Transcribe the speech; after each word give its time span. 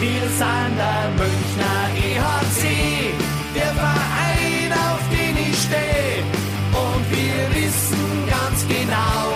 Wir 0.00 0.20
sind 0.20 0.76
der 0.76 1.10
Münchner 1.16 1.90
EHC, 1.96 3.12
der 3.52 3.74
Verein, 3.74 4.72
auf 4.72 5.02
den 5.10 5.36
ich 5.36 5.58
stehe. 5.58 6.22
Und 6.70 7.10
wir 7.10 7.56
wissen 7.56 8.28
ganz 8.30 8.64
genau, 8.68 9.34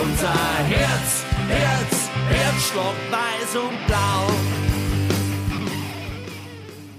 unser 0.00 0.58
Herz, 0.68 1.24
Herz, 1.48 2.08
Herzstock 2.28 2.94
weiß 3.10 3.56
und 3.56 3.86
blau. 3.88 4.30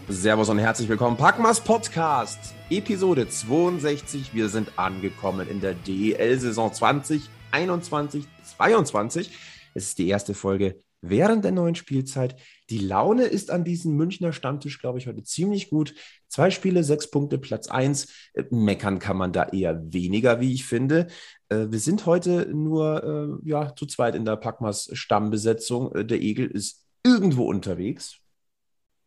Servus 0.10 0.50
und 0.50 0.60
herzlich 0.60 0.90
willkommen. 0.90 1.16
Packmas 1.16 1.62
Podcast, 1.62 2.56
Episode 2.70 3.30
62. 3.30 4.34
Wir 4.34 4.50
sind 4.50 4.78
angekommen 4.78 5.48
in 5.48 5.62
der 5.62 5.76
DEL-Saison 5.76 6.74
2021, 6.74 8.26
22. 8.58 9.32
Es 9.74 9.86
ist 9.86 9.98
die 9.98 10.10
erste 10.10 10.34
Folge 10.34 10.82
während 11.02 11.46
der 11.46 11.52
neuen 11.52 11.76
Spielzeit. 11.76 12.36
Die 12.70 12.80
Laune 12.80 13.24
ist 13.24 13.50
an 13.50 13.64
diesem 13.64 13.96
Münchner 13.96 14.34
Stammtisch, 14.34 14.80
glaube 14.80 15.00
ich, 15.00 15.08
heute 15.08 15.24
ziemlich 15.24 15.70
gut. 15.70 15.94
Zwei 16.28 16.52
Spiele, 16.52 16.84
sechs 16.84 17.10
Punkte, 17.10 17.38
Platz 17.38 17.68
eins. 17.70 18.08
Äh, 18.34 18.44
meckern 18.50 19.00
kann 19.00 19.18
man 19.18 19.32
da 19.32 19.46
eher 19.46 19.82
weniger, 19.94 20.42
wie 20.42 20.54
ich 20.54 20.66
finde. 20.66 21.08
Äh, 21.50 21.68
wir 21.70 21.80
sind 21.80 22.06
heute 22.06 22.48
nur 22.54 23.40
äh, 23.44 23.48
ja, 23.48 23.74
zu 23.76 23.86
zweit 23.86 24.16
in 24.16 24.26
der 24.26 24.36
Packmas 24.36 24.90
Stammbesetzung. 24.94 26.08
Der 26.08 26.22
Egel 26.22 26.48
ist 26.48 26.86
irgendwo 27.04 27.46
unterwegs. 27.46 28.18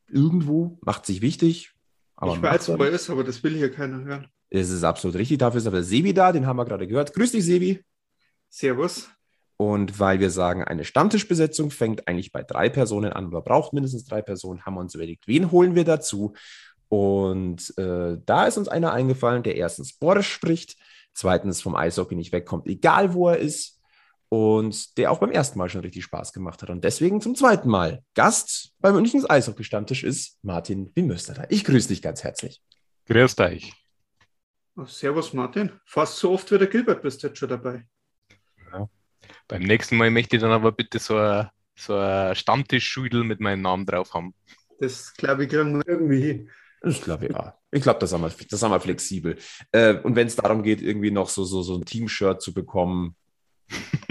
Irgendwo, 0.09 0.79
macht 0.83 1.07
sich 1.07 1.21
wichtig. 1.21 1.73
Ich 2.23 2.43
weiß, 2.43 2.69
wo 2.69 2.83
er 2.83 2.91
ist, 2.91 3.09
aber 3.09 3.25
das 3.25 3.43
will 3.43 3.57
hier 3.57 3.71
keiner 3.71 4.05
hören. 4.05 4.27
Es 4.51 4.69
ist 4.69 4.85
absolut 4.85 5.17
richtig. 5.17 5.39
Dafür 5.39 5.59
ist 5.59 5.67
aber 5.67 5.83
Sebi 5.83 6.13
da, 6.13 6.33
den 6.33 6.47
haben 6.47 6.57
wir 6.57 6.65
gerade 6.65 6.87
gehört. 6.87 7.15
Grüß 7.15 7.33
dich, 7.33 7.45
Sebi. 7.45 7.83
Servus. 8.49 9.09
Und 9.61 10.01
weil 10.01 10.21
wir 10.21 10.31
sagen, 10.31 10.65
eine 10.65 10.87
Stammtischbesetzung 10.87 11.71
fängt 11.71 12.09
eigentlich 12.09 12.33
bei 12.33 12.43
drei 12.43 12.71
Personen 12.71 13.13
an 13.13 13.27
oder 13.27 13.43
braucht 13.43 13.75
mindestens 13.75 14.07
drei 14.07 14.23
Personen, 14.23 14.65
haben 14.65 14.73
wir 14.73 14.81
uns 14.81 14.95
überlegt, 14.95 15.29
wen 15.29 15.51
holen 15.51 15.75
wir 15.75 15.85
dazu? 15.85 16.33
Und 16.89 17.77
äh, 17.77 18.17
da 18.25 18.47
ist 18.47 18.57
uns 18.57 18.69
einer 18.69 18.95
eingefallen, 18.95 19.43
der 19.43 19.57
erstens 19.57 19.93
Boris 19.93 20.25
spricht, 20.25 20.79
zweitens 21.13 21.61
vom 21.61 21.77
Eishockey 21.77 22.15
nicht 22.15 22.33
wegkommt, 22.33 22.69
egal 22.69 23.13
wo 23.13 23.29
er 23.29 23.37
ist, 23.37 23.79
und 24.31 24.97
der 24.97 25.11
auch 25.11 25.19
beim 25.19 25.31
ersten 25.31 25.59
Mal 25.59 25.69
schon 25.69 25.83
richtig 25.83 26.05
Spaß 26.05 26.33
gemacht 26.33 26.63
hat. 26.63 26.71
Und 26.71 26.83
deswegen 26.83 27.21
zum 27.21 27.35
zweiten 27.35 27.69
Mal 27.69 28.03
Gast 28.15 28.73
beim 28.79 28.95
Münchens 28.95 29.29
Eishockey-Stammtisch 29.29 30.05
ist 30.05 30.39
Martin 30.43 30.91
Wimösterter. 30.95 31.51
Ich 31.51 31.65
grüße 31.65 31.89
dich 31.89 32.01
ganz 32.01 32.25
herzlich. 32.25 32.63
Grüß 33.09 33.37
dich. 33.37 33.75
Servus 34.87 35.35
Martin. 35.35 35.71
Fast 35.85 36.17
so 36.17 36.31
oft 36.31 36.51
wie 36.51 36.57
der 36.57 36.69
Gilbert 36.69 37.03
bist 37.03 37.23
du 37.23 37.27
jetzt 37.27 37.39
schon 37.39 37.51
dabei. 37.51 37.85
Beim 39.49 39.63
nächsten 39.63 39.97
Mal 39.97 40.11
möchte 40.11 40.37
ich 40.37 40.43
dann 40.43 40.53
aber 40.53 40.73
bitte 40.73 40.99
so 40.99 41.17
ein, 41.17 41.49
so 41.75 41.97
ein 41.97 42.35
Stammtischschüdel 42.35 43.25
mit 43.25 43.41
meinem 43.41 43.63
Namen 43.63 43.87
drauf 43.87 44.15
haben. 44.15 44.35
Das 44.79 45.15
glaube 45.15 45.45
ich, 45.45 45.51
kriegen 45.51 45.77
wir 45.77 45.87
irgendwie 45.87 46.21
hin. 46.21 46.51
Ich 46.83 47.03
glaube 47.03 47.29
ja. 47.31 47.55
Ich 47.71 47.83
glaube, 47.83 48.01
das, 48.01 48.13
haben 48.13 48.23
wir, 48.23 48.33
das 48.51 48.63
haben 48.63 48.71
wir 48.71 48.81
flexibel. 48.81 49.37
Äh, 49.71 49.95
und 49.99 50.17
wenn 50.17 50.27
es 50.27 50.37
darum 50.37 50.63
geht, 50.63 50.81
irgendwie 50.83 51.11
noch 51.11 51.29
so, 51.29 51.45
so, 51.45 51.63
so 51.63 51.77
ein 51.77 51.85
Team-Shirt 51.85 52.41
zu 52.43 52.53
bekommen, 52.53 53.15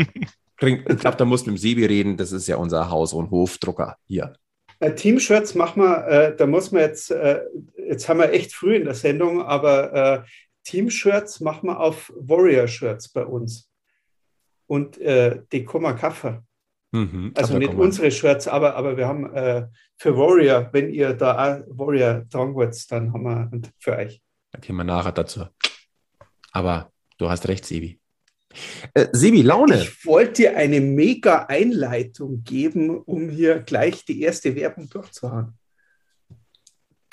ich 0.61 0.83
glaube, 0.85 1.17
da 1.17 1.25
muss 1.25 1.45
mit 1.45 1.55
dem 1.55 1.57
Sebi 1.57 1.85
reden. 1.85 2.15
Das 2.15 2.31
ist 2.31 2.47
ja 2.47 2.57
unser 2.57 2.89
Haus- 2.89 3.13
und 3.13 3.31
Hofdrucker 3.31 3.97
hier. 4.05 4.33
Äh, 4.79 4.95
Team-Shirts 4.95 5.55
machen 5.55 5.83
wir, 5.83 6.07
äh, 6.07 6.35
da 6.35 6.47
muss 6.47 6.71
man 6.71 6.83
jetzt, 6.83 7.11
äh, 7.11 7.41
jetzt 7.75 8.07
haben 8.07 8.19
wir 8.19 8.31
echt 8.31 8.53
früh 8.53 8.75
in 8.75 8.85
der 8.85 8.93
Sendung, 8.93 9.41
aber 9.41 9.93
äh, 9.93 10.23
Team-Shirts 10.63 11.41
machen 11.41 11.67
wir 11.67 11.79
auf 11.79 12.13
Warrior-Shirts 12.15 13.09
bei 13.09 13.25
uns 13.25 13.68
und 14.69 14.99
äh, 14.99 15.41
die 15.51 15.65
Koma 15.65 15.93
Kaffer. 15.93 16.43
Mhm, 16.91 17.33
also 17.35 17.57
nicht 17.57 17.73
unsere 17.73 18.11
Shirts, 18.11 18.47
aber, 18.47 18.75
aber 18.75 18.97
wir 18.97 19.07
haben 19.07 19.31
äh, 19.33 19.67
für 19.97 20.15
Warrior, 20.15 20.69
wenn 20.71 20.89
ihr 20.89 21.13
da 21.13 21.63
Warrior 21.67 22.27
tragen 22.29 22.53
wollt, 22.55 22.91
dann 22.91 23.13
haben 23.13 23.23
wir 23.23 23.61
für 23.79 23.97
euch. 23.97 24.21
Da 24.51 24.59
gehen 24.59 24.75
wir 24.75 24.83
nachher 24.83 25.11
dazu. 25.11 25.45
Aber 26.51 26.91
du 27.17 27.29
hast 27.29 27.47
recht, 27.47 27.65
Sebi. 27.65 27.99
Äh, 28.93 29.07
Sebi, 29.11 29.41
Laune. 29.41 29.81
Ich 29.81 30.05
wollte 30.05 30.33
dir 30.33 30.57
eine 30.57 30.81
mega 30.81 31.45
Einleitung 31.45 32.43
geben, 32.43 32.97
um 32.97 33.29
hier 33.29 33.59
gleich 33.59 34.05
die 34.05 34.21
erste 34.21 34.55
Werbung 34.55 34.89
durchzuhauen. 34.89 35.57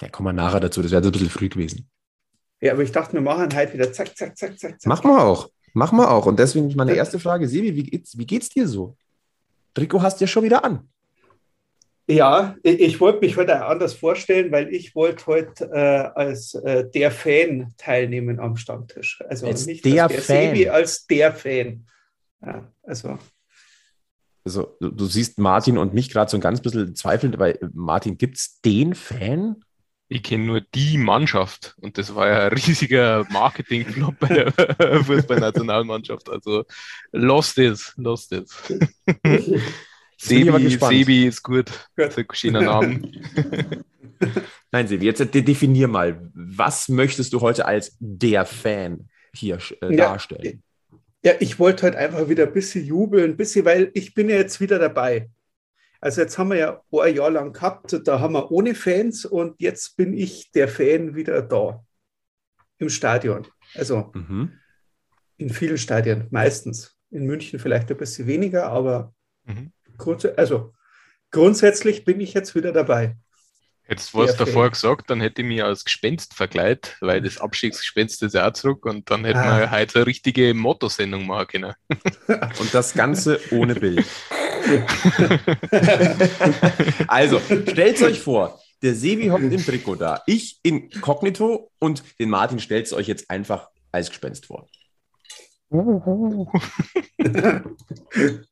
Ja, 0.01 0.09
kommen 0.09 0.29
wir 0.29 0.33
nachher 0.33 0.61
dazu. 0.61 0.83
Das 0.83 0.91
wäre 0.91 1.03
ein 1.03 1.13
bisschen 1.13 1.31
früh 1.31 1.49
gewesen. 1.49 1.89
Ja, 2.61 2.73
aber 2.73 2.83
ich 2.83 2.93
dachte, 2.93 3.15
wir 3.15 3.21
machen 3.21 3.55
halt 3.55 3.75
wieder 3.75 3.93
zack, 3.93 4.17
zack, 4.17 4.37
zack, 4.37 4.59
zack, 4.59 4.81
zack. 4.81 4.87
Machen 4.87 5.11
wir 5.11 5.23
auch. 5.23 5.51
Machen 5.77 5.99
wir 5.99 6.11
auch. 6.11 6.25
Und 6.25 6.39
deswegen 6.39 6.75
meine 6.75 6.95
erste 6.95 7.19
Frage, 7.19 7.47
Sebi, 7.47 7.77
wie 7.77 7.83
geht's, 7.83 8.17
wie 8.17 8.25
geht's 8.25 8.49
dir 8.49 8.67
so? 8.67 8.97
Trikot 9.75 10.01
hast 10.01 10.19
du 10.19 10.25
ja 10.25 10.27
schon 10.27 10.43
wieder 10.43 10.65
an. 10.65 10.89
Ja, 12.09 12.57
ich 12.63 12.99
wollte 12.99 13.21
mich 13.21 13.37
heute 13.37 13.63
anders 13.63 13.93
vorstellen, 13.93 14.51
weil 14.53 14.73
ich 14.73 14.95
wollte 14.95 15.27
heute 15.27 15.71
äh, 15.71 16.19
als 16.19 16.55
äh, 16.55 16.89
der 16.89 17.11
Fan 17.11 17.75
teilnehmen 17.77 18.41
am 18.41 18.57
Stammtisch. 18.57 19.23
Also 19.29 19.49
als 19.49 19.67
nicht 19.67 19.85
der, 19.85 20.05
als 20.05 20.13
der 20.15 20.23
Fan. 20.23 20.55
Sebi, 20.55 20.69
als 20.71 21.07
der 21.07 21.35
Fan. 21.35 21.87
Ja, 22.41 22.73
also. 22.83 23.19
Also, 24.47 24.77
du, 24.81 24.91
du 24.91 25.05
siehst 25.05 25.39
Martin 25.39 25.77
und 25.77 25.93
mich 25.93 26.09
gerade 26.09 26.31
so 26.31 26.39
ein 26.39 26.41
ganz 26.41 26.63
bisschen 26.63 26.97
zweifelnd, 26.97 27.39
weil 27.39 27.59
Martin, 27.75 28.17
gibt 28.17 28.39
es 28.39 28.63
den 28.63 28.95
Fan? 28.95 29.63
Ich 30.09 30.23
kenne 30.23 30.45
nur 30.45 30.61
die 30.61 30.99
Mannschaft 30.99 31.75
und 31.81 31.99
das 31.99 32.15
war 32.15 32.29
ja 32.29 32.47
ein 32.47 32.53
riesiger 32.53 33.27
Marketing-Flop 33.31 34.19
bei 34.21 34.29
der 34.29 34.53
Fußballnationalmannschaft. 35.05 36.29
Also 36.29 36.65
lost 37.11 37.59
is, 37.59 37.93
lost 37.97 38.33
is. 38.33 38.51
Sebi, 40.19 40.79
Sebi 40.79 41.27
ist 41.27 41.43
gut. 41.43 41.71
Das 41.97 42.17
ist 42.17 42.19
ein 42.19 42.27
schöner 42.33 42.63
Name. 42.63 43.03
Nein, 44.73 44.89
Sebi, 44.89 45.07
jetzt 45.07 45.21
definier 45.35 45.89
mal, 45.89 46.31
was 46.35 46.89
möchtest 46.89 47.33
du 47.33 47.41
heute 47.41 47.67
als 47.67 47.97
der 47.99 48.47
Fan 48.47 49.09
hier 49.35 49.59
äh, 49.83 49.91
ja, 49.91 50.09
darstellen? 50.09 50.63
Ja, 51.25 51.33
ich 51.41 51.59
wollte 51.59 51.87
heute 51.87 51.99
einfach 51.99 52.29
wieder 52.29 52.45
ein 52.45 52.53
bisschen 52.53 52.85
jubeln, 52.85 53.33
ein 53.33 53.37
bisschen, 53.37 53.65
weil 53.65 53.91
ich 53.95 54.15
bin 54.15 54.29
ja 54.29 54.37
jetzt 54.37 54.61
wieder 54.61 54.79
dabei. 54.79 55.29
Also 56.01 56.21
jetzt 56.21 56.39
haben 56.39 56.51
wir 56.51 56.57
ja 56.57 56.83
ein 56.93 57.15
Jahr 57.15 57.31
lang 57.31 57.53
gehabt, 57.53 58.01
da 58.05 58.21
haben 58.21 58.35
wir 58.35 58.51
ohne 58.51 58.75
Fans 58.75 59.25
und 59.25 59.61
jetzt 59.61 59.97
bin 59.97 60.17
ich 60.17 60.51
der 60.53 60.69
Fan 60.69 61.15
wieder 61.15 61.43
da 61.43 61.85
im 62.79 62.89
Stadion. 62.89 63.47
Also 63.75 64.11
mhm. 64.15 64.53
in 65.37 65.51
vielen 65.51 65.79
Stadien, 65.79 66.27
meistens. 66.31 66.95
In 67.11 67.25
München 67.25 67.59
vielleicht 67.59 67.91
ein 67.91 67.97
bisschen 67.97 68.27
weniger, 68.27 68.67
aber 68.67 69.15
mhm. 69.45 69.73
also 70.37 70.75
grundsätzlich 71.31 72.05
bin 72.05 72.21
ich 72.21 72.35
jetzt 72.35 72.55
wieder 72.55 72.73
dabei. 72.73 73.17
Du 73.89 73.95
was 74.15 74.37
davor 74.37 74.69
gesagt, 74.69 75.11
dann 75.11 75.21
hätte 75.21 75.43
ich 75.43 75.49
mich 75.49 75.63
als 75.63 75.85
Gespenst 75.85 76.35
verkleidet, 76.35 76.97
weil 77.01 77.23
das 77.23 77.39
Abstiegsgespenst 77.39 78.21
ist 78.25 78.35
ja 78.35 78.49
auch 78.49 78.53
zurück 78.53 78.85
und 78.85 79.09
dann 79.11 79.25
hätten 79.25 79.39
ah. 79.39 79.61
wir 79.61 79.71
heute 79.71 80.01
eine 80.01 80.07
richtige 80.07 80.53
Motto-Sendung 80.55 81.25
machen 81.27 81.47
können. 81.47 81.75
und 82.59 82.75
das 82.75 82.95
Ganze 82.95 83.41
ohne 83.53 83.77
Bild. 83.77 84.05
also, 87.09 87.41
stellt 87.41 88.03
euch 88.03 88.21
vor, 88.21 88.61
der 88.83 88.95
Sebi 88.95 89.29
hockt 89.29 89.43
im 89.43 89.65
Trikot 89.65 89.97
da, 89.97 90.23
ich 90.27 90.61
inkognito 90.63 91.71
und 91.79 92.03
den 92.19 92.31
Martin 92.31 92.59
stellt 92.59 92.87
es 92.87 92.93
euch 92.93 93.07
jetzt 93.07 93.31
einfach 93.31 93.69
als 93.93 94.11
Gespenst 94.11 94.47
vor. 94.47 94.69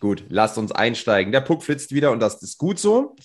gut, 0.00 0.24
lasst 0.28 0.58
uns 0.58 0.72
einsteigen. 0.72 1.32
Der 1.32 1.40
Puck 1.40 1.62
flitzt 1.62 1.92
wieder 1.92 2.10
und 2.10 2.20
das 2.20 2.42
ist 2.42 2.58
gut 2.58 2.78
so. 2.78 3.16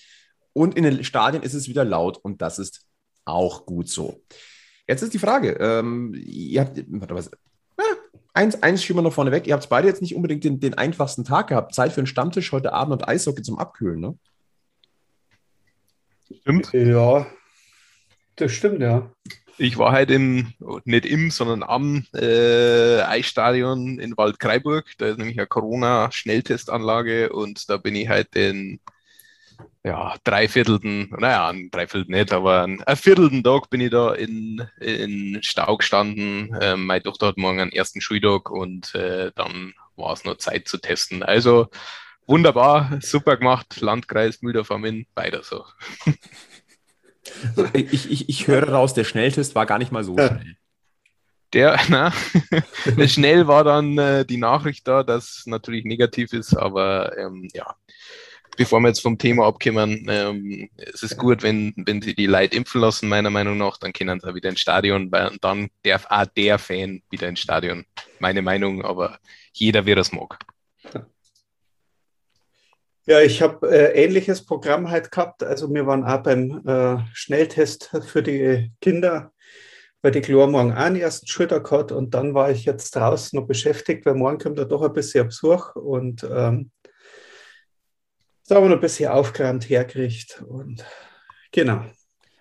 Und 0.54 0.76
in 0.76 0.84
den 0.84 1.04
Stadien 1.04 1.44
ist 1.44 1.54
es 1.54 1.68
wieder 1.68 1.84
laut 1.84 2.18
und 2.18 2.42
das 2.42 2.60
ist 2.60 2.86
auch 3.26 3.66
gut 3.66 3.90
so. 3.90 4.24
Jetzt 4.88 5.02
ist 5.02 5.14
die 5.14 5.20
Frage, 5.20 5.58
ähm, 5.60 6.14
ihr 6.16 6.62
habt, 6.62 6.82
warte, 6.88 7.14
was, 7.14 7.30
eins, 8.38 8.62
eins 8.64 8.84
schieben 8.84 9.00
wir 9.00 9.04
noch 9.04 9.14
vorne 9.14 9.32
weg. 9.32 9.48
Ihr 9.48 9.54
habt 9.54 9.68
beide 9.68 9.88
jetzt 9.88 10.02
nicht 10.02 10.16
unbedingt 10.16 10.44
den, 10.44 10.60
den 10.60 10.76
einfachsten 10.76 11.26
Tag 11.26 11.48
gehabt. 11.48 11.74
Zeit 11.74 11.92
für 11.92 12.00
einen 12.00 12.08
Stammtisch 12.08 12.52
heute 12.52 12.72
Abend 12.72 12.94
und 12.94 13.08
Eishockey 13.08 13.42
zum 13.42 13.58
Abkühlen, 13.58 14.00
ne? 14.00 14.18
Stimmt. 16.42 16.72
Ja, 16.74 17.26
das 18.36 18.52
stimmt, 18.52 18.82
ja. 18.82 19.12
Ich 19.58 19.78
war 19.78 19.92
halt 19.92 20.12
im, 20.12 20.54
nicht 20.86 21.06
im, 21.06 21.32
sondern 21.32 21.64
am 21.64 22.06
äh, 22.14 23.02
Eisstadion 23.02 23.98
in 23.98 24.16
Waldkraiburg. 24.16 24.86
Da 25.00 25.08
ist 25.08 25.18
nämlich 25.18 25.40
eine 25.40 25.48
Corona-Schnelltestanlage 25.48 27.34
und 27.34 27.70
da 27.70 27.78
bin 27.78 27.96
ich 27.96 28.08
halt 28.08 28.36
den 28.36 28.80
ja, 29.88 30.16
dreiviertelten, 30.26 31.10
naja, 31.18 31.48
ein 31.48 31.72
Dreiviertel 31.72 32.12
nicht, 32.12 32.34
aber 32.34 32.64
ein, 32.64 32.84
ein 32.84 32.98
viertelten 32.98 33.42
Tag 33.42 33.70
bin 33.70 33.80
ich 33.80 33.90
da 33.90 34.14
in, 34.14 34.68
in 34.82 35.40
Stau 35.42 35.78
gestanden. 35.78 36.54
Ähm, 36.60 36.86
meine 36.86 37.04
Tochter 37.04 37.28
hat 37.28 37.38
morgen 37.38 37.62
einen 37.62 37.72
ersten 37.72 38.02
Schultag 38.02 38.50
und 38.50 38.94
äh, 38.96 39.32
dann 39.36 39.74
war 39.96 40.12
es 40.12 40.26
noch 40.26 40.38
Zeit 40.38 40.68
zu 40.68 40.78
testen. 40.78 41.24
Also 41.24 41.70
wunderbar, 42.26 43.00
super 43.02 43.38
gemacht, 43.38 43.80
Landkreis 43.80 44.42
Mühldorf 44.42 44.72
am 44.72 44.84
Inn, 44.84 45.08
weiter 45.16 45.42
so. 45.44 45.66
Ich, 47.74 48.10
ich, 48.10 48.30
ich 48.30 48.48
höre 48.48 48.70
raus, 48.70 48.94
der 48.94 49.04
Schnelltest 49.04 49.54
war 49.54 49.66
gar 49.66 49.80
nicht 49.80 49.92
mal 49.92 50.04
so 50.04 50.14
schnell. 50.14 50.56
Der, 51.52 51.78
na, 51.90 52.14
schnell 53.06 53.48
war 53.48 53.66
dann 53.66 53.98
äh, 53.98 54.26
die 54.26 54.38
Nachricht 54.38 54.88
da, 54.88 55.04
dass 55.04 55.44
natürlich 55.46 55.84
negativ 55.84 56.32
ist, 56.32 56.56
aber 56.56 57.18
ähm, 57.18 57.50
ja, 57.54 57.76
bevor 58.58 58.82
wir 58.82 58.90
jetzt 58.90 59.02
vom 59.02 59.18
Thema 59.18 59.46
abkommen, 59.46 60.06
ähm, 60.10 60.70
es 60.76 61.04
ist 61.04 61.18
gut, 61.18 61.44
wenn, 61.44 61.74
wenn 61.78 62.02
sie 62.02 62.16
die 62.16 62.26
Leute 62.26 62.58
impfen 62.58 62.82
lassen, 62.82 63.08
meiner 63.08 63.30
Meinung 63.30 63.58
nach, 63.58 63.78
dann 63.78 63.94
können 63.94 64.20
sie 64.20 64.36
wieder 64.36 64.50
ins 64.50 64.60
Stadion, 64.60 65.10
weil 65.12 65.38
dann 65.40 65.70
darf 65.84 66.06
auch 66.10 66.26
der 66.36 66.60
Fan 66.60 67.02
wieder 67.10 67.30
ins 67.30 67.40
Stadion. 67.40 67.86
Meine 68.20 68.42
Meinung, 68.42 68.84
aber 68.84 69.20
jeder, 69.54 69.86
wie 69.86 69.92
es 69.92 70.12
mag. 70.12 70.40
Ja, 73.06 73.22
ich 73.22 73.42
habe 73.42 73.72
äh, 73.72 74.04
ähnliches 74.04 74.46
Programm 74.46 74.90
halt 74.90 75.12
gehabt. 75.12 75.42
Also 75.42 75.74
wir 75.74 75.88
waren 75.88 76.04
auch 76.04 76.22
beim 76.24 76.62
äh, 76.68 76.98
Schnelltest 77.14 77.90
für 78.06 78.22
die 78.22 78.74
Kinder, 78.82 79.32
weil 80.02 80.12
die 80.12 80.20
Chlor 80.20 80.48
morgen 80.48 80.74
auch 80.74 80.78
einen 80.78 80.98
ersten 80.98 81.26
Schultag 81.26 81.70
gehabt 81.70 81.94
und 81.94 82.14
dann 82.14 82.34
war 82.34 82.52
ich 82.52 82.66
jetzt 82.66 82.94
draußen 82.98 83.40
noch 83.40 83.48
beschäftigt, 83.48 84.06
weil 84.06 84.16
morgen 84.16 84.40
kommt 84.40 84.60
da 84.60 84.66
doch 84.66 84.82
ein 84.82 84.92
bisschen 84.92 85.28
Besuch 85.28 85.74
und 85.76 86.28
ähm, 86.30 86.72
da 88.48 88.56
haben 88.56 88.64
wir 88.64 88.70
noch 88.70 88.78
ein 88.78 88.82
bisschen 88.82 89.10
aufgeräumt 89.10 89.70
hergerichtet 89.70 90.42
und 90.42 90.86
genau. 91.52 91.84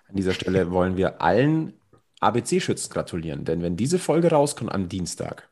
An 0.08 0.14
dieser 0.14 0.34
Stelle 0.34 0.70
wollen 0.70 0.96
wir 0.96 1.20
allen 1.20 1.74
ABC-Schützen 2.20 2.92
gratulieren, 2.92 3.44
denn 3.44 3.62
wenn 3.62 3.76
diese 3.76 3.98
Folge 3.98 4.30
rauskommt 4.30 4.72
am 4.72 4.88
Dienstag, 4.88 5.48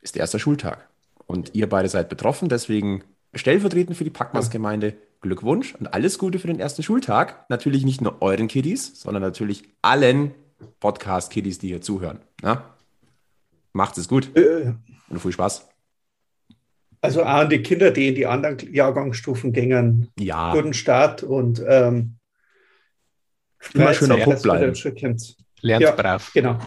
ist 0.00 0.14
der 0.14 0.20
erste 0.20 0.38
Schultag 0.38 0.88
und 1.26 1.54
ihr 1.54 1.68
beide 1.68 1.88
seid 1.88 2.08
betroffen, 2.08 2.48
deswegen 2.48 3.04
stellvertretend 3.34 3.96
für 3.96 4.04
die 4.04 4.10
Packmas-Gemeinde 4.10 4.96
Glückwunsch 5.20 5.74
und 5.74 5.92
alles 5.92 6.18
Gute 6.18 6.38
für 6.38 6.46
den 6.46 6.60
ersten 6.60 6.82
Schultag. 6.82 7.48
Natürlich 7.48 7.84
nicht 7.84 8.00
nur 8.00 8.20
euren 8.22 8.46
Kiddies, 8.46 9.00
sondern 9.00 9.22
natürlich 9.22 9.64
allen 9.82 10.34
Podcast-Kiddies, 10.80 11.58
die 11.58 11.68
hier 11.68 11.80
zuhören. 11.80 12.20
Na? 12.42 12.74
Macht 13.72 13.98
es 13.98 14.06
gut 14.06 14.36
Äh, 14.36 14.74
und 15.08 15.20
viel 15.20 15.32
Spaß. 15.32 15.66
Also 17.04 17.22
auch 17.22 17.26
an 17.26 17.50
die 17.50 17.62
Kinder, 17.62 17.90
die 17.90 18.08
in 18.08 18.14
die 18.14 18.26
anderen 18.26 18.72
Jahrgangsstufen 18.72 19.52
gingen, 19.52 20.10
Ja, 20.18 20.54
guten 20.54 20.72
Start 20.72 21.22
und 21.22 21.62
ähm, 21.68 22.16
Immer 23.74 23.92
schön 23.92 24.08
dass 24.08 24.20
wieder 24.26 24.36
bleiben. 24.36 24.74
Lernt 25.60 25.82
Ja. 25.82 25.90
brav. 25.90 26.30
Genau. 26.32 26.58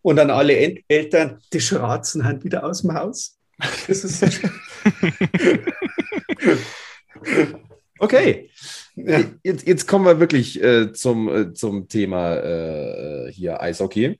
Und 0.00 0.18
an 0.18 0.30
alle 0.30 0.56
El 0.56 0.82
Eltern, 0.88 1.40
die 1.52 1.60
schratzen 1.60 2.24
halt 2.24 2.42
wieder 2.42 2.64
aus 2.64 2.80
dem 2.80 2.94
Haus. 2.94 3.38
Das 3.86 4.02
ist 4.02 4.24
okay. 7.98 8.48
ja. 8.94 9.20
Jetzt, 9.42 9.66
jetzt 9.66 9.86
kommen 9.86 10.06
wir 10.06 10.20
wirklich 10.20 10.62
äh, 10.62 10.90
zum, 10.94 11.28
äh, 11.28 11.52
zum 11.52 11.86
Thema 11.86 12.36
äh, 12.36 13.30
hier 13.30 13.60
Eishockey. 13.60 14.18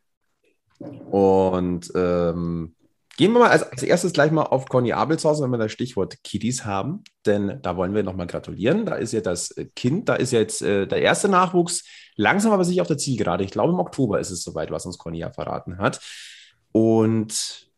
Und 1.10 1.90
ähm, 1.94 2.74
gehen 3.20 3.34
wir 3.34 3.40
mal 3.40 3.50
als, 3.50 3.64
als 3.64 3.82
erstes 3.82 4.14
gleich 4.14 4.30
mal 4.30 4.44
auf 4.44 4.64
Conny 4.64 4.94
Abelshausen, 4.94 5.44
wenn 5.44 5.50
wir 5.50 5.58
das 5.58 5.72
Stichwort 5.72 6.24
Kiddies 6.24 6.64
haben. 6.64 7.04
Denn 7.26 7.58
da 7.60 7.76
wollen 7.76 7.94
wir 7.94 8.02
nochmal 8.02 8.26
gratulieren. 8.26 8.86
Da 8.86 8.94
ist 8.94 9.12
ja 9.12 9.20
das 9.20 9.50
äh, 9.58 9.66
Kind, 9.76 10.08
da 10.08 10.14
ist 10.14 10.30
jetzt 10.30 10.62
äh, 10.62 10.86
der 10.86 11.02
erste 11.02 11.28
Nachwuchs 11.28 11.84
langsam 12.16 12.50
aber 12.50 12.64
sicher 12.64 12.80
auf 12.80 12.88
der 12.88 12.96
Zielgerade. 12.96 13.44
Ich 13.44 13.50
glaube, 13.50 13.74
im 13.74 13.78
Oktober 13.78 14.20
ist 14.20 14.30
es 14.30 14.42
soweit, 14.42 14.70
was 14.70 14.86
uns 14.86 14.96
Conny 14.96 15.18
ja 15.18 15.30
verraten 15.30 15.76
hat. 15.76 16.00
Und 16.72 17.70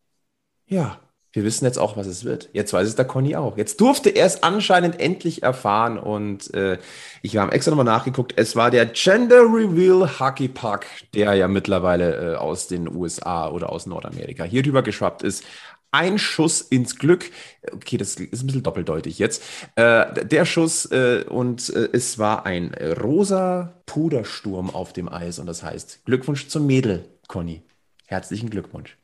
ja, 0.67 1.00
wir 1.32 1.44
wissen 1.44 1.64
jetzt 1.64 1.79
auch, 1.79 1.96
was 1.96 2.06
es 2.06 2.25
wird. 2.25 2.50
Jetzt 2.52 2.73
weiß 2.73 2.87
es 2.87 2.94
der 2.94 3.06
Conny 3.06 3.37
auch. 3.37 3.56
Jetzt 3.56 3.81
durfte 3.81 4.11
er 4.11 4.26
es 4.26 4.43
anscheinend 4.43 5.00
endlich 5.00 5.43
erfahren 5.43 5.99
und 5.99 6.52
äh, 6.52 6.79
ich 7.23 7.38
habe 7.38 7.52
extra 7.52 7.70
nochmal 7.70 7.87
nachgeguckt. 7.87 8.34
Es 8.37 8.55
war 8.55 8.70
der 8.70 8.87
Gender 8.87 9.40
Reveal 9.40 10.20
Hockey 10.20 10.49
Puck, 10.49 10.82
der 11.14 11.34
ja 11.34 11.49
mittlerweile 11.49 12.34
äh, 12.34 12.37
aus 12.37 12.69
den 12.69 12.94
USA 12.94 13.49
oder 13.49 13.70
aus 13.70 13.87
Nordamerika 13.87 14.44
hier 14.44 14.64
rüber 14.64 14.82
geschwappt 14.82 15.23
ist. 15.23 15.44
Ein 15.90 16.19
Schuss 16.19 16.61
ins 16.61 16.99
Glück. 16.99 17.31
Okay, 17.70 17.96
das 17.99 18.14
ist 18.17 18.43
ein 18.43 18.46
bisschen 18.46 18.62
doppeldeutig 18.62 19.19
jetzt. 19.19 19.43
Äh, 19.76 20.25
der 20.25 20.44
Schuss 20.44 20.87
äh, 20.90 21.25
und 21.29 21.69
äh, 21.70 21.88
es 21.93 22.19
war 22.19 22.44
ein 22.44 22.75
rosa 23.02 23.82
Pudersturm 23.87 24.70
auf 24.70 24.93
dem 24.93 25.08
Eis 25.08 25.38
und 25.38 25.46
das 25.46 25.62
heißt 25.62 26.05
Glückwunsch 26.05 26.49
zum 26.49 26.67
Mädel, 26.67 27.06
Conny. 27.29 27.62
Herzlichen 28.06 28.50
Glückwunsch. 28.50 28.96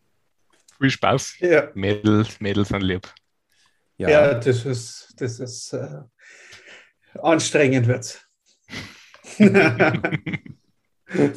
Viel 0.81 0.91
Spaß. 0.91 1.37
Ja, 1.41 1.71
Mädels, 1.75 2.41
Mädels 2.41 2.69
sind 2.69 2.83
lieb. 2.83 3.09
ja. 3.97 4.35
das 4.35 4.65
ist, 4.65 5.15
das 5.19 5.41
ist 5.41 5.73
äh, 5.73 6.03
anstrengend 7.21 7.87
wird's. 7.89 8.25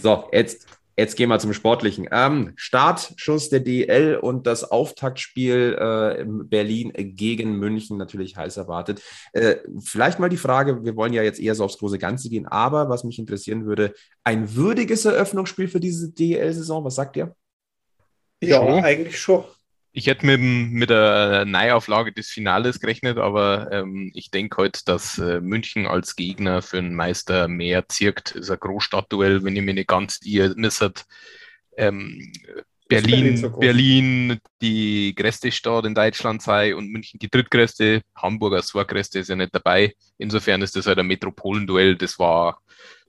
So, 0.01 0.27
jetzt, 0.33 0.67
jetzt 0.97 1.15
gehen 1.15 1.29
wir 1.29 1.39
zum 1.39 1.53
Sportlichen. 1.53 2.07
Ähm, 2.11 2.51
Startschuss 2.55 3.49
der 3.49 3.61
DL 3.61 4.17
und 4.17 4.45
das 4.45 4.69
Auftaktspiel 4.69 5.77
äh, 5.79 6.21
in 6.21 6.49
Berlin 6.49 6.91
gegen 6.93 7.57
München 7.57 7.97
natürlich 7.97 8.35
heiß 8.35 8.57
erwartet. 8.57 9.01
Äh, 9.31 9.57
vielleicht 9.79 10.19
mal 10.19 10.29
die 10.29 10.37
Frage, 10.37 10.83
wir 10.83 10.95
wollen 10.97 11.13
ja 11.13 11.23
jetzt 11.23 11.39
eher 11.39 11.55
so 11.55 11.63
aufs 11.63 11.77
große 11.77 11.99
Ganze 11.99 12.29
gehen, 12.29 12.47
aber 12.47 12.89
was 12.89 13.03
mich 13.03 13.17
interessieren 13.17 13.65
würde, 13.65 13.93
ein 14.23 14.55
würdiges 14.55 15.05
Eröffnungsspiel 15.05 15.69
für 15.69 15.79
diese 15.79 16.11
DL-Saison, 16.11 16.83
was 16.83 16.95
sagt 16.95 17.15
ihr? 17.15 17.33
Ja, 18.41 18.57
Schon. 18.57 18.83
eigentlich 18.83 19.19
schon. 19.19 19.45
Ich 19.93 20.07
hätte 20.07 20.25
mit, 20.25 20.39
mit 20.39 20.89
der 20.89 21.43
Neuauflage 21.45 22.13
des 22.13 22.29
Finales 22.29 22.79
gerechnet, 22.79 23.17
aber 23.17 23.69
ähm, 23.73 24.11
ich 24.15 24.31
denke 24.31 24.57
halt, 24.57 24.87
dass 24.87 25.17
äh, 25.17 25.41
München 25.41 25.85
als 25.85 26.15
Gegner 26.15 26.61
für 26.61 26.77
einen 26.77 26.95
Meister 26.95 27.49
mehr 27.49 27.89
zirkt. 27.89 28.31
Ist 28.31 28.49
ein 28.49 28.59
Großstadtduell, 28.59 29.43
wenn 29.43 29.55
ich 29.55 29.61
mich 29.61 29.75
nicht 29.75 29.89
ganz 29.89 30.19
irre. 30.23 30.55
Ähm, 31.75 32.31
Berlin 32.87 33.11
Berlin, 33.11 33.37
so? 33.37 33.49
Berlin 33.51 34.39
die 34.61 35.15
größte 35.15 35.51
Stadt 35.51 35.85
in 35.85 35.95
Deutschland 35.95 36.41
sei 36.41 36.75
und 36.75 36.89
München 36.89 37.19
die 37.19 37.29
drittgrößte. 37.29 38.01
Hamburg 38.15 38.53
als 38.53 38.67
zweitgrößte 38.67 39.19
ist 39.19 39.29
ja 39.29 39.35
nicht 39.35 39.55
dabei. 39.55 39.93
Insofern 40.17 40.61
ist 40.61 40.75
das 40.75 40.87
halt 40.87 40.99
ein 40.99 41.07
Metropolenduell. 41.07 41.95
Das 41.95 42.19
war 42.19 42.61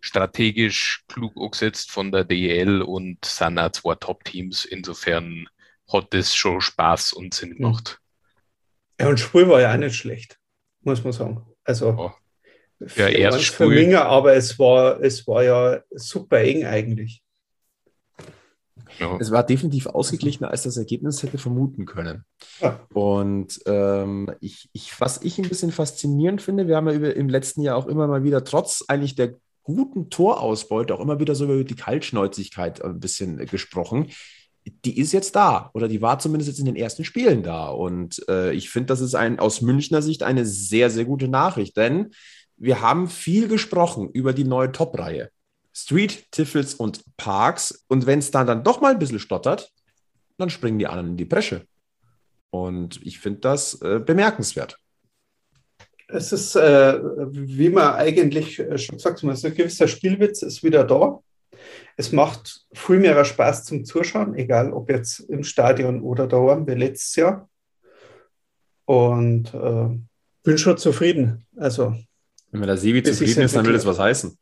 strategisch 0.02 1.04
klug 1.08 1.36
umgesetzt 1.36 1.90
von 1.90 2.12
der 2.12 2.24
DEL 2.24 2.82
und 2.82 3.24
sind 3.24 3.58
auch 3.58 3.70
zwei 3.70 3.94
Top-Teams. 3.94 4.64
Insofern 4.64 5.46
hat 5.90 6.12
das 6.12 6.34
schon 6.34 6.60
Spaß 6.60 7.12
und 7.14 7.32
Sinn 7.32 7.56
gemacht. 7.56 8.00
Ja, 9.00 9.08
und 9.08 9.18
Spiel 9.18 9.48
war 9.48 9.60
ja 9.60 9.72
auch 9.72 9.78
nicht 9.78 9.94
schlecht, 9.96 10.38
muss 10.82 11.02
man 11.04 11.12
sagen. 11.12 11.46
Also 11.64 11.90
Ja. 11.90 12.14
für, 12.86 13.02
Ja, 13.02 13.08
erst 13.08 13.50
für. 13.50 13.68
Minger, 13.68 14.04
aber 14.04 14.34
es 14.34 14.58
war, 14.58 15.00
es 15.00 15.26
war 15.26 15.44
ja 15.44 15.80
super 15.90 16.40
eng 16.40 16.64
eigentlich. 16.66 17.22
Ja. 18.98 19.16
Es 19.20 19.30
war 19.30 19.44
definitiv 19.44 19.86
ausgeglichener, 19.86 20.50
als 20.50 20.64
das 20.64 20.76
Ergebnis 20.76 21.22
hätte 21.22 21.38
vermuten 21.38 21.86
können. 21.86 22.24
Ja. 22.60 22.80
Und 22.92 23.58
ähm, 23.66 24.30
ich, 24.40 24.68
ich, 24.72 25.00
was 25.00 25.22
ich 25.22 25.38
ein 25.38 25.48
bisschen 25.48 25.72
faszinierend 25.72 26.42
finde, 26.42 26.66
wir 26.68 26.76
haben 26.76 26.88
ja 26.88 26.94
über, 26.94 27.14
im 27.14 27.28
letzten 27.28 27.62
Jahr 27.62 27.76
auch 27.76 27.86
immer 27.86 28.06
mal 28.06 28.24
wieder, 28.24 28.44
trotz 28.44 28.84
eigentlich 28.88 29.14
der 29.14 29.36
guten 29.62 30.10
Torausbeute, 30.10 30.94
auch 30.94 31.00
immer 31.00 31.20
wieder 31.20 31.34
so 31.34 31.44
über 31.44 31.64
die 31.64 31.76
Kaltschnäuzigkeit 31.76 32.82
ein 32.84 33.00
bisschen 33.00 33.38
äh, 33.38 33.46
gesprochen. 33.46 34.10
Die 34.84 34.98
ist 34.98 35.12
jetzt 35.12 35.34
da 35.34 35.70
oder 35.74 35.88
die 35.88 36.02
war 36.02 36.18
zumindest 36.18 36.48
jetzt 36.48 36.60
in 36.60 36.66
den 36.66 36.76
ersten 36.76 37.04
Spielen 37.04 37.42
da. 37.42 37.68
Und 37.68 38.22
äh, 38.28 38.52
ich 38.52 38.70
finde, 38.70 38.86
das 38.86 39.00
ist 39.00 39.14
ein, 39.14 39.38
aus 39.38 39.60
Münchner 39.60 40.02
Sicht 40.02 40.22
eine 40.22 40.46
sehr, 40.46 40.90
sehr 40.90 41.04
gute 41.04 41.28
Nachricht, 41.28 41.76
denn 41.76 42.10
wir 42.56 42.80
haben 42.80 43.08
viel 43.08 43.48
gesprochen 43.48 44.08
über 44.10 44.32
die 44.32 44.44
neue 44.44 44.70
Top-Reihe. 44.70 45.30
Street, 45.74 46.30
Tiffels 46.30 46.74
und 46.74 47.02
Parks. 47.16 47.84
Und 47.88 48.06
wenn 48.06 48.18
es 48.18 48.30
dann, 48.30 48.46
dann 48.46 48.62
doch 48.62 48.80
mal 48.80 48.92
ein 48.92 48.98
bisschen 48.98 49.18
stottert, 49.18 49.72
dann 50.38 50.50
springen 50.50 50.78
die 50.78 50.86
anderen 50.86 51.10
in 51.10 51.16
die 51.16 51.24
Bresche. 51.24 51.66
Und 52.50 53.00
ich 53.04 53.18
finde 53.18 53.40
das 53.40 53.80
äh, 53.80 53.98
bemerkenswert. 53.98 54.78
Es 56.12 56.32
ist, 56.32 56.56
äh, 56.56 56.98
wie 57.32 57.70
man 57.70 57.94
eigentlich 57.94 58.58
äh, 58.58 58.76
schon 58.78 58.96
gesagt 58.96 59.22
hat, 59.22 59.36
so 59.36 59.46
ein 59.46 59.54
gewisser 59.54 59.88
Spielwitz 59.88 60.42
ist 60.42 60.62
wieder 60.62 60.84
da. 60.84 61.20
Es 61.96 62.12
macht 62.12 62.64
viel 62.72 62.98
mehr 62.98 63.24
Spaß 63.24 63.64
zum 63.64 63.84
Zuschauen, 63.84 64.34
egal 64.34 64.72
ob 64.72 64.90
jetzt 64.90 65.20
im 65.20 65.42
Stadion 65.44 66.02
oder 66.02 66.26
daheim, 66.26 66.66
wie 66.66 66.72
letztes 66.74 67.16
Jahr. 67.16 67.48
Und 68.84 69.54
äh, 69.54 69.88
bin 70.42 70.58
schon 70.58 70.76
zufrieden. 70.76 71.46
Also, 71.56 71.94
Wenn 72.50 72.60
mir 72.60 72.66
der 72.66 72.76
Sebi 72.76 73.02
zufrieden 73.02 73.42
ist, 73.42 73.54
dann 73.56 73.64
will 73.66 73.72
das 73.74 73.86
was 73.86 73.98
heißen. 73.98 74.36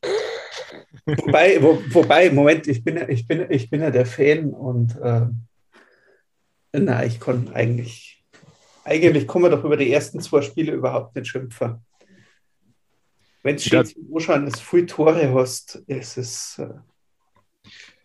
wobei, 1.07 1.63
wo, 1.63 1.83
wobei, 1.91 2.31
Moment, 2.31 2.67
ich 2.67 2.83
bin, 2.83 2.97
ja- 2.97 3.09
ich, 3.09 3.27
bin, 3.29 3.47
ich 3.51 3.71
bin 3.71 3.81
ja 3.83 3.91
der 3.91 4.07
Fan 4.07 4.51
und 4.51 4.97
äh, 5.01 5.27
na, 6.73 7.05
ich 7.05 7.21
kann 7.21 7.51
eigentlich, 7.53 8.20
eigentlich 8.85 9.27
kann 9.29 9.43
man 9.43 9.51
doch 9.51 9.65
über 9.65 9.77
die 9.77 9.93
ersten 9.93 10.21
zwei 10.21 10.43
Spiele 10.43 10.73
überhaupt 10.73 11.15
nicht 11.17 11.29
schimpfen. 11.29 11.85
Wenn 13.43 13.57
es 13.57 13.65
Ja. 13.71 13.85
steht 13.85 13.97
zum 13.97 14.15
Anschauen, 14.15 14.45
dass 14.45 14.55
du 14.55 14.61
viel 14.61 14.87
Tore 14.87 15.33
hast, 15.35 15.77
ist 15.87 16.17
es. 16.19 16.59
Äh, 16.59 16.69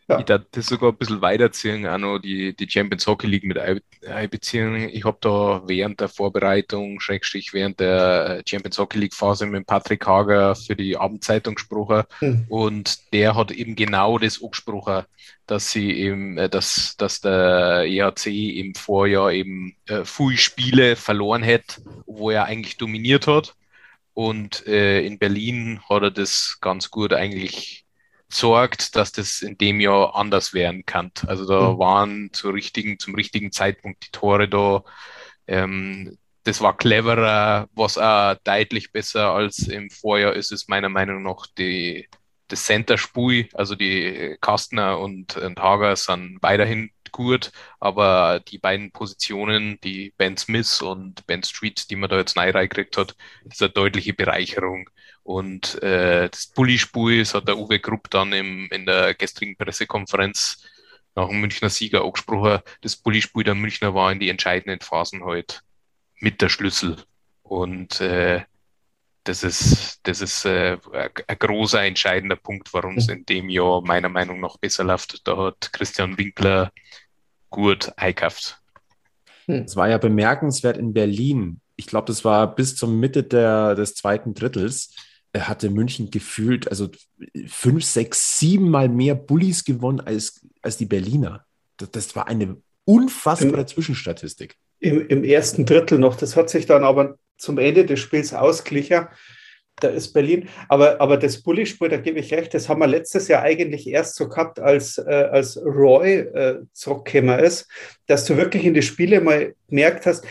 Ja. 0.07 0.19
Ich 0.19 0.25
das 0.25 0.67
sogar 0.67 0.91
ein 0.91 0.97
bisschen 0.97 1.21
weiterziehen, 1.21 1.87
auch 1.87 1.97
noch 1.97 2.19
die, 2.19 2.55
die 2.55 2.69
Champions 2.69 3.07
Hockey 3.07 3.25
League 3.25 3.43
mit 3.43 3.57
ein- 3.57 3.81
einbeziehen. 4.07 4.87
Ich 4.89 5.03
habe 5.03 5.17
da 5.19 5.63
während 5.65 5.99
der 5.99 6.09
Vorbereitung, 6.09 6.99
Schrägstrich 6.99 7.53
während 7.53 7.79
der 7.79 8.43
Champions 8.47 8.77
Hockey 8.77 8.99
League 8.99 9.15
Phase 9.15 9.47
mit 9.47 9.65
Patrick 9.65 10.05
Hager 10.05 10.55
für 10.55 10.75
die 10.75 10.95
Abendzeitung 10.95 11.55
gesprochen 11.55 12.03
hm. 12.19 12.45
und 12.49 13.13
der 13.13 13.35
hat 13.35 13.49
eben 13.49 13.75
genau 13.75 14.19
das 14.19 14.43
angesprochen, 14.43 15.05
dass 15.47 15.71
sie 15.71 15.91
eben, 15.91 16.37
äh, 16.37 16.49
dass, 16.49 16.95
dass 16.97 17.21
der 17.21 17.85
EHC 17.85 18.59
im 18.59 18.75
Vorjahr 18.75 19.31
eben 19.31 19.75
äh, 19.87 20.05
viele 20.05 20.37
Spiele 20.37 20.95
verloren 20.95 21.43
hat, 21.43 21.81
wo 22.05 22.29
er 22.29 22.45
eigentlich 22.45 22.77
dominiert 22.77 23.25
hat. 23.25 23.55
Und 24.13 24.65
äh, 24.67 25.05
in 25.05 25.19
Berlin 25.19 25.81
hat 25.89 26.03
er 26.03 26.11
das 26.11 26.57
ganz 26.61 26.89
gut 26.89 27.11
eigentlich 27.11 27.84
sorgt, 28.35 28.95
dass 28.95 29.11
das 29.11 29.41
in 29.41 29.57
dem 29.57 29.79
Jahr 29.79 30.15
anders 30.15 30.53
werden 30.53 30.85
kann. 30.85 31.11
Also 31.27 31.45
da 31.47 31.73
mhm. 31.73 31.79
waren 31.79 32.33
zur 32.33 32.53
richtigen, 32.53 32.99
zum 32.99 33.15
richtigen 33.15 33.51
Zeitpunkt 33.51 34.05
die 34.05 34.11
Tore 34.11 34.47
da. 34.47 34.83
Ähm, 35.47 36.17
das 36.43 36.61
war 36.61 36.77
cleverer, 36.77 37.67
was 37.73 37.97
auch 37.97 38.35
deutlich 38.43 38.91
besser 38.91 39.31
als 39.31 39.67
im 39.67 39.89
Vorjahr 39.89 40.33
ist 40.33 40.51
es 40.51 40.67
meiner 40.67 40.89
Meinung 40.89 41.23
nach 41.23 41.47
die, 41.57 42.07
das 42.47 42.65
Center-Spui, 42.65 43.49
also 43.53 43.75
die 43.75 44.37
Kastner 44.41 44.99
und, 44.99 45.37
und 45.37 45.59
Hager 45.59 45.95
sind 45.95 46.37
weiterhin 46.41 46.91
gut, 47.11 47.51
aber 47.79 48.41
die 48.41 48.57
beiden 48.59 48.91
Positionen, 48.91 49.79
die 49.83 50.13
Ben 50.17 50.37
Smith 50.37 50.81
und 50.81 51.25
Ben 51.25 51.43
Street, 51.43 51.89
die 51.89 51.95
man 51.95 52.09
da 52.09 52.17
jetzt 52.17 52.35
neu 52.35 52.51
reingekriegt 52.51 52.97
hat, 52.97 53.15
ist 53.45 53.61
eine 53.61 53.71
deutliche 53.71 54.13
Bereicherung. 54.13 54.89
Und 55.25 55.81
äh, 55.81 56.29
das 56.29 56.45
Bulli-Spui, 56.45 57.17
das 57.17 57.33
hat 57.33 57.47
der 57.47 57.57
Uwe 57.57 57.79
Grupp 57.79 58.11
dann 58.11 58.31
im, 58.31 58.69
in 58.71 58.85
der 58.85 59.15
gestrigen 59.15 59.57
Pressekonferenz 59.57 60.63
nach 61.15 61.29
dem 61.29 61.41
Münchner 61.41 61.71
Sieger 61.71 62.03
angesprochen. 62.03 62.59
Das 62.81 62.95
Bulli-Spui 62.95 63.43
der 63.43 63.55
Münchner 63.55 63.95
war 63.95 64.11
in 64.11 64.19
die 64.19 64.29
entscheidenden 64.29 64.81
Phasen 64.81 65.23
heute 65.23 65.55
halt 65.55 65.63
mit 66.19 66.43
der 66.43 66.49
Schlüssel. 66.49 66.97
Und 67.41 68.01
äh, 68.01 68.43
das 69.23 69.41
ist, 69.41 69.99
das 70.03 70.21
ist 70.21 70.45
äh, 70.45 70.77
ein 70.93 71.39
großer 71.39 71.83
entscheidender 71.83 72.35
Punkt, 72.35 72.71
warum 72.71 72.97
es 72.97 73.09
in 73.09 73.25
dem 73.25 73.49
Jahr 73.49 73.81
meiner 73.81 74.09
Meinung 74.09 74.39
nach 74.39 74.57
besser 74.57 74.83
läuft. 74.83 75.27
Da 75.27 75.37
hat 75.37 75.73
Christian 75.73 76.19
Winkler 76.19 76.71
gut 77.49 77.91
eingekauft. 77.97 78.61
Hm. 79.47 79.63
Es 79.63 79.75
war 79.75 79.89
ja 79.89 79.97
bemerkenswert 79.97 80.77
in 80.77 80.93
Berlin. 80.93 81.61
Ich 81.77 81.87
glaube, 81.87 82.05
das 82.05 82.23
war 82.23 82.53
bis 82.53 82.75
zur 82.75 82.89
Mitte 82.89 83.23
der, 83.23 83.73
des 83.73 83.95
zweiten 83.95 84.35
Drittels. 84.35 84.93
Er 85.35 85.49
hatte 85.49 85.69
München 85.69 86.11
gefühlt, 86.11 86.69
also 86.69 86.87
fünf, 87.45 87.83
sechs, 87.83 88.39
sieben 88.39 88.69
Mal 88.69 88.87
mehr 88.87 89.15
Bullies 89.15 89.65
gewonnen 89.65 89.99
als, 89.99 90.45
als 90.61 90.77
die 90.77 90.85
Berliner. 90.85 91.45
Das, 91.75 91.91
das 91.91 92.15
war 92.15 92.29
eine 92.29 92.55
unfassbare 92.85 93.61
Im, 93.61 93.67
Zwischenstatistik. 93.67 94.55
Im, 94.79 95.05
Im 95.09 95.25
ersten 95.25 95.65
Drittel 95.65 95.99
noch. 95.99 96.15
Das 96.15 96.37
hat 96.37 96.49
sich 96.49 96.67
dann 96.67 96.85
aber 96.85 97.17
zum 97.37 97.57
Ende 97.57 97.85
des 97.85 97.99
Spiels 97.99 98.33
ausgeglichen 98.33 99.07
da 99.79 99.89
ist 99.89 100.13
Berlin. 100.13 100.47
Aber, 100.69 101.01
aber 101.01 101.17
das 101.17 101.41
Bulli-Spiel, 101.41 101.89
da 101.89 101.97
gebe 101.97 102.19
ich 102.19 102.33
recht, 102.33 102.53
das 102.53 102.69
haben 102.69 102.79
wir 102.79 102.87
letztes 102.87 103.27
Jahr 103.27 103.43
eigentlich 103.43 103.87
erst 103.87 104.15
so 104.15 104.29
gehabt, 104.29 104.59
als, 104.59 104.97
äh, 104.97 105.29
als 105.31 105.57
Roy 105.57 106.19
äh, 106.19 106.59
zurückgekommen 106.71 107.39
ist, 107.39 107.67
dass 108.07 108.25
du 108.25 108.37
wirklich 108.37 108.63
in 108.63 108.73
die 108.73 108.81
Spiele 108.81 109.19
mal 109.21 109.53
gemerkt 109.67 110.05
hast, 110.05 110.25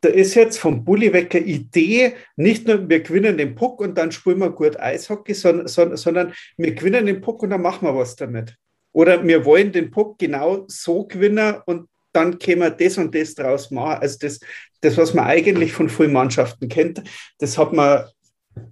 da 0.00 0.08
ist 0.08 0.34
jetzt 0.34 0.58
vom 0.58 0.84
Bulli 0.84 1.12
weg 1.12 1.34
eine 1.34 1.44
Idee, 1.44 2.14
nicht 2.36 2.66
nur 2.66 2.88
wir 2.88 3.00
gewinnen 3.00 3.36
den 3.36 3.54
Puck 3.54 3.80
und 3.80 3.98
dann 3.98 4.12
spielen 4.12 4.38
wir 4.38 4.50
gut 4.50 4.78
Eishockey, 4.80 5.34
sondern, 5.34 5.68
sondern, 5.68 5.96
sondern 5.96 6.32
wir 6.56 6.74
gewinnen 6.74 7.06
den 7.06 7.20
Puck 7.20 7.42
und 7.42 7.50
dann 7.50 7.62
machen 7.62 7.86
wir 7.86 7.94
was 7.94 8.16
damit. 8.16 8.56
Oder 8.92 9.26
wir 9.26 9.44
wollen 9.44 9.72
den 9.72 9.90
Puck 9.90 10.18
genau 10.18 10.64
so 10.68 11.04
gewinnen 11.06 11.56
und 11.66 11.88
dann 12.12 12.38
können 12.38 12.62
wir 12.62 12.70
das 12.70 12.98
und 12.98 13.14
das 13.14 13.34
draus 13.34 13.70
machen. 13.70 14.00
Also 14.00 14.18
das, 14.20 14.40
das, 14.80 14.96
was 14.96 15.14
man 15.14 15.26
eigentlich 15.26 15.72
von 15.72 15.88
vielen 15.88 16.12
Mannschaften 16.12 16.68
kennt, 16.68 17.02
das 17.38 17.56
hat 17.56 17.72
man 17.72 18.04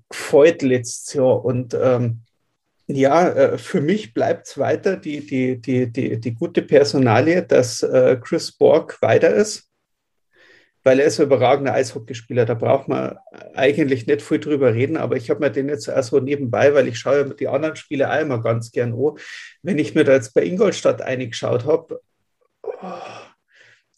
gefreut 0.09 0.63
letztes 0.63 1.15
Jahr. 1.15 1.45
Und 1.45 1.77
ähm, 1.81 2.23
ja, 2.87 3.29
äh, 3.29 3.59
für 3.59 3.81
mich 3.81 4.15
bleibt 4.15 4.49
es 4.49 4.59
weiter 4.59 4.97
die, 4.97 5.25
die, 5.25 5.61
die, 5.61 5.93
die, 5.93 6.19
die 6.19 6.35
gute 6.35 6.63
Personalie, 6.63 7.43
dass 7.43 7.83
äh, 7.83 8.19
Chris 8.21 8.51
Borg 8.51 9.01
weiter 9.03 9.33
ist, 9.35 9.68
weil 10.85 11.01
er 11.01 11.07
ist 11.07 11.21
ein 11.21 11.27
überragender 11.27 11.75
Eishockeyspieler. 11.75 12.45
Da 12.45 12.55
braucht 12.55 12.89
man 12.89 13.19
eigentlich 13.55 14.07
nicht 14.07 14.23
viel 14.23 14.39
drüber 14.39 14.75
reden, 14.75 14.97
aber 14.97 15.17
ich 15.17 15.31
habe 15.31 15.41
mir 15.41 15.51
den 15.51 15.69
jetzt 15.69 15.89
auch 15.89 16.03
so 16.03 16.21
nebenbei, 16.21 16.75
weil 16.75 16.89
ich 16.89 16.99
schaue 16.99 17.35
die 17.35 17.49
anderen 17.49 17.77
Spiele 17.77 18.09
immer 18.21 18.43
ganz 18.43 18.71
gern 18.71 18.93
an. 18.93 19.19
Wenn 19.63 19.79
ich 19.79 19.95
mir 19.95 20.05
da 20.05 20.13
jetzt 20.13 20.35
bei 20.35 20.45
Ingolstadt 20.45 21.03
eingeschaut 21.03 21.67
habe, 21.67 22.01
oh, 22.63 22.73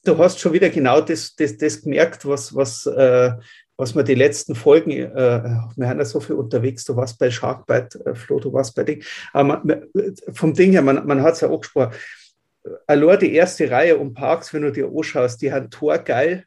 du 0.05 0.19
hast 0.19 0.41
schon 0.41 0.53
wieder 0.53 0.71
genau 0.71 1.01
das, 1.01 1.35
das, 1.37 1.57
das 1.57 1.83
gemerkt, 1.83 2.27
was, 2.27 2.55
was, 2.55 2.87
äh, 2.87 3.33
was 3.77 3.95
wir 3.95 4.03
die 4.03 4.15
letzten 4.15 4.55
Folgen, 4.55 4.91
äh, 4.91 5.15
wir 5.77 5.89
haben 5.89 5.99
ja 5.99 6.05
so 6.05 6.21
viel 6.21 6.37
unterwegs, 6.37 6.85
du 6.85 6.97
warst 6.97 7.19
bei 7.19 7.31
Sharkbite, 7.31 8.05
äh, 8.07 8.15
Flo, 8.15 8.41
du 8.41 8.53
warst 8.53 8.75
bei 8.75 8.85
Ding, 8.85 9.03
aber 9.33 9.63
man, 9.65 9.87
vom 10.33 10.55
Ding 10.55 10.73
her, 10.73 10.83
man, 10.83 11.07
man 11.07 11.23
hat 11.23 11.35
es 11.35 11.41
ja 11.41 11.49
auch 11.49 11.61
gesprochen, 11.61 11.95
allein 12.87 13.19
die 13.19 13.35
erste 13.35 13.71
Reihe 13.71 13.97
um 13.99 14.15
Parks, 14.15 14.53
wenn 14.53 14.63
du 14.63 14.73
dir 14.73 14.91
anschaust, 14.95 15.41
die 15.41 15.53
haben 15.53 15.71
Tor 15.71 15.99
geil, 15.99 16.45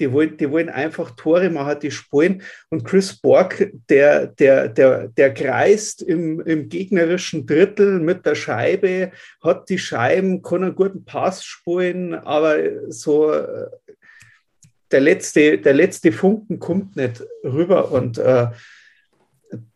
die 0.00 0.10
wollen, 0.12 0.36
die 0.36 0.50
wollen 0.50 0.68
einfach 0.68 1.10
Tore 1.12 1.50
machen, 1.50 1.78
die 1.80 1.90
spielen. 1.90 2.42
Und 2.70 2.84
Chris 2.84 3.14
Borg, 3.14 3.70
der, 3.88 4.26
der, 4.26 4.68
der, 4.68 5.08
der 5.08 5.34
kreist 5.34 6.02
im, 6.02 6.40
im 6.40 6.68
gegnerischen 6.68 7.46
Drittel 7.46 8.00
mit 8.00 8.26
der 8.26 8.34
Scheibe, 8.34 9.12
hat 9.42 9.68
die 9.68 9.78
Scheiben, 9.78 10.42
kann 10.42 10.64
einen 10.64 10.74
guten 10.74 11.04
Pass 11.04 11.44
spielen, 11.44 12.14
aber 12.14 12.56
so 12.88 13.32
der 14.90 15.00
letzte, 15.00 15.58
der 15.58 15.74
letzte 15.74 16.12
Funken 16.12 16.58
kommt 16.58 16.96
nicht 16.96 17.22
rüber. 17.44 17.92
Und 17.92 18.18
äh, 18.18 18.48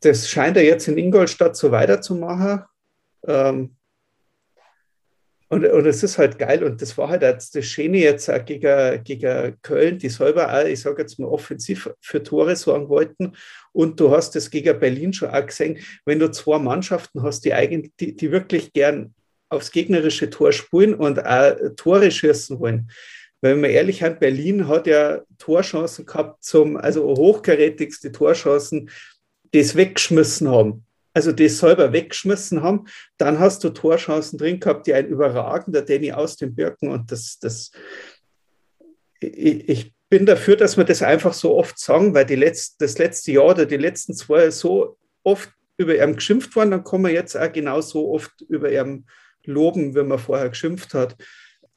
das 0.01 0.29
scheint 0.29 0.57
er 0.57 0.65
jetzt 0.65 0.89
in 0.89 0.99
Ingolstadt 0.99 1.57
so 1.57 1.71
weiterzumachen. 1.71 2.65
Ähm, 3.27 3.77
und, 5.55 5.65
und 5.65 5.87
es 5.87 6.03
ist 6.03 6.19
halt 6.19 6.37
geil 6.37 6.65
und 6.65 6.83
das 6.83 6.99
war 6.99 7.09
halt 7.11 7.23
das 7.23 7.53
Schöne 7.65 7.99
jetzt 7.99 8.29
auch 8.29 8.45
gegen, 8.45 9.05
gegen 9.05 9.57
Köln, 9.63 9.99
die 9.99 10.09
selber 10.09 10.53
auch, 10.53 10.65
ich 10.65 10.81
sage 10.81 11.03
jetzt 11.03 11.21
mal, 11.21 11.29
offensiv 11.29 11.89
für 12.01 12.21
Tore 12.25 12.57
sorgen 12.57 12.89
wollten. 12.89 13.37
Und 13.71 14.01
du 14.01 14.11
hast 14.11 14.35
das 14.35 14.51
gegen 14.51 14.77
Berlin 14.81 15.13
schon 15.13 15.31
auch 15.31 15.47
gesehen, 15.47 15.79
wenn 16.07 16.19
du 16.19 16.29
zwei 16.33 16.59
Mannschaften 16.59 17.23
hast, 17.23 17.45
die, 17.45 17.55
eigentlich, 17.55 17.93
die, 18.01 18.17
die 18.17 18.33
wirklich 18.33 18.73
gern 18.73 19.15
aufs 19.49 19.71
gegnerische 19.71 20.29
Tor 20.29 20.51
spielen 20.51 20.95
und 20.95 21.25
auch 21.25 21.55
Tore 21.77 22.11
schießen 22.11 22.59
wollen. 22.59 22.91
Wenn 23.41 23.63
wir 23.63 23.71
ehrlich 23.71 24.01
sind, 24.01 24.19
Berlin 24.19 24.67
hat 24.67 24.89
ja 24.89 25.21
Torchancen 25.39 26.05
gehabt 26.05 26.43
zum, 26.43 26.77
also 26.77 27.05
hochkarätigste 27.05 28.11
Torchancen, 28.11 28.91
die 29.53 29.61
es 29.61 29.77
weggeschmissen 29.77 30.49
haben 30.49 30.84
also 31.15 31.33
das 31.33 31.59
selber 31.59 31.93
weggeschmissen 31.93 32.63
haben. 32.63 32.87
Dann 33.17 33.39
hast 33.39 33.65
du 33.65 33.71
Torchancen 33.71 34.39
drin 34.39 34.61
gehabt, 34.61 34.87
die 34.87 34.95
ein 34.95 35.07
überragender 35.07 35.83
Danny 35.83 36.13
aus 36.13 36.37
den 36.37 36.55
Birken 36.55 36.91
und 36.91 37.11
das, 37.11 37.39
das 37.39 37.71
ich, 39.21 39.95
bin 40.11 40.27
dafür, 40.27 40.55
dass 40.55 40.77
wir 40.77 40.85
das 40.85 41.03
einfach 41.03 41.33
so 41.33 41.57
oft 41.57 41.79
sagen, 41.79 42.15
weil 42.15 42.27
die 42.27 42.37
letzte, 42.37 42.85
das 42.85 42.99
letzte 42.99 43.33
Jahr 43.33 43.47
oder 43.47 43.67
die 43.67 43.79
letzten 43.79 44.15
zwei 44.15 44.51
so 44.51 44.97
oft 45.25 45.51
über 45.77 46.01
ihn 46.01 46.15
geschimpft 46.15 46.55
worden, 46.55 46.71
dann 46.71 46.85
kommen 46.85 47.05
wir 47.05 47.13
jetzt 47.13 47.37
auch 47.37 47.51
genauso 47.51 48.13
oft 48.13 48.31
über 48.49 48.71
ihn 48.71 49.07
loben, 49.45 49.95
wie 49.95 50.03
man 50.03 50.19
vorher 50.19 50.51
geschimpft 50.51 50.95
hat. 50.95 51.17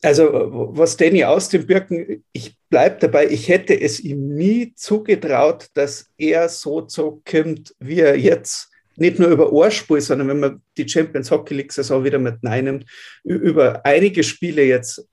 Also 0.03 0.29
was 0.75 0.97
Danny 0.97 1.23
aus 1.23 1.49
den 1.49 1.65
Birken, 1.65 2.23
ich 2.31 2.55
bleibe 2.69 2.97
dabei, 2.99 3.27
ich 3.27 3.47
hätte 3.47 3.79
es 3.79 3.99
ihm 3.99 4.35
nie 4.35 4.73
zugetraut, 4.75 5.67
dass 5.73 6.11
er 6.17 6.49
so 6.49 6.81
zurückkommt, 6.81 7.73
wie 7.79 8.01
er 8.01 8.19
jetzt 8.19 8.69
nicht 8.97 9.19
nur 9.19 9.29
über 9.29 9.51
Ohrspur, 9.53 10.01
sondern 10.01 10.27
wenn 10.27 10.39
man 10.39 10.61
die 10.75 10.87
Champions 10.87 11.31
Hockey 11.31 11.53
League 11.53 11.71
Saison 11.71 12.03
wieder 12.03 12.19
mit 12.19 12.43
reinnimmt, 12.43 12.85
über 13.23 13.85
einige 13.85 14.23
Spiele 14.23 14.63
jetzt 14.63 15.07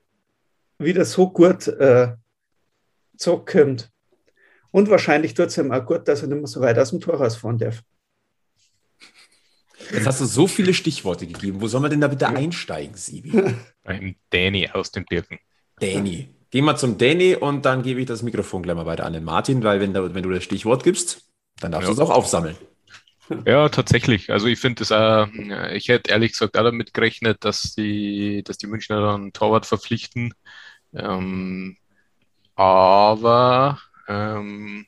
wieder 0.78 1.04
so 1.04 1.30
gut 1.30 1.68
äh, 1.68 2.12
zurückkommt. 3.16 3.90
Und 4.70 4.90
wahrscheinlich 4.90 5.34
tut 5.34 5.46
es 5.46 5.58
ihm 5.58 5.70
auch 5.70 5.84
gut, 5.84 6.08
dass 6.08 6.22
er 6.22 6.28
nicht 6.28 6.38
mehr 6.38 6.46
so 6.46 6.60
weit 6.60 6.78
aus 6.78 6.90
dem 6.90 7.00
Tor 7.00 7.16
rausfahren 7.16 7.58
darf. 7.58 7.82
Jetzt 9.92 10.06
hast 10.06 10.20
du 10.20 10.24
so 10.24 10.46
viele 10.46 10.72
Stichworte 10.72 11.26
gegeben. 11.26 11.60
Wo 11.60 11.68
soll 11.68 11.80
man 11.80 11.90
denn 11.90 12.00
da 12.00 12.08
bitte 12.08 12.26
einsteigen, 12.26 12.96
Sibi? 12.96 13.54
Beim 13.84 14.16
Danny 14.30 14.68
aus 14.72 14.90
den 14.90 15.04
Birken. 15.04 15.38
Danny. 15.78 16.30
Gehen 16.50 16.64
wir 16.64 16.76
zum 16.76 16.96
Danny 16.96 17.34
und 17.34 17.64
dann 17.66 17.82
gebe 17.82 18.00
ich 18.00 18.06
das 18.06 18.22
Mikrofon 18.22 18.62
gleich 18.62 18.76
mal 18.76 18.86
weiter 18.86 19.04
an 19.04 19.12
den 19.12 19.24
Martin, 19.24 19.62
weil 19.62 19.80
wenn, 19.80 19.92
da, 19.92 20.14
wenn 20.14 20.22
du 20.22 20.30
das 20.30 20.42
Stichwort 20.42 20.84
gibst, 20.84 21.22
dann 21.60 21.72
darfst 21.72 21.88
ja. 21.88 21.94
du 21.94 22.00
es 22.00 22.08
auch 22.08 22.14
aufsammeln. 22.14 22.56
Ja, 23.46 23.68
tatsächlich. 23.68 24.30
Also 24.30 24.46
ich 24.46 24.58
finde 24.58 24.82
es 24.82 24.90
äh, 24.90 25.76
ich 25.76 25.88
hätte 25.88 26.10
ehrlich 26.10 26.32
gesagt 26.32 26.56
auch 26.56 26.64
damit 26.64 26.92
gerechnet, 26.92 27.44
dass 27.44 27.74
die, 27.74 28.42
dass 28.44 28.58
die 28.58 28.66
Münchner 28.66 29.00
dann 29.00 29.32
Torwart 29.32 29.66
verpflichten. 29.66 30.34
Ähm, 30.92 31.76
aber 32.54 33.80
ähm, 34.08 34.86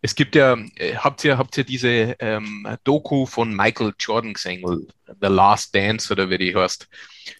es 0.00 0.14
gibt 0.14 0.36
ja, 0.36 0.56
äh, 0.76 0.96
habt 0.96 1.24
ihr, 1.24 1.36
habt 1.38 1.58
ihr 1.58 1.64
diese 1.64 2.16
ähm, 2.20 2.66
Doku 2.84 3.26
von 3.26 3.54
Michael 3.54 3.92
Jordan 3.98 4.34
gesehen, 4.34 4.86
The 5.20 5.26
Last 5.26 5.74
Dance 5.74 6.12
oder 6.12 6.30
wie 6.30 6.38
die 6.38 6.54
heißt? 6.54 6.88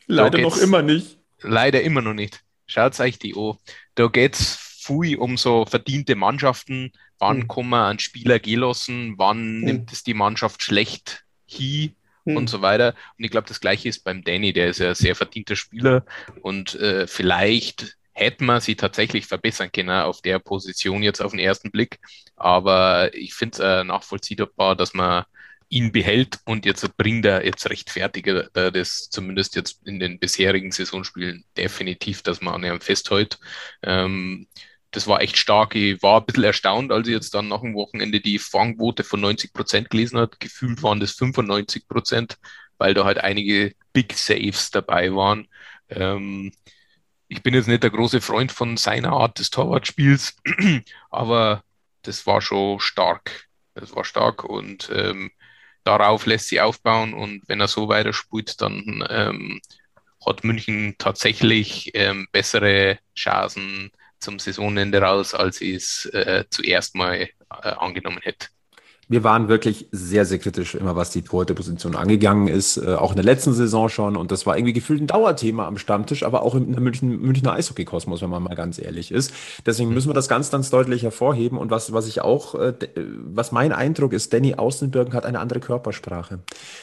Leider 0.06 0.38
noch 0.38 0.56
immer 0.56 0.82
nicht. 0.82 1.18
Leider 1.42 1.82
immer 1.82 2.02
noch 2.02 2.14
nicht. 2.14 2.42
Schaut 2.66 2.98
euch 2.98 3.18
die 3.18 3.34
an. 3.36 3.56
Da 3.94 4.08
geht 4.08 4.34
es 4.34 4.65
viel 4.86 5.18
um 5.18 5.36
so 5.36 5.66
verdiente 5.66 6.14
Mannschaften, 6.14 6.92
wann 7.18 7.38
mhm. 7.38 7.48
kann 7.48 7.68
man 7.68 7.90
einen 7.90 7.98
Spieler 7.98 8.38
gehen 8.38 8.60
lassen, 8.60 9.14
wann 9.16 9.58
mhm. 9.58 9.64
nimmt 9.64 9.92
es 9.92 10.02
die 10.02 10.14
Mannschaft 10.14 10.62
schlecht 10.62 11.24
hin 11.46 11.94
mhm. 12.24 12.36
und 12.36 12.50
so 12.50 12.62
weiter. 12.62 12.94
Und 13.18 13.24
ich 13.24 13.30
glaube, 13.30 13.48
das 13.48 13.60
gleiche 13.60 13.88
ist 13.88 14.04
beim 14.04 14.22
Danny, 14.22 14.52
der 14.52 14.68
ist 14.68 14.80
ja 14.80 14.90
ein 14.90 14.94
sehr 14.94 15.14
verdienter 15.14 15.56
Spieler 15.56 16.04
und 16.42 16.74
äh, 16.76 17.06
vielleicht 17.06 17.96
hätte 18.12 18.44
man 18.44 18.60
sie 18.60 18.76
tatsächlich 18.76 19.26
verbessern 19.26 19.70
können 19.70 19.90
auf 19.90 20.22
der 20.22 20.38
Position 20.38 21.02
jetzt 21.02 21.20
auf 21.20 21.32
den 21.32 21.40
ersten 21.40 21.70
Blick. 21.70 21.98
Aber 22.34 23.14
ich 23.14 23.34
finde 23.34 23.52
es 23.54 23.58
äh, 23.60 23.84
nachvollziehbar, 23.84 24.74
dass 24.74 24.94
man 24.94 25.24
ihn 25.68 25.92
behält 25.92 26.38
und 26.44 26.64
jetzt 26.64 26.96
bringt 26.96 27.26
er, 27.26 27.44
jetzt 27.44 27.68
rechtfertigt 27.68 28.26
er 28.26 28.70
das 28.70 29.10
zumindest 29.10 29.56
jetzt 29.56 29.86
in 29.86 29.98
den 29.98 30.18
bisherigen 30.18 30.70
Saisonspielen 30.70 31.44
definitiv, 31.56 32.22
dass 32.22 32.40
man 32.40 32.54
an 32.54 32.64
ihm 32.64 32.80
festhält. 32.80 33.38
Ähm, 33.82 34.46
das 34.96 35.06
war 35.06 35.20
echt 35.20 35.36
stark. 35.36 35.74
Ich 35.74 36.02
war 36.02 36.20
ein 36.20 36.26
bisschen 36.26 36.44
erstaunt, 36.44 36.90
als 36.90 37.06
ich 37.06 37.12
jetzt 37.12 37.34
dann 37.34 37.48
nach 37.48 37.60
dem 37.60 37.74
Wochenende 37.74 38.18
die 38.18 38.38
Fangquote 38.38 39.04
von 39.04 39.20
90 39.20 39.52
Prozent 39.52 39.90
gelesen 39.90 40.18
hat. 40.18 40.40
Gefühlt 40.40 40.82
waren 40.82 41.00
das 41.00 41.12
95 41.12 41.86
Prozent, 41.86 42.38
weil 42.78 42.94
da 42.94 43.04
halt 43.04 43.18
einige 43.18 43.74
Big 43.92 44.14
Saves 44.14 44.70
dabei 44.70 45.14
waren. 45.14 45.48
Ähm, 45.90 46.50
ich 47.28 47.42
bin 47.42 47.52
jetzt 47.52 47.68
nicht 47.68 47.82
der 47.82 47.90
große 47.90 48.22
Freund 48.22 48.52
von 48.52 48.78
seiner 48.78 49.12
Art 49.12 49.38
des 49.38 49.50
Torwartspiels, 49.50 50.36
aber 51.10 51.62
das 52.00 52.26
war 52.26 52.40
schon 52.40 52.80
stark. 52.80 53.48
Das 53.74 53.94
war 53.94 54.04
stark 54.04 54.44
und 54.44 54.90
ähm, 54.94 55.30
darauf 55.84 56.24
lässt 56.24 56.48
sie 56.48 56.62
aufbauen 56.62 57.12
und 57.12 57.42
wenn 57.48 57.60
er 57.60 57.68
so 57.68 57.88
weiterspielt, 57.88 58.62
dann 58.62 59.06
ähm, 59.10 59.60
hat 60.24 60.42
München 60.42 60.94
tatsächlich 60.96 61.90
ähm, 61.94 62.28
bessere 62.32 62.98
Chancen 63.14 63.90
zum 64.20 64.38
Saisonende 64.38 65.00
raus, 65.00 65.34
als 65.34 65.60
ich 65.60 65.76
es 65.76 66.06
äh, 66.06 66.44
zuerst 66.50 66.94
mal 66.94 67.14
äh, 67.14 67.28
angenommen 67.50 68.20
hätte 68.22 68.48
wir 69.08 69.22
waren 69.22 69.48
wirklich 69.48 69.86
sehr, 69.92 70.24
sehr 70.24 70.38
kritisch 70.38 70.74
immer, 70.74 70.96
was 70.96 71.10
die 71.10 71.22
Torhüterposition 71.22 71.94
angegangen 71.94 72.48
ist, 72.48 72.76
äh, 72.76 72.94
auch 72.94 73.10
in 73.10 73.16
der 73.16 73.24
letzten 73.24 73.52
Saison 73.52 73.88
schon. 73.88 74.16
Und 74.16 74.32
das 74.32 74.46
war 74.46 74.56
irgendwie 74.56 74.72
gefühlt 74.72 75.00
ein 75.00 75.06
Dauerthema 75.06 75.66
am 75.66 75.78
Stammtisch, 75.78 76.24
aber 76.24 76.42
auch 76.42 76.56
im 76.56 76.70
München, 76.70 77.20
Münchner 77.20 77.52
Eishockey-Kosmos, 77.52 78.22
wenn 78.22 78.30
man 78.30 78.42
mal 78.42 78.56
ganz 78.56 78.80
ehrlich 78.80 79.12
ist. 79.12 79.32
Deswegen 79.64 79.94
müssen 79.94 80.08
wir 80.08 80.14
das 80.14 80.28
ganz, 80.28 80.50
ganz 80.50 80.70
deutlich 80.70 81.04
hervorheben. 81.04 81.56
Und 81.56 81.70
was, 81.70 81.92
was 81.92 82.08
ich 82.08 82.20
auch, 82.22 82.56
äh, 82.56 82.74
was 83.24 83.52
mein 83.52 83.72
Eindruck 83.72 84.12
ist, 84.12 84.32
Danny 84.32 84.54
Außenbirken 84.54 85.14
hat 85.14 85.24
eine 85.24 85.38
andere 85.38 85.60
Körpersprache. 85.60 86.40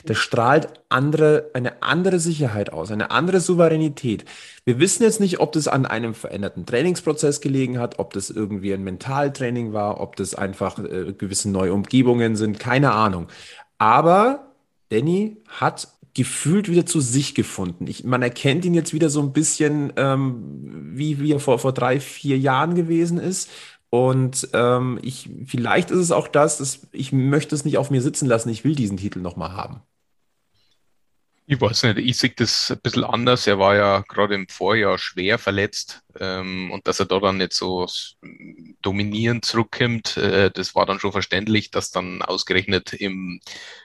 Der 0.08 0.16
strahlt 0.16 0.70
andere, 0.88 1.50
eine 1.54 1.84
andere 1.84 2.20
Sicherheit 2.20 2.72
aus, 2.72 2.90
eine 2.92 3.12
andere 3.12 3.42
Souveränität. 3.42 4.24
Wir 4.66 4.80
wissen 4.80 5.04
jetzt 5.04 5.20
nicht, 5.20 5.42
ob 5.42 5.52
das 5.52 5.68
an 5.68 5.86
einem 5.86 6.14
veränderten 6.14 6.66
Trainingsprozess 6.66 7.42
gelegen 7.42 7.80
hat, 7.80 8.00
ob 8.00 8.14
das 8.14 8.30
irgendwie 8.30 8.74
ein 8.74 8.82
Mentaltraining 8.82 9.74
war, 9.74 10.00
ob 10.00 10.16
das 10.16 10.36
einfach 10.36 10.80
äh, 10.80 11.12
gewisse 11.18 11.50
neue 11.50 11.74
Umgebungen 12.14 12.36
sind, 12.36 12.60
keine 12.60 12.94
Ahnung. 12.94 13.28
Aber 13.78 14.48
Danny 14.90 15.38
hat 15.48 15.88
gefühlt 16.14 16.70
wieder 16.70 16.86
zu 16.86 17.02
sich 17.02 17.34
gefunden. 17.34 17.88
Ich, 17.88 18.04
man 18.04 18.22
erkennt 18.22 18.66
ihn 18.66 18.76
jetzt 18.76 18.94
wieder 18.94 19.10
so 19.10 19.22
ein 19.22 19.34
bisschen, 19.34 19.92
ähm, 19.98 20.92
wie, 20.94 21.20
wie 21.20 21.32
er 21.32 21.40
vor, 21.40 21.58
vor 21.58 21.74
drei, 21.74 22.00
vier 22.00 22.38
Jahren 22.38 22.76
gewesen 22.76 23.18
ist. 23.18 23.50
Und 23.90 24.50
ähm, 24.54 25.00
ich, 25.02 25.30
vielleicht 25.46 25.92
ist 25.92 26.00
es 26.00 26.12
auch 26.12 26.28
das, 26.28 26.58
dass 26.58 26.88
ich 26.92 27.12
möchte 27.12 27.56
es 27.56 27.66
nicht 27.66 27.78
auf 27.78 27.92
mir 27.92 28.02
sitzen 28.02 28.28
lassen. 28.28 28.50
Ich 28.50 28.64
will 28.64 28.76
diesen 28.76 28.98
Titel 28.98 29.20
nochmal 29.20 29.54
haben. 29.54 29.82
Ich 31.46 31.60
weiß 31.60 31.84
nicht, 31.84 31.98
ich 31.98 32.18
sehe 32.18 32.30
das 32.36 32.72
ein 32.72 32.80
bisschen 32.82 33.04
anders. 33.04 33.48
Er 33.48 33.60
war 33.60 33.76
ja 33.76 34.00
gerade 34.08 34.36
im 34.36 34.48
Vorjahr 34.48 34.98
schwer 34.98 35.38
verletzt 35.38 36.02
ähm, 36.20 36.72
und 36.72 36.88
dass 36.88 37.02
er 37.02 37.06
da 37.06 37.20
dann 37.20 37.38
nicht 37.38 37.54
so 37.54 37.86
dominierend 38.82 39.44
zurückkommt, 39.44 40.16
äh, 40.18 40.52
das 40.52 40.74
war 40.74 40.86
dann 40.86 41.00
schon 41.00 41.12
verständlich, 41.12 41.70
dass 41.70 41.92
dann 41.92 42.22
ausgerechnet 42.22 42.94
im 42.94 43.42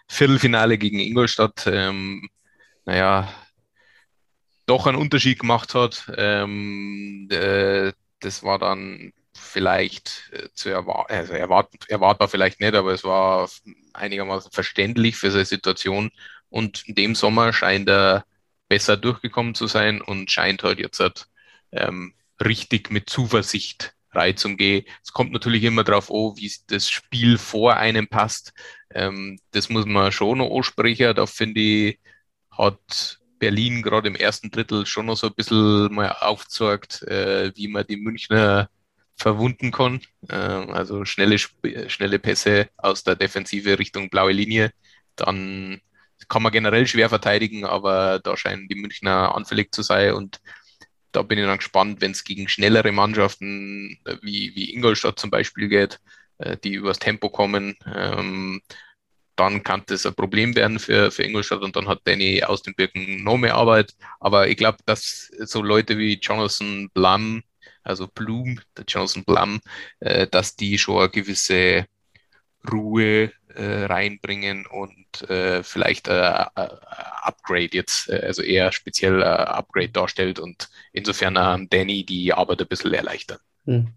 Viertelfinale 0.09 0.79
gegen 0.79 1.01
Ingolstadt, 1.01 1.67
ähm, 1.67 2.29
naja, 2.85 3.29
doch 4.67 4.87
einen 4.87 4.99
Unterschied 4.99 5.41
gemacht 5.41 5.75
hat. 5.75 6.11
Ähm, 6.17 7.29
äh, 7.31 7.93
das 8.21 8.43
war 8.45 8.59
dann 8.59 9.13
vielleicht 9.35 10.31
äh, 10.33 10.49
zu 10.55 10.69
erwarten, 10.69 11.13
also 11.13 11.33
erwart 11.33 11.73
erwartbar 11.89 12.29
vielleicht 12.29 12.61
nicht, 12.61 12.75
aber 12.75 12.93
es 12.93 13.05
war 13.05 13.49
einigermaßen 13.95 14.53
verständlich 14.53 15.17
für 15.17 15.31
seine 15.31 15.45
Situation 15.45 16.11
und 16.51 16.87
in 16.89 16.95
dem 16.95 17.15
Sommer 17.15 17.53
scheint 17.53 17.89
er 17.89 18.25
besser 18.69 18.97
durchgekommen 18.97 19.55
zu 19.55 19.67
sein 19.67 20.01
und 20.01 20.31
scheint 20.31 20.63
halt 20.63 20.79
jetzt 20.79 21.01
halt, 21.01 21.29
ähm, 21.73 22.15
richtig 22.41 22.91
mit 22.91 23.11
Zuversicht 23.11 23.95
reinzugehen. 24.13 24.85
Es 25.03 25.13
kommt 25.13 25.33
natürlich 25.33 25.65
immer 25.65 25.85
darauf 25.85 26.11
an, 26.11 26.37
wie 26.37 26.51
das 26.69 26.91
Spiel 26.91 27.39
vor 27.39 27.77
einem 27.77 28.09
passt. 28.09 28.53
Ähm, 28.91 29.39
das 29.53 29.69
muss 29.69 29.87
man 29.87 30.13
schon 30.13 30.39
noch 30.39 30.55
ansprechen. 30.55 31.15
Da 31.15 31.27
finde 31.27 31.61
ich, 31.61 31.99
hat 32.51 33.21
Berlin 33.39 33.83
gerade 33.83 34.09
im 34.09 34.17
ersten 34.17 34.51
Drittel 34.51 34.87
schon 34.87 35.07
noch 35.07 35.17
so 35.17 35.29
ein 35.29 35.35
bisschen 35.35 35.95
mal 35.95 36.11
aufgezeigt, 36.21 37.03
äh, 37.03 37.53
wie 37.55 37.69
man 37.69 37.87
die 37.87 37.97
Münchner 37.97 38.71
verwunden 39.17 39.71
kann. 39.73 40.01
Äh, 40.29 40.35
also 40.35 41.05
schnelle, 41.05 41.39
schnelle 41.39 42.19
Pässe 42.19 42.71
aus 42.77 43.05
der 43.05 43.17
Defensive 43.17 43.79
Richtung 43.79 44.11
blaue 44.11 44.33
Linie. 44.33 44.73
Dann 45.17 45.81
kann 46.29 46.43
man 46.43 46.53
generell 46.53 46.87
schwer 46.87 47.09
verteidigen, 47.09 47.65
aber 47.65 48.19
da 48.19 48.37
scheinen 48.37 48.69
die 48.69 48.75
Münchner 48.75 49.35
anfällig 49.35 49.73
zu 49.73 49.83
sein 49.83 50.15
und 50.15 50.41
da 51.13 51.23
bin 51.23 51.39
ich 51.39 51.45
dann 51.47 51.59
gespannt, 51.59 52.01
wenn 52.01 52.11
es 52.11 52.25
gegen 52.25 52.49
schnellere 52.49 52.93
Mannschaften 52.93 53.99
äh, 54.05 54.17
wie, 54.23 54.55
wie 54.55 54.75
Ingolstadt 54.75 55.19
zum 55.19 55.31
Beispiel 55.31 55.69
geht, 55.69 56.01
äh, 56.39 56.57
die 56.63 56.75
übers 56.75 56.99
Tempo 56.99 57.31
kommen, 57.31 57.77
ähm, 57.95 58.61
dann 59.37 59.63
kann 59.63 59.85
das 59.87 60.05
ein 60.05 60.15
Problem 60.15 60.57
werden 60.57 60.79
für, 60.79 61.11
für 61.11 61.23
Ingolstadt 61.23 61.63
und 61.63 61.77
dann 61.77 61.89
hat 61.89 62.01
Danny 62.05 62.43
aus 62.43 62.63
den 62.63 62.75
Birken 62.75 63.23
noch 63.23 63.39
mehr 63.39 63.55
Arbeit. 63.55 63.95
Aber 64.21 64.49
ich 64.49 64.57
glaube, 64.57 64.79
dass 64.85 65.31
so 65.39 65.63
Leute 65.63 65.97
wie 65.97 66.19
Jonathan 66.21 66.91
Blum, 66.93 67.43
also 67.85 68.09
Blum, 68.09 68.61
der 68.77 68.85
Jonathan 68.87 69.25
Blum, 69.25 69.61
äh, 70.01 70.27
dass 70.27 70.57
die 70.57 70.77
schon 70.77 70.99
eine 70.99 71.09
gewisse 71.11 71.87
Ruhe 72.71 73.33
äh, 73.55 73.85
reinbringen 73.85 74.67
und 74.67 75.29
äh, 75.29 75.63
vielleicht 75.63 76.09
äh, 76.09 76.13
äh 76.13 76.69
Upgrade 77.23 77.71
jetzt, 77.73 78.09
äh, 78.09 78.23
also 78.27 78.43
eher 78.43 78.73
speziell 78.73 79.23
äh, 79.23 79.25
Upgrade 79.25 79.91
darstellt 79.91 80.39
und 80.39 80.69
insofern 80.93 81.37
ähm, 81.39 81.69
Danny 81.71 82.05
die 82.05 82.33
Arbeit 82.33 82.61
ein 82.61 82.69
bisschen 82.69 82.95
erleichtern. 82.95 83.39
Hm. 83.67 83.89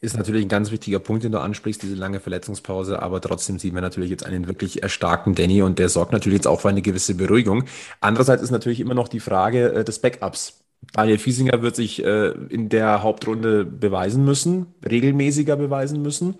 Ist 0.00 0.16
natürlich 0.16 0.44
ein 0.44 0.48
ganz 0.48 0.70
wichtiger 0.70 0.98
Punkt, 0.98 1.24
den 1.24 1.32
du 1.32 1.38
ansprichst, 1.38 1.82
diese 1.82 1.94
lange 1.94 2.20
Verletzungspause, 2.20 3.02
aber 3.02 3.20
trotzdem 3.20 3.58
sehen 3.58 3.74
wir 3.74 3.82
natürlich 3.82 4.10
jetzt 4.10 4.24
einen 4.24 4.46
wirklich 4.46 4.82
erstarkten 4.82 5.34
Danny 5.34 5.62
und 5.62 5.78
der 5.78 5.88
sorgt 5.88 6.12
natürlich 6.12 6.38
jetzt 6.38 6.46
auch 6.46 6.60
für 6.60 6.70
eine 6.70 6.82
gewisse 6.82 7.14
Beruhigung. 7.14 7.64
Andererseits 8.00 8.42
ist 8.42 8.50
natürlich 8.50 8.80
immer 8.80 8.94
noch 8.94 9.08
die 9.08 9.20
Frage 9.20 9.72
äh, 9.72 9.84
des 9.84 9.98
Backups. 10.00 10.64
Daniel 10.94 11.18
Fiesinger 11.18 11.60
wird 11.62 11.76
sich 11.76 12.02
äh, 12.02 12.30
in 12.48 12.68
der 12.70 13.02
Hauptrunde 13.02 13.64
beweisen 13.64 14.24
müssen, 14.24 14.74
regelmäßiger 14.88 15.56
beweisen 15.56 16.00
müssen 16.02 16.36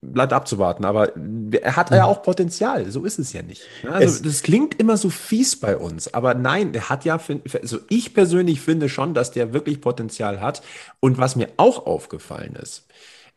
bleibt 0.00 0.32
abzuwarten. 0.32 0.84
Aber 0.84 1.12
er 1.16 1.76
hat 1.76 1.90
ja 1.90 2.04
auch 2.04 2.22
Potenzial. 2.22 2.90
So 2.90 3.04
ist 3.04 3.18
es 3.18 3.32
ja 3.32 3.42
nicht. 3.42 3.62
Also, 3.88 4.22
das 4.22 4.42
klingt 4.42 4.78
immer 4.78 4.96
so 4.96 5.10
fies 5.10 5.58
bei 5.58 5.76
uns. 5.76 6.12
Aber 6.12 6.34
nein, 6.34 6.72
der 6.72 6.88
hat 6.88 7.04
ja, 7.04 7.18
also 7.60 7.78
ich 7.88 8.14
persönlich 8.14 8.60
finde 8.60 8.88
schon, 8.88 9.14
dass 9.14 9.30
der 9.30 9.52
wirklich 9.52 9.80
Potenzial 9.80 10.40
hat. 10.40 10.62
Und 11.00 11.18
was 11.18 11.36
mir 11.36 11.48
auch 11.56 11.86
aufgefallen 11.86 12.56
ist, 12.56 12.86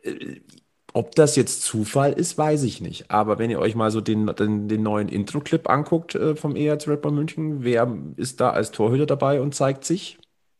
äh, 0.03 0.41
ob 0.93 1.13
das 1.15 1.35
jetzt 1.35 1.61
Zufall 1.61 2.13
ist, 2.13 2.37
weiß 2.37 2.63
ich 2.63 2.81
nicht. 2.81 3.11
Aber 3.11 3.37
wenn 3.37 3.51
ihr 3.51 3.59
euch 3.59 3.75
mal 3.75 3.91
so 3.91 4.01
den, 4.01 4.27
den, 4.27 4.67
den 4.67 4.81
neuen 4.81 5.07
Intro-Clip 5.07 5.69
anguckt 5.69 6.15
äh, 6.15 6.35
vom 6.35 6.53
Red 6.53 7.01
Bull 7.01 7.11
München, 7.11 7.63
wer 7.63 7.95
ist 8.17 8.41
da 8.41 8.49
als 8.49 8.71
Torhüter 8.71 9.05
dabei 9.05 9.39
und 9.41 9.53
zeigt 9.53 9.85
sich? 9.85 10.17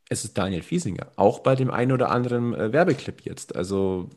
Es 0.08 0.24
ist 0.24 0.38
Daniel 0.38 0.62
Fiesinger. 0.62 1.08
Auch 1.16 1.40
bei 1.40 1.56
dem 1.56 1.72
einen 1.72 1.92
oder 1.92 2.12
anderen 2.12 2.54
äh, 2.54 2.72
Werbeclip 2.72 3.22
jetzt. 3.22 3.56
Also 3.56 4.10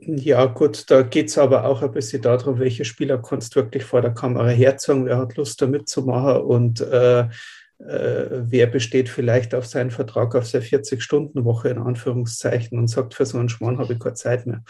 ja, 0.00 0.46
gut, 0.46 0.90
da 0.90 1.02
geht 1.02 1.28
es 1.28 1.38
aber 1.38 1.64
auch 1.64 1.82
ein 1.82 1.92
bisschen 1.92 2.22
darum, 2.22 2.58
welche 2.58 2.84
Spieler 2.84 3.18
du 3.18 3.54
wirklich 3.54 3.84
vor 3.84 4.00
der 4.00 4.14
Kamera 4.14 4.48
herzeigen, 4.48 5.06
wer 5.06 5.18
hat 5.18 5.36
Lust 5.36 5.60
da 5.60 5.66
mitzumachen 5.66 6.42
und 6.42 6.80
äh, 6.80 7.20
äh, 7.20 8.26
wer 8.30 8.66
besteht 8.66 9.08
vielleicht 9.08 9.54
auf 9.54 9.66
seinen 9.66 9.90
Vertrag 9.90 10.34
auf 10.34 10.46
seine 10.46 10.64
40-Stunden-Woche 10.64 11.68
in 11.68 11.78
Anführungszeichen 11.78 12.78
und 12.78 12.88
sagt, 12.88 13.14
für 13.14 13.24
so 13.24 13.38
einen 13.38 13.48
Schmarrn 13.48 13.78
habe 13.78 13.92
ich 13.92 14.00
keine 14.00 14.14
Zeit 14.14 14.46
mehr. 14.46 14.62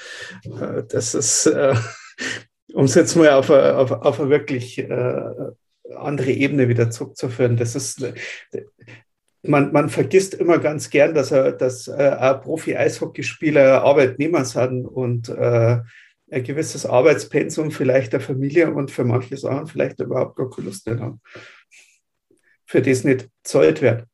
Äh, 0.45 0.83
das 0.89 1.15
ist, 1.15 1.47
äh, 1.47 1.75
um 2.75 2.85
es 2.85 2.95
jetzt 2.95 3.17
mal 3.17 3.31
auf 3.31 3.51
eine, 3.51 3.77
auf, 3.77 3.93
auf 3.93 4.21
eine 4.21 4.31
wirklich 4.31 4.79
äh, 4.79 5.21
andere 5.97 6.31
Ebene 6.31 6.69
wieder 6.69 6.91
zurückzuführen, 6.91 7.57
das 7.57 7.75
ist, 7.75 8.05
man, 9.43 9.73
man 9.73 9.89
vergisst 9.89 10.35
immer 10.35 10.59
ganz 10.59 10.91
gern, 10.91 11.15
dass, 11.15 11.31
er, 11.31 11.53
dass 11.53 11.89
äh, 11.89 12.35
Profi-Eishockeyspieler 12.35 13.83
Arbeitnehmer 13.83 14.45
sind 14.45 14.87
und 14.87 15.29
äh, 15.29 15.79
ein 16.31 16.45
gewisses 16.45 16.85
Arbeitspensum 16.85 17.71
vielleicht 17.71 18.13
der 18.13 18.21
Familie 18.21 18.73
und 18.73 18.91
für 18.91 19.05
manche 19.05 19.37
Sachen 19.37 19.67
vielleicht 19.67 20.01
überhaupt 20.01 20.37
gar 20.37 20.51
keine 20.51 20.67
Lust 20.67 20.87
haben. 20.87 21.21
Für 22.67 22.83
das 22.83 23.05
nicht 23.05 23.29
zahlt 23.43 23.81
wird. 23.81 24.05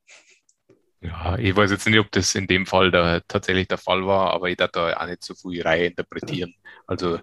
Ja, 1.01 1.37
ich 1.39 1.55
weiß 1.55 1.71
jetzt 1.71 1.87
nicht, 1.87 1.99
ob 1.99 2.11
das 2.13 2.35
in 2.35 2.47
dem 2.47 2.67
Fall 2.67 2.91
da 2.91 3.21
tatsächlich 3.27 3.69
der 3.69 3.79
Fall 3.79 4.07
war, 4.07 4.33
aber 4.33 4.49
ich 4.49 4.57
darf 4.57 4.71
da 4.71 4.97
auch 4.97 5.07
nicht 5.07 5.25
so 5.25 5.35
viel 5.35 5.61
Reihe 5.63 5.87
interpretieren. 5.87 6.55
Also 6.87 7.19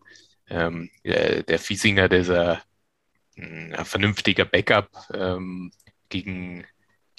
ähm, 0.50 0.90
äh, 1.04 1.44
der 1.44 1.58
Fiesinger, 1.58 2.10
der 2.10 2.20
ist 2.20 2.30
ein, 2.30 2.60
ein 3.74 3.86
vernünftiger 3.86 4.46
Backup 4.46 4.90
ähm, 5.14 5.72
gegen 6.10 6.66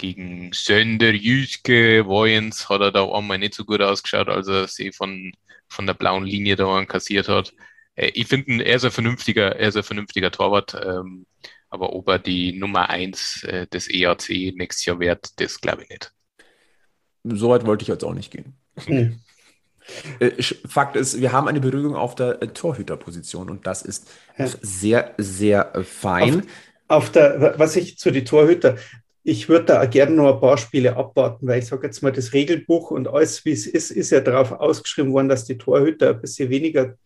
gegen 0.02 0.50
Sönder, 0.52 1.12
Jüske, 1.12 2.04
Wojens 2.06 2.68
hat 2.68 2.80
er 2.80 2.90
da 2.90 3.08
einmal 3.08 3.38
nicht 3.38 3.54
so 3.54 3.64
gut 3.64 3.80
ausgeschaut, 3.80 4.28
als 4.28 4.48
er 4.48 4.66
sie 4.66 4.90
von, 4.90 5.32
von 5.68 5.86
der 5.86 5.94
blauen 5.94 6.24
Linie 6.24 6.56
da 6.56 6.84
kassiert 6.84 7.28
hat. 7.28 7.54
Äh, 7.94 8.10
ich 8.14 8.26
finde, 8.26 8.64
er 8.64 8.76
ist 8.76 8.84
ein 8.84 8.90
vernünftiger, 8.90 9.56
er 9.56 9.68
ist 9.68 9.76
ein 9.76 9.84
vernünftiger 9.84 10.32
Torwart. 10.32 10.74
Ähm, 10.74 11.26
aber 11.70 11.94
ob 11.94 12.08
er 12.08 12.18
die 12.18 12.52
Nummer 12.52 12.90
1 12.90 13.44
äh, 13.44 13.66
des 13.68 13.88
EAC 13.88 14.54
nächstes 14.56 14.84
Jahr 14.84 14.98
wird, 14.98 15.40
das 15.40 15.60
glaube 15.60 15.84
ich 15.84 15.88
nicht. 15.88 16.12
Soweit 17.24 17.64
wollte 17.64 17.82
ich 17.82 17.88
jetzt 17.88 18.04
auch 18.04 18.14
nicht 18.14 18.32
gehen. 18.32 18.56
Äh, 20.20 20.42
Fakt 20.68 20.96
ist, 20.96 21.20
wir 21.20 21.32
haben 21.32 21.48
eine 21.48 21.60
Berührung 21.60 21.96
auf 21.96 22.14
der 22.14 22.42
äh, 22.42 22.48
Torhüterposition 22.48 23.50
und 23.50 23.66
das 23.66 23.82
ist 23.82 24.10
ja. 24.38 24.46
sehr, 24.60 25.14
sehr 25.18 25.72
fein. 25.84 26.40
Auf, 26.88 27.04
auf, 27.04 27.12
der, 27.12 27.54
was 27.58 27.74
ich 27.74 27.98
zu 27.98 28.10
den 28.10 28.24
Torhüter, 28.24 28.76
ich 29.24 29.48
würde 29.48 29.66
da 29.66 29.84
gerne 29.86 30.16
noch 30.16 30.34
ein 30.34 30.40
paar 30.40 30.58
Spiele 30.58 30.96
abwarten, 30.96 31.46
weil 31.46 31.60
ich 31.60 31.66
sage 31.66 31.86
jetzt 31.86 32.02
mal, 32.02 32.12
das 32.12 32.32
Regelbuch 32.32 32.90
und 32.90 33.08
alles, 33.08 33.44
wie 33.44 33.52
es 33.52 33.66
ist, 33.66 33.90
ist 33.90 34.10
ja 34.10 34.20
darauf 34.20 34.52
ausgeschrieben 34.52 35.12
worden, 35.12 35.28
dass 35.28 35.44
die 35.44 35.58
Torhüter 35.58 36.10
ein 36.10 36.20
bisschen 36.20 36.50
weniger 36.50 36.96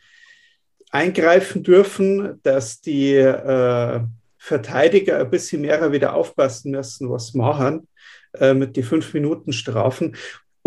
eingreifen 0.90 1.62
dürfen, 1.62 2.40
dass 2.42 2.80
die 2.80 3.14
äh, 3.14 4.00
Verteidiger 4.38 5.18
ein 5.18 5.30
bisschen 5.30 5.62
mehr 5.62 5.92
wieder 5.92 6.14
aufpassen 6.14 6.70
müssen, 6.70 7.10
was 7.10 7.34
machen 7.34 7.88
äh, 8.34 8.54
mit 8.54 8.76
den 8.76 8.84
fünf 8.84 9.12
Minuten 9.12 9.52
Strafen. 9.52 10.16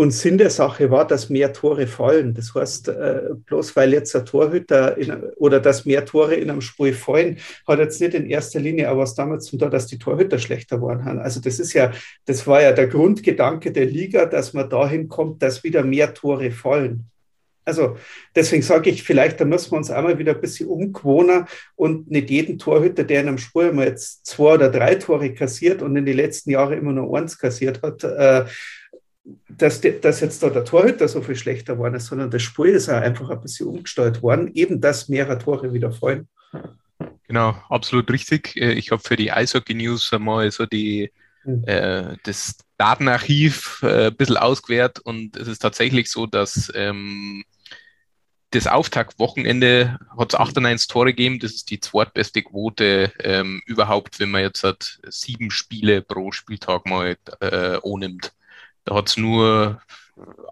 Und 0.00 0.12
Sinn 0.12 0.38
der 0.38 0.48
Sache 0.48 0.90
war, 0.90 1.06
dass 1.06 1.28
mehr 1.28 1.52
Tore 1.52 1.86
fallen. 1.86 2.32
Das 2.32 2.54
heißt, 2.54 2.88
äh, 2.88 3.20
bloß 3.44 3.76
weil 3.76 3.92
jetzt 3.92 4.14
der 4.14 4.24
Torhüter 4.24 4.96
in, 4.96 5.12
oder 5.36 5.60
dass 5.60 5.84
mehr 5.84 6.06
Tore 6.06 6.36
in 6.36 6.48
einem 6.48 6.62
Spiel 6.62 6.94
fallen, 6.94 7.36
hat 7.68 7.80
jetzt 7.80 8.00
nicht 8.00 8.14
in 8.14 8.24
erster 8.24 8.60
Linie 8.60 8.88
aber 8.88 9.02
was 9.02 9.14
damit 9.14 9.42
zu 9.42 9.58
tun, 9.58 9.70
dass 9.70 9.88
die 9.88 9.98
Torhüter 9.98 10.38
schlechter 10.38 10.80
waren. 10.80 11.18
Also 11.18 11.38
das 11.42 11.58
ist 11.58 11.74
ja, 11.74 11.92
das 12.24 12.46
war 12.46 12.62
ja 12.62 12.72
der 12.72 12.86
Grundgedanke 12.86 13.72
der 13.72 13.84
Liga, 13.84 14.24
dass 14.24 14.54
man 14.54 14.70
dahin 14.70 15.06
kommt, 15.08 15.42
dass 15.42 15.64
wieder 15.64 15.84
mehr 15.84 16.14
Tore 16.14 16.50
fallen. 16.50 17.04
Also 17.66 17.98
deswegen 18.34 18.62
sage 18.62 18.88
ich, 18.88 19.02
vielleicht, 19.02 19.38
da 19.38 19.44
müssen 19.44 19.70
wir 19.70 19.76
uns 19.76 19.90
einmal 19.90 20.18
wieder 20.18 20.34
ein 20.34 20.40
bisschen 20.40 20.70
umgewohnen 20.70 21.44
und 21.76 22.10
nicht 22.10 22.30
jeden 22.30 22.58
Torhüter, 22.58 23.04
der 23.04 23.20
in 23.20 23.28
einem 23.28 23.38
Spiel 23.38 23.70
mal 23.74 23.86
jetzt 23.86 24.24
zwei 24.24 24.54
oder 24.54 24.70
drei 24.70 24.94
Tore 24.94 25.34
kassiert 25.34 25.82
und 25.82 25.94
in 25.94 26.06
den 26.06 26.16
letzten 26.16 26.52
Jahren 26.52 26.78
immer 26.78 26.92
nur 26.92 27.14
eins 27.18 27.36
kassiert 27.36 27.82
hat, 27.82 28.02
äh, 28.02 28.46
dass, 29.48 29.80
dass 29.80 30.20
jetzt 30.20 30.42
da 30.42 30.50
der 30.50 30.64
Torhüter 30.64 31.08
so 31.08 31.22
viel 31.22 31.36
schlechter 31.36 31.74
geworden 31.74 31.94
ist, 31.94 32.06
sondern 32.06 32.30
das 32.30 32.42
Spiel 32.42 32.70
ist 32.70 32.88
auch 32.88 33.00
einfach 33.00 33.30
ein 33.30 33.40
bisschen 33.40 33.68
umgestellt 33.68 34.22
worden, 34.22 34.50
eben 34.54 34.80
dass 34.80 35.08
mehrere 35.08 35.38
Tore 35.38 35.72
wieder 35.72 35.92
fallen. 35.92 36.28
Genau, 37.26 37.54
absolut 37.68 38.10
richtig. 38.10 38.56
Äh, 38.56 38.72
ich 38.72 38.90
habe 38.90 39.02
für 39.02 39.16
die 39.16 39.32
Eishockey 39.32 39.74
News 39.74 40.12
einmal 40.12 40.50
so 40.50 40.66
die, 40.66 41.12
mhm. 41.44 41.64
äh, 41.64 42.16
das 42.24 42.56
Datenarchiv 42.76 43.80
äh, 43.82 44.06
ein 44.06 44.16
bisschen 44.16 44.36
ausgewertet 44.36 45.04
und 45.04 45.36
es 45.36 45.48
ist 45.48 45.60
tatsächlich 45.60 46.10
so, 46.10 46.26
dass 46.26 46.72
ähm, 46.74 47.44
das 48.50 48.66
Auftaktwochenende 48.66 49.98
hat 50.18 50.32
es 50.32 50.38
98 50.38 50.88
Tore 50.88 51.12
gegeben. 51.12 51.38
Das 51.38 51.52
ist 51.52 51.70
die 51.70 51.78
zweitbeste 51.78 52.42
Quote 52.42 53.12
ähm, 53.20 53.62
überhaupt, 53.64 54.18
wenn 54.18 54.30
man 54.30 54.42
jetzt 54.42 54.64
hat 54.64 54.98
sieben 55.08 55.50
Spiele 55.50 56.02
pro 56.02 56.32
Spieltag 56.32 56.84
mal 56.86 57.16
äh, 57.40 57.78
nimmt. 57.84 58.32
Da 58.90 58.96
hat 58.96 59.08
es 59.08 59.16
nur 59.16 59.80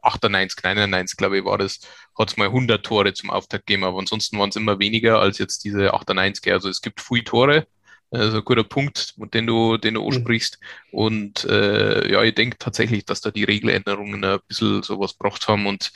98, 0.03 0.63
99, 0.63 1.17
glaube 1.17 1.39
ich, 1.39 1.45
war 1.45 1.59
das, 1.59 1.81
hat 2.17 2.31
es 2.31 2.37
mal 2.37 2.47
100 2.47 2.87
Tore 2.87 3.13
zum 3.13 3.31
Auftakt 3.31 3.67
gegeben, 3.67 3.83
aber 3.83 3.99
ansonsten 3.99 4.39
waren 4.39 4.51
es 4.51 4.57
immer 4.57 4.79
weniger 4.79 5.19
als 5.21 5.39
jetzt 5.39 5.65
diese 5.65 5.93
98. 5.93 6.53
Also 6.53 6.69
es 6.69 6.81
gibt 6.81 7.01
viele 7.01 7.25
Tore 7.25 7.67
also 8.11 8.39
ein 8.39 8.45
guter 8.45 8.65
Punkt, 8.65 9.15
den 9.35 9.47
du, 9.47 9.77
den 9.77 9.95
du 9.95 10.03
mhm. 10.03 10.09
ansprichst. 10.09 10.59
Und 10.93 11.45
äh, 11.45 12.11
ja, 12.11 12.23
ich 12.23 12.35
denke 12.35 12.57
tatsächlich, 12.59 13.05
dass 13.05 13.21
da 13.21 13.31
die 13.31 13.45
Regeländerungen 13.45 14.25
ein 14.25 14.39
bisschen 14.47 14.83
sowas 14.83 15.19
gebracht 15.19 15.47
haben 15.49 15.67
und 15.67 15.93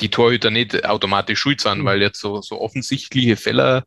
die 0.00 0.10
Torhüter 0.10 0.50
nicht 0.50 0.84
automatisch 0.84 1.38
schuld 1.38 1.60
sind, 1.60 1.80
mhm. 1.80 1.84
weil 1.84 2.02
jetzt 2.02 2.20
so, 2.20 2.40
so 2.42 2.60
offensichtliche 2.60 3.36
Fälle 3.36 3.84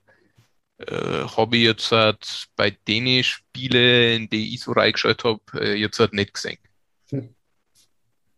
äh, 0.77 1.25
habe 1.25 1.57
ich 1.57 1.63
jetzt 1.63 1.91
halt 1.91 2.47
bei 2.55 2.71
den 2.87 3.23
Spielen, 3.23 4.23
in 4.23 4.29
die 4.29 4.53
ich 4.53 4.61
so 4.61 4.71
reingeschaut 4.71 5.23
habe, 5.25 5.41
äh, 5.55 5.73
jetzt 5.75 5.99
halt 5.99 6.13
nicht 6.13 6.35
gesehen. 6.35 6.59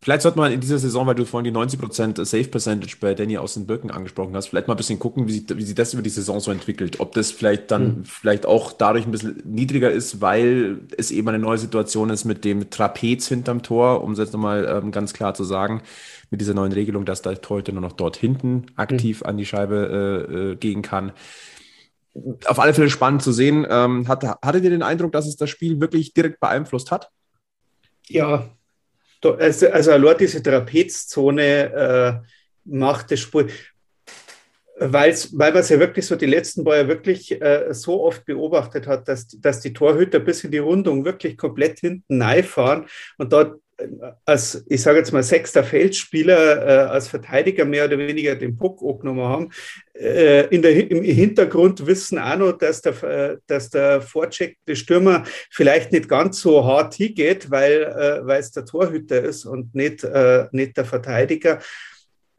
Vielleicht 0.10 0.24
sollte 0.24 0.39
man 0.39 0.52
in 0.52 0.60
dieser 0.60 0.80
Saison, 0.80 1.06
weil 1.06 1.13
du 1.13 1.24
vorhin 1.24 1.54
die 1.54 1.56
90% 1.56 2.26
Safe 2.26 2.43
Percentage 2.45 2.95
bei 3.00 3.13
Danny 3.13 3.38
aus 3.38 3.54
den 3.54 3.67
Birken 3.67 3.91
angesprochen 3.91 4.36
hast, 4.36 4.48
vielleicht 4.48 4.67
mal 4.67 4.74
ein 4.74 4.78
bisschen 4.78 4.98
gucken, 4.98 5.28
wie 5.28 5.34
sich, 5.34 5.43
wie 5.56 5.62
sich 5.62 5.76
das 5.76 5.93
über 5.93 6.02
die 6.02 6.10
Saison 6.10 6.39
so 6.39 6.50
entwickelt. 6.50 7.00
Ob 7.00 7.12
das 7.12 7.30
vielleicht 7.30 7.69
dann 7.69 7.84
mhm. 7.84 8.06
vielleicht 8.06 8.48
auch 8.48 8.74
dadurch 8.74 9.06
ein 9.06 9.12
bisschen 9.12 9.39
niedriger 9.45 9.91
ist, 9.91 10.19
weil 10.19 10.80
es 10.98 11.12
eben 11.12 11.30
eine 11.30 11.38
neue 11.38 11.60
Situation 11.60 12.10
ist 12.10 12.26
mit 12.26 12.43
dem 12.43 12.72
Trapez 12.72 13.28
hinterm 13.28 13.62
Tor, 13.62 14.04
um 14.04 14.13
es 14.13 14.17
jetzt 14.17 14.34
nochmal 14.34 14.65
ähm, 14.67 14.91
ganz 14.91 15.13
klar 15.13 15.36
zu 15.36 15.43
sagen, 15.43 15.84
mit 16.32 16.41
dieser 16.41 16.56
neuen 16.56 16.72
Regelung, 16.72 17.06
dass 17.06 17.22
der 17.22 17.39
Torhüter 17.39 17.74
nur 17.74 17.82
noch 17.82 17.93
dort 17.93 18.17
hinten 18.17 18.65
aktiv 18.78 19.22
mhm. 19.22 19.30
an 19.30 19.38
die 19.38 19.45
Scheibe 19.45 20.26
äh, 20.28 20.34
äh, 20.34 20.56
gehen 20.56 20.82
kann. 20.82 21.12
Auf 22.48 22.58
alle 22.58 22.74
Fälle 22.74 22.89
spannend 22.89 23.22
zu 23.22 23.32
sehen. 23.32 23.63
Ähm, 23.69 24.08
hat, 24.08 24.24
hattet 24.24 24.63
ihr 24.63 24.72
den 24.72 24.82
Eindruck, 24.82 25.12
dass 25.12 25.28
es 25.28 25.36
das 25.36 25.52
Spiel 25.52 25.80
wirklich 25.80 26.15
direkt 26.15 26.39
beeinflusst 26.39 26.89
hat? 26.89 27.12
Ja, 28.08 28.50
also, 29.24 29.70
also 29.70 29.92
allein 29.92 30.18
diese 30.18 30.42
Trapezzone 30.42 31.74
äh, 31.74 32.28
macht 32.66 33.12
das 33.12 33.20
Spiel, 33.20 33.50
weil's, 34.80 35.38
weil 35.38 35.52
man 35.52 35.62
es 35.62 35.70
ja 35.70 35.80
wirklich 35.80 36.06
so 36.06 36.16
die 36.16 36.26
letzten 36.26 36.66
Jahre 36.66 36.88
wirklich 36.88 37.42
äh, 37.42 37.74
so 37.74 38.04
oft 38.04 38.26
beobachtet 38.26 38.88
hat, 38.88 39.08
dass, 39.08 39.28
dass 39.28 39.60
die 39.60 39.74
Torhüter 39.74 40.20
bis 40.20 40.44
in 40.44 40.52
die 40.52 40.58
Rundung 40.60 41.06
wirklich 41.06 41.38
komplett 41.38 41.80
hinten 41.80 42.24
fahren 42.44 42.88
und 43.18 43.34
dort 43.34 43.60
als, 44.26 44.65
ich 44.68 44.82
sage 44.82 45.00
jetzt 45.00 45.12
mal, 45.12 45.24
sechster 45.24 45.63
Feldspieler 45.63 46.65
äh, 46.65 46.89
als 46.89 47.08
Verteidiger 47.08 47.65
mehr 47.65 47.86
oder 47.86 47.98
weniger 47.98 48.36
den 48.36 48.58
Puck 48.58 48.82
angenommen 48.82 49.24
haben. 49.24 49.50
Äh, 49.94 50.48
in 50.48 50.62
der, 50.62 50.89
Im 50.89 51.04
Hintergrund 51.04 51.86
wissen 51.86 52.20
auch 52.20 52.38
noch, 52.38 52.52
dass 52.54 52.82
der, 52.82 53.04
äh, 53.04 53.38
dass 53.48 53.70
der 53.70 54.02
vorcheckte 54.02 54.76
Stürmer 54.76 55.24
vielleicht 55.52 55.92
nicht 55.92 56.08
ganz 56.08 56.39
so 56.42 56.63
hart 56.65 56.96
hingeht, 56.96 57.52
weil, 57.52 57.84
äh, 57.84 58.26
weil 58.26 58.39
es 58.39 58.52
der 58.52 58.65
Torhüter 58.65 59.22
ist 59.22 59.46
und 59.46 59.76
nicht, 59.76 60.04
äh, 60.04 60.48
nicht 60.52 60.78
der 60.78 60.86
Verteidiger 60.86 61.60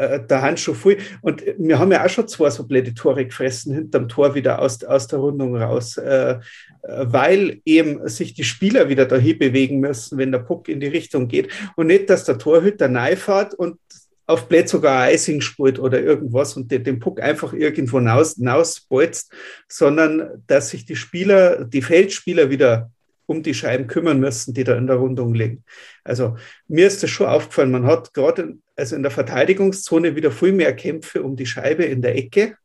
äh, 0.00 0.26
der 0.26 0.42
Handschuh 0.42 0.74
viel. 0.74 0.98
Und 1.20 1.44
wir 1.58 1.78
haben 1.78 1.92
ja 1.92 2.04
auch 2.04 2.08
schon 2.08 2.26
zwei 2.26 2.48
so 2.50 2.66
blöde 2.66 2.94
Tore 2.94 3.26
gefressen 3.26 3.74
hinterm 3.74 4.08
Tor 4.08 4.34
wieder 4.34 4.60
aus, 4.60 4.82
aus 4.82 5.06
der 5.06 5.18
Rundung 5.18 5.56
raus, 5.56 5.98
äh, 5.98 6.38
weil 6.82 7.60
eben 7.66 8.08
sich 8.08 8.32
die 8.32 8.44
Spieler 8.44 8.88
wieder 8.88 9.04
dahin 9.04 9.38
bewegen 9.38 9.80
müssen, 9.80 10.16
wenn 10.16 10.32
der 10.32 10.38
Puck 10.38 10.68
in 10.68 10.80
die 10.80 10.86
Richtung 10.86 11.28
geht. 11.28 11.50
Und 11.76 11.88
nicht, 11.88 12.08
dass 12.08 12.24
der 12.24 12.38
Torhüter 12.38 12.88
neifahrt 12.88 13.52
und 13.52 13.78
auf 14.26 14.48
Blät 14.48 14.68
sogar 14.68 15.02
Eising 15.02 15.40
spielt 15.40 15.78
oder 15.78 16.00
irgendwas 16.00 16.56
und 16.56 16.70
den 16.70 17.00
Puck 17.00 17.20
einfach 17.20 17.52
irgendwo 17.52 17.98
hinausbolzt, 17.98 19.32
sondern 19.68 20.42
dass 20.46 20.70
sich 20.70 20.86
die 20.86 20.96
Spieler, 20.96 21.64
die 21.64 21.82
Feldspieler 21.82 22.48
wieder 22.48 22.90
um 23.30 23.44
die 23.44 23.54
Scheiben 23.54 23.86
kümmern 23.86 24.18
müssen, 24.18 24.54
die 24.54 24.64
da 24.64 24.74
in 24.74 24.88
der 24.88 24.96
Rundung 24.96 25.34
liegen. 25.34 25.62
Also 26.02 26.36
mir 26.66 26.88
ist 26.88 27.00
das 27.04 27.10
schon 27.10 27.28
aufgefallen, 27.28 27.70
man 27.70 27.86
hat 27.86 28.12
gerade 28.12 28.56
also 28.74 28.96
in 28.96 29.04
der 29.04 29.12
Verteidigungszone 29.12 30.16
wieder 30.16 30.32
viel 30.32 30.50
mehr 30.50 30.74
Kämpfe 30.74 31.22
um 31.22 31.36
die 31.36 31.46
Scheibe 31.46 31.84
in 31.84 32.02
der 32.02 32.16
Ecke. 32.16 32.56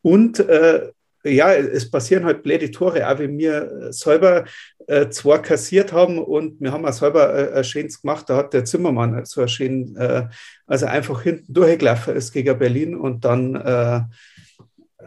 Und 0.00 0.38
äh, 0.38 0.92
ja, 1.24 1.52
es 1.54 1.90
passieren 1.90 2.24
halt 2.24 2.44
blöde 2.44 2.70
Tore, 2.70 3.08
auch 3.08 3.18
wenn 3.18 3.36
wir 3.36 3.88
selber 3.92 4.44
äh, 4.86 5.08
zwei 5.08 5.38
kassiert 5.38 5.92
haben 5.92 6.20
und 6.20 6.60
wir 6.60 6.70
haben 6.70 6.86
auch 6.86 6.92
selber 6.92 7.34
äh, 7.34 7.58
ein 7.58 7.64
schönes 7.64 8.00
gemacht. 8.00 8.30
Da 8.30 8.36
hat 8.36 8.54
der 8.54 8.64
Zimmermann 8.64 9.24
so 9.24 9.40
ein 9.40 9.48
schön, 9.48 9.96
äh, 9.96 10.28
also 10.68 10.86
einfach 10.86 11.22
hinten 11.22 11.52
durchgelaufen 11.52 12.14
ist 12.14 12.30
gegen 12.30 12.56
Berlin 12.56 12.94
und 12.94 13.24
dann 13.24 13.56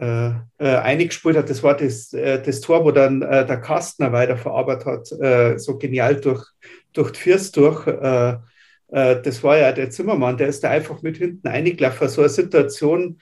äh, 0.02 0.30
äh, 0.58 0.78
eingespielt 0.78 1.36
hat. 1.36 1.48
Das 1.48 1.62
war 1.62 1.76
das, 1.76 2.12
äh, 2.12 2.42
das 2.42 2.60
Tor, 2.60 2.84
wo 2.84 2.90
dann 2.90 3.22
äh, 3.22 3.46
der 3.46 3.60
Kastner 3.60 4.10
weiterverarbeitet 4.10 4.84
hat, 4.84 5.60
so 5.60 5.78
genial 5.78 6.16
durch, 6.16 6.44
durch 6.92 7.12
die 7.12 7.20
First 7.20 7.56
durch. 7.56 7.84
Das 7.84 9.42
war 9.42 9.58
ja 9.58 9.72
der 9.72 9.90
Zimmermann, 9.90 10.36
der 10.36 10.48
ist 10.48 10.64
da 10.64 10.70
einfach 10.70 11.02
mit 11.02 11.18
hinten 11.18 11.46
eingelaufen. 11.46 12.08
So 12.08 12.22
eine 12.22 12.28
Situation 12.28 13.20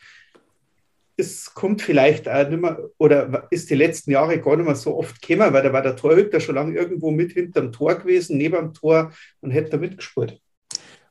es 1.16 1.52
kommt 1.52 1.82
vielleicht 1.82 2.30
auch 2.30 2.48
nicht 2.48 2.62
mehr, 2.62 2.78
oder 2.96 3.46
ist 3.50 3.68
die 3.68 3.74
letzten 3.74 4.10
Jahre 4.10 4.40
gar 4.40 4.56
nicht 4.56 4.64
mehr 4.64 4.74
so 4.74 4.96
oft 4.96 5.20
gekommen, 5.20 5.52
weil 5.52 5.62
da 5.62 5.70
war 5.70 5.82
der 5.82 5.96
Torhüter 5.96 6.40
schon 6.40 6.54
lange 6.54 6.74
irgendwo 6.74 7.10
mit 7.10 7.32
hinterm 7.32 7.72
Tor 7.72 7.96
gewesen, 7.96 8.38
neben 8.38 8.56
dem 8.56 8.72
Tor 8.72 9.12
und 9.42 9.50
hätte 9.50 9.72
da 9.72 9.76
mitgespielt. 9.76 10.40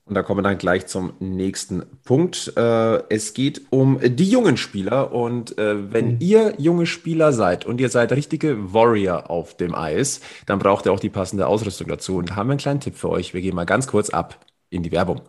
Und 0.10 0.16
da 0.16 0.24
kommen 0.24 0.40
wir 0.40 0.50
dann 0.50 0.58
gleich 0.58 0.88
zum 0.88 1.14
nächsten 1.20 1.84
Punkt. 2.04 2.52
Äh, 2.58 3.04
es 3.10 3.36
geht 3.36 3.62
um 3.70 4.00
die 4.04 4.30
jungen 4.30 4.58
Spieler. 4.58 5.14
Und 5.14 5.58
äh, 5.60 5.94
wenn 5.94 6.14
mhm. 6.14 6.18
ihr 6.20 6.54
junge 6.58 6.88
Spieler 6.88 7.32
seid 7.32 7.66
und 7.66 7.80
ihr 7.80 7.90
seid 7.90 8.12
richtige 8.12 8.74
Warrior 8.74 9.30
auf 9.30 9.56
dem 9.56 9.76
Eis, 9.76 10.22
dann 10.48 10.58
braucht 10.58 10.88
ihr 10.88 10.94
auch 10.94 11.00
die 11.00 11.12
passende 11.12 11.46
Ausrüstung 11.46 11.88
dazu. 11.88 12.18
Und 12.18 12.32
da 12.32 12.36
haben 12.36 12.48
wir 12.48 12.54
einen 12.54 12.60
kleinen 12.60 12.80
Tipp 12.80 12.96
für 12.96 13.10
euch. 13.10 13.36
Wir 13.36 13.42
gehen 13.42 13.56
mal 13.56 13.66
ganz 13.66 13.86
kurz 13.86 14.10
ab 14.10 14.44
in 14.72 14.82
die 14.82 14.92
Werbung. 14.92 15.22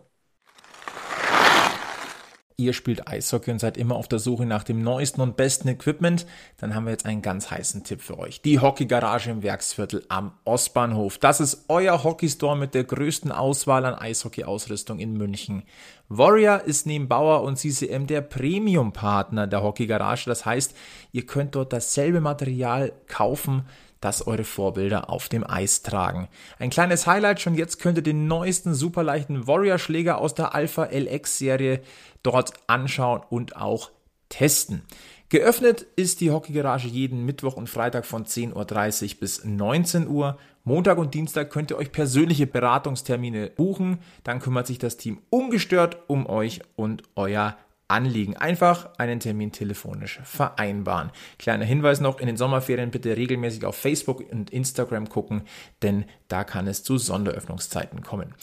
Ihr 2.61 2.73
spielt 2.73 3.07
Eishockey 3.07 3.51
und 3.51 3.59
seid 3.59 3.77
immer 3.77 3.95
auf 3.95 4.07
der 4.07 4.19
Suche 4.19 4.45
nach 4.45 4.63
dem 4.63 4.81
neuesten 4.83 5.21
und 5.21 5.35
besten 5.35 5.67
Equipment, 5.67 6.25
dann 6.59 6.75
haben 6.75 6.85
wir 6.85 6.91
jetzt 6.91 7.05
einen 7.05 7.21
ganz 7.21 7.49
heißen 7.49 7.83
Tipp 7.83 8.01
für 8.01 8.19
euch. 8.19 8.41
Die 8.41 8.59
Hockeygarage 8.59 9.31
im 9.31 9.43
Werksviertel 9.43 10.05
am 10.09 10.33
Ostbahnhof. 10.45 11.17
Das 11.17 11.39
ist 11.39 11.65
euer 11.67 12.03
Hockeystore 12.03 12.57
mit 12.57 12.73
der 12.73 12.83
größten 12.83 13.31
Auswahl 13.31 13.85
an 13.85 13.95
Eishockey-Ausrüstung 13.95 14.99
in 14.99 15.17
München. 15.17 15.63
Warrior 16.07 16.61
ist 16.65 16.85
neben 16.85 17.07
Bauer 17.07 17.41
und 17.43 17.57
CCM 17.57 18.05
der 18.05 18.21
Premium-Partner 18.21 19.47
der 19.47 19.63
Hockeygarage. 19.63 20.25
Das 20.25 20.45
heißt, 20.45 20.75
ihr 21.11 21.25
könnt 21.25 21.55
dort 21.55 21.73
dasselbe 21.73 22.21
Material 22.21 22.91
kaufen, 23.07 23.63
das 24.01 24.27
eure 24.27 24.43
Vorbilder 24.43 25.09
auf 25.09 25.29
dem 25.29 25.49
Eis 25.49 25.83
tragen. 25.83 26.27
Ein 26.59 26.71
kleines 26.71 27.07
Highlight, 27.07 27.39
schon 27.39 27.55
jetzt 27.55 27.79
könnt 27.79 27.97
ihr 27.97 28.03
den 28.03 28.27
neuesten 28.27 28.73
superleichten 28.73 29.47
Warrior-Schläger 29.47 30.17
aus 30.17 30.33
der 30.33 30.53
Alpha 30.53 30.89
LX-Serie 30.91 31.81
dort 32.23 32.53
anschauen 32.67 33.21
und 33.29 33.55
auch 33.55 33.91
testen. 34.29 34.81
Geöffnet 35.29 35.85
ist 35.95 36.19
die 36.19 36.31
Hockeygarage 36.31 36.89
jeden 36.89 37.25
Mittwoch 37.25 37.55
und 37.55 37.69
Freitag 37.69 38.05
von 38.05 38.25
10.30 38.25 39.13
Uhr 39.13 39.19
bis 39.21 39.45
19 39.45 40.09
Uhr. 40.09 40.37
Montag 40.65 40.97
und 40.97 41.13
Dienstag 41.13 41.49
könnt 41.49 41.71
ihr 41.71 41.77
euch 41.77 41.93
persönliche 41.93 42.47
Beratungstermine 42.47 43.49
buchen. 43.49 43.99
Dann 44.25 44.39
kümmert 44.39 44.67
sich 44.67 44.77
das 44.77 44.97
Team 44.97 45.19
ungestört 45.29 45.97
um 46.07 46.25
euch 46.25 46.59
und 46.75 47.03
euer 47.15 47.55
Anliegen. 47.91 48.37
Einfach 48.37 48.89
einen 48.97 49.19
Termin 49.19 49.51
telefonisch 49.51 50.19
vereinbaren. 50.23 51.11
Kleiner 51.37 51.65
Hinweis 51.65 51.99
noch, 51.99 52.19
in 52.19 52.27
den 52.27 52.37
Sommerferien 52.37 52.91
bitte 52.91 53.15
regelmäßig 53.15 53.65
auf 53.65 53.75
Facebook 53.75 54.23
und 54.31 54.49
Instagram 54.49 55.09
gucken, 55.09 55.43
denn 55.81 56.05
da 56.27 56.43
kann 56.43 56.67
es 56.67 56.83
zu 56.83 56.97
Sonderöffnungszeiten 56.97 58.01
kommen. 58.01 58.33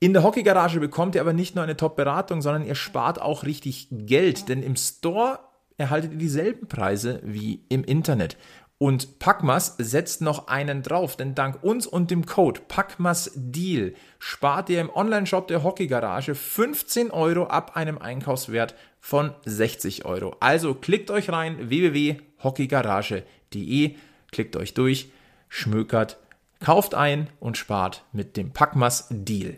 In 0.00 0.12
der 0.12 0.22
Hockeygarage 0.22 0.78
bekommt 0.78 1.16
ihr 1.16 1.20
aber 1.20 1.32
nicht 1.32 1.56
nur 1.56 1.64
eine 1.64 1.76
Top-Beratung, 1.76 2.40
sondern 2.40 2.64
ihr 2.64 2.76
spart 2.76 3.20
auch 3.20 3.42
richtig 3.42 3.88
Geld, 3.90 4.48
denn 4.48 4.62
im 4.62 4.76
Store 4.76 5.40
erhaltet 5.76 6.12
ihr 6.12 6.18
dieselben 6.18 6.68
Preise 6.68 7.20
wie 7.24 7.64
im 7.68 7.82
Internet. 7.82 8.36
Und 8.80 9.18
Packmas 9.18 9.74
setzt 9.78 10.20
noch 10.22 10.46
einen 10.46 10.84
drauf, 10.84 11.16
denn 11.16 11.34
dank 11.34 11.64
uns 11.64 11.84
und 11.84 12.12
dem 12.12 12.26
Code 12.26 12.60
Packmas 12.68 13.32
Deal 13.34 13.92
spart 14.20 14.70
ihr 14.70 14.80
im 14.80 14.88
Onlineshop 14.88 15.48
der 15.48 15.64
Hockeygarage 15.64 16.36
15 16.36 17.10
Euro 17.10 17.48
ab 17.48 17.74
einem 17.74 17.98
Einkaufswert 17.98 18.76
von 19.08 19.32
60 19.46 20.04
Euro. 20.04 20.36
Also 20.38 20.74
klickt 20.74 21.10
euch 21.10 21.30
rein 21.30 21.70
www.hockeygarage.de, 21.70 23.94
klickt 24.30 24.54
euch 24.54 24.74
durch, 24.74 25.10
schmökert, 25.48 26.18
kauft 26.60 26.94
ein 26.94 27.30
und 27.40 27.56
spart 27.56 28.04
mit 28.12 28.36
dem 28.36 28.52
Packmas 28.52 29.06
Deal. 29.08 29.54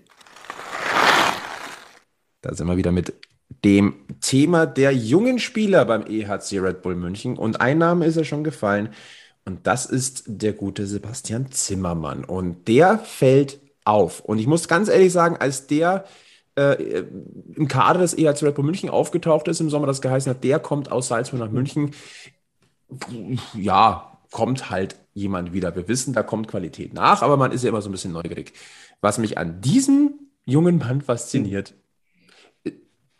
Da 2.42 2.54
sind 2.54 2.68
wir 2.68 2.76
wieder 2.76 2.92
mit 2.92 3.12
dem 3.64 3.96
Thema 4.20 4.66
der 4.66 4.92
jungen 4.92 5.40
Spieler 5.40 5.84
beim 5.84 6.06
EHC 6.06 6.60
Red 6.60 6.82
Bull 6.82 6.94
München. 6.94 7.36
Und 7.36 7.60
ein 7.60 7.78
Name 7.78 8.06
ist 8.06 8.14
ja 8.14 8.22
schon 8.22 8.44
gefallen. 8.44 8.90
Und 9.44 9.66
das 9.66 9.84
ist 9.84 10.22
der 10.28 10.52
gute 10.52 10.86
Sebastian 10.86 11.50
Zimmermann. 11.50 12.24
Und 12.24 12.68
der 12.68 13.00
fällt 13.00 13.58
auf. 13.84 14.20
Und 14.20 14.38
ich 14.38 14.46
muss 14.46 14.68
ganz 14.68 14.88
ehrlich 14.88 15.12
sagen, 15.12 15.38
als 15.38 15.66
der 15.66 16.04
äh, 16.60 17.04
im 17.54 17.68
Kader 17.68 18.00
des 18.00 18.16
EHC 18.16 18.42
Red 18.42 18.54
Bull 18.54 18.64
München 18.64 18.90
aufgetaucht 18.90 19.48
ist 19.48 19.60
im 19.60 19.70
Sommer, 19.70 19.86
das 19.86 20.02
geheißen 20.02 20.30
hat, 20.30 20.44
der 20.44 20.58
kommt 20.58 20.92
aus 20.92 21.08
Salzburg 21.08 21.40
nach 21.40 21.50
München. 21.50 21.92
Ja, 23.54 24.18
kommt 24.30 24.70
halt 24.70 24.96
jemand 25.14 25.52
wieder. 25.52 25.74
Wir 25.74 25.88
wissen, 25.88 26.12
da 26.12 26.22
kommt 26.22 26.48
Qualität 26.48 26.92
nach, 26.92 27.22
aber 27.22 27.36
man 27.36 27.52
ist 27.52 27.62
ja 27.62 27.70
immer 27.70 27.82
so 27.82 27.88
ein 27.88 27.92
bisschen 27.92 28.12
neugierig. 28.12 28.52
Was 29.00 29.18
mich 29.18 29.38
an 29.38 29.60
diesem 29.60 30.18
jungen 30.44 30.78
Mann 30.78 31.00
fasziniert, 31.00 31.74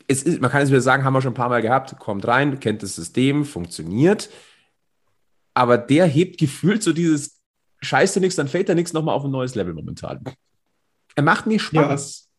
es 0.06 0.22
ist, 0.24 0.40
man 0.40 0.50
kann 0.50 0.62
es 0.62 0.70
wieder 0.70 0.80
sagen, 0.80 1.04
haben 1.04 1.14
wir 1.14 1.22
schon 1.22 1.32
ein 1.32 1.36
paar 1.36 1.48
Mal 1.48 1.62
gehabt, 1.62 1.98
kommt 1.98 2.26
rein, 2.26 2.58
kennt 2.58 2.82
das 2.82 2.96
System, 2.96 3.44
funktioniert, 3.44 4.28
aber 5.54 5.78
der 5.78 6.06
hebt 6.06 6.38
gefühlt 6.38 6.82
so 6.82 6.92
dieses 6.92 7.40
Scheiße 7.80 8.20
nichts, 8.20 8.36
dann 8.36 8.48
fällt 8.48 8.68
da 8.68 8.74
nichts 8.74 8.92
nochmal 8.92 9.14
auf 9.14 9.24
ein 9.24 9.30
neues 9.30 9.54
Level 9.54 9.72
momentan. 9.72 10.22
Er 11.14 11.22
macht 11.22 11.46
mir 11.46 11.58
Spaß. 11.58 12.24
Ja. 12.24 12.29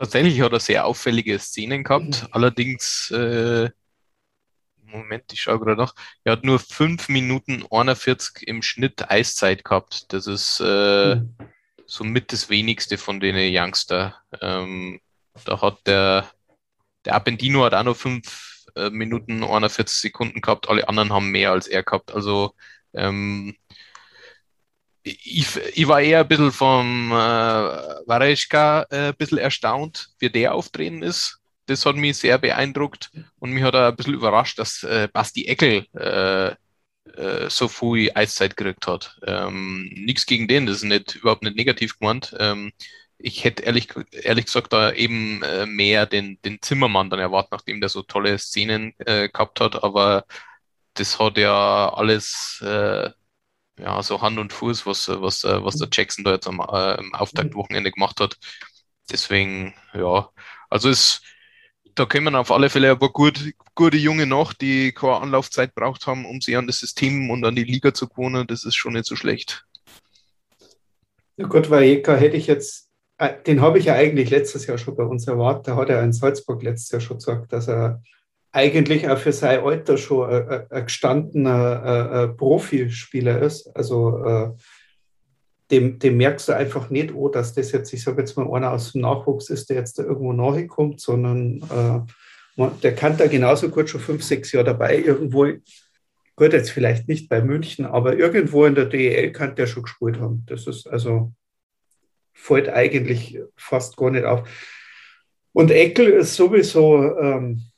Tatsächlich 0.00 0.40
hat 0.40 0.52
er 0.52 0.60
sehr 0.60 0.86
auffällige 0.86 1.38
Szenen 1.38 1.84
gehabt, 1.84 2.22
mhm. 2.22 2.28
allerdings, 2.30 3.10
äh, 3.10 3.68
Moment, 4.82 5.32
ich 5.32 5.42
schaue 5.42 5.60
gerade 5.60 5.76
noch, 5.76 5.94
er 6.24 6.32
hat 6.32 6.42
nur 6.42 6.58
5 6.58 7.10
Minuten 7.10 7.64
41 7.70 8.48
im 8.48 8.62
Schnitt 8.62 9.10
Eiszeit 9.10 9.62
gehabt. 9.62 10.12
Das 10.12 10.26
ist 10.26 10.58
äh, 10.64 11.16
mhm. 11.16 11.36
somit 11.86 12.32
das 12.32 12.48
wenigste 12.48 12.96
von 12.96 13.20
den 13.20 13.36
Youngster. 13.36 14.16
Ähm, 14.40 15.00
da 15.44 15.60
hat 15.60 15.86
der 15.86 16.30
der 17.04 17.14
Appendino 17.14 17.64
hat 17.64 17.74
auch 17.74 17.82
noch 17.82 17.96
5 17.96 18.66
äh, 18.76 18.90
Minuten 18.90 19.44
41 19.44 19.96
Sekunden 19.96 20.40
gehabt, 20.40 20.68
alle 20.68 20.88
anderen 20.88 21.12
haben 21.12 21.30
mehr 21.30 21.52
als 21.52 21.66
er 21.66 21.82
gehabt. 21.82 22.12
Also 22.12 22.54
ähm, 22.94 23.56
ich, 25.02 25.56
ich 25.74 25.88
war 25.88 26.00
eher 26.00 26.20
ein 26.20 26.28
bisschen 26.28 26.52
vom 26.52 27.12
äh, 27.12 27.14
Wareschka 27.14 28.86
äh, 28.90 29.08
ein 29.08 29.14
bisschen 29.16 29.38
erstaunt, 29.38 30.10
wie 30.18 30.30
der 30.30 30.54
auftreten 30.54 31.02
ist. 31.02 31.38
Das 31.66 31.86
hat 31.86 31.96
mich 31.96 32.18
sehr 32.18 32.38
beeindruckt 32.38 33.10
und 33.38 33.52
mich 33.52 33.62
hat 33.62 33.74
auch 33.74 33.88
ein 33.88 33.96
bisschen 33.96 34.14
überrascht, 34.14 34.58
dass 34.58 34.82
äh, 34.82 35.08
Basti 35.12 35.46
Eckel 35.46 35.86
äh, 35.94 36.48
äh, 37.16 37.48
so 37.50 37.68
viel 37.68 38.10
Eiszeit 38.14 38.56
gekriegt 38.56 38.86
hat. 38.86 39.18
Ähm, 39.26 39.90
Nichts 39.94 40.26
gegen 40.26 40.48
den, 40.48 40.66
das 40.66 40.78
ist 40.78 40.84
nicht, 40.84 41.16
überhaupt 41.16 41.42
nicht 41.42 41.56
negativ 41.56 41.98
gemeint. 41.98 42.34
Ähm, 42.38 42.72
ich 43.18 43.44
hätte 43.44 43.62
ehrlich, 43.64 43.88
ehrlich 44.12 44.46
gesagt 44.46 44.72
da 44.72 44.92
eben 44.92 45.42
äh, 45.42 45.66
mehr 45.66 46.06
den, 46.06 46.40
den 46.42 46.60
Zimmermann 46.62 47.10
dann 47.10 47.20
erwartet, 47.20 47.52
nachdem 47.52 47.80
der 47.80 47.90
so 47.90 48.02
tolle 48.02 48.38
Szenen 48.38 48.94
äh, 48.98 49.28
gehabt 49.28 49.60
hat, 49.60 49.82
aber 49.84 50.24
das 50.94 51.18
hat 51.18 51.38
ja 51.38 51.92
alles 51.94 52.62
ja 53.80 54.02
so 54.02 54.20
Hand 54.20 54.38
und 54.38 54.52
Fuß, 54.52 54.86
was, 54.86 55.08
was, 55.08 55.44
was 55.44 55.76
der 55.76 55.88
Jackson 55.90 56.24
da 56.24 56.32
jetzt 56.32 56.46
am, 56.46 56.60
äh, 56.60 56.98
Auftaktwochenende 57.12 57.90
gemacht 57.90 58.20
hat. 58.20 58.36
Deswegen, 59.10 59.74
ja, 59.94 60.28
also 60.68 60.88
es, 60.88 61.22
da 61.94 62.04
kommen 62.04 62.34
auf 62.34 62.50
alle 62.50 62.70
Fälle 62.70 62.90
aber 62.90 63.10
gut, 63.10 63.52
gute 63.74 63.96
Junge 63.96 64.26
noch, 64.26 64.52
die 64.52 64.92
keine 64.92 65.16
Anlaufzeit 65.16 65.74
braucht 65.74 66.06
haben, 66.06 66.24
um 66.24 66.40
sie 66.40 66.56
an 66.56 66.66
das 66.66 66.78
System 66.78 67.30
und 67.30 67.44
an 67.44 67.56
die 67.56 67.64
Liga 67.64 67.92
zu 67.92 68.08
gewohnen. 68.08 68.46
Das 68.46 68.64
ist 68.64 68.76
schon 68.76 68.92
nicht 68.92 69.06
so 69.06 69.16
schlecht. 69.16 69.64
Ja 71.36 71.46
gut, 71.46 71.70
Vajeka 71.70 72.14
hätte 72.14 72.36
ich 72.36 72.46
jetzt 72.46 72.90
äh, 73.20 73.42
den 73.42 73.60
habe 73.60 73.78
ich 73.78 73.84
ja 73.84 73.94
eigentlich 73.94 74.30
letztes 74.30 74.66
Jahr 74.66 74.78
schon 74.78 74.96
bei 74.96 75.04
uns 75.04 75.26
erwartet. 75.28 75.68
Da 75.68 75.76
hat 75.76 75.90
er 75.90 76.02
in 76.02 76.12
Salzburg 76.12 76.62
letztes 76.62 76.90
Jahr 76.90 77.00
schon 77.02 77.18
gesagt, 77.18 77.52
dass 77.52 77.68
er 77.68 78.02
eigentlich 78.52 79.08
auch 79.08 79.18
für 79.18 79.32
sein 79.32 79.60
Alter 79.60 79.96
schon 79.96 80.28
ein, 80.28 80.70
ein 80.70 80.84
gestandener 80.84 81.82
ein, 81.82 82.30
ein 82.30 82.36
Profispieler 82.36 83.42
ist. 83.42 83.68
Also 83.76 84.24
äh, 84.24 84.50
dem, 85.70 85.98
dem, 86.00 86.16
merkst 86.16 86.48
du 86.48 86.56
einfach 86.56 86.90
nicht, 86.90 87.14
oh, 87.14 87.28
dass 87.28 87.54
das 87.54 87.70
jetzt, 87.70 87.92
ich 87.92 88.02
sage 88.02 88.20
jetzt 88.20 88.36
mal, 88.36 88.52
einer 88.52 88.72
aus 88.72 88.92
dem 88.92 89.02
Nachwuchs 89.02 89.50
ist, 89.50 89.70
der 89.70 89.76
jetzt 89.76 89.98
da 89.98 90.02
irgendwo 90.02 90.32
nachkommt, 90.32 91.00
sondern 91.00 91.62
äh, 92.58 92.66
der 92.82 92.94
kann 92.94 93.16
da 93.16 93.28
genauso 93.28 93.68
gut 93.68 93.88
schon 93.88 94.00
fünf, 94.00 94.24
sechs 94.24 94.50
Jahre 94.50 94.66
dabei. 94.66 94.98
Irgendwo, 94.98 95.46
gut, 96.34 96.52
jetzt 96.52 96.72
vielleicht 96.72 97.06
nicht 97.06 97.28
bei 97.28 97.40
München, 97.40 97.86
aber 97.86 98.16
irgendwo 98.16 98.64
in 98.66 98.74
der 98.74 98.86
DEL 98.86 99.30
kann 99.30 99.54
der 99.54 99.68
schon 99.68 99.84
gespielt 99.84 100.18
haben. 100.18 100.44
Das 100.46 100.66
ist 100.66 100.88
also 100.88 101.32
fällt 102.32 102.68
eigentlich 102.68 103.38
fast 103.56 103.96
gar 103.96 104.10
nicht 104.10 104.24
auf. 104.24 104.48
Und 105.52 105.70
Eckel 105.70 106.08
ist 106.08 106.34
sowieso. 106.34 107.16
Ähm, 107.18 107.69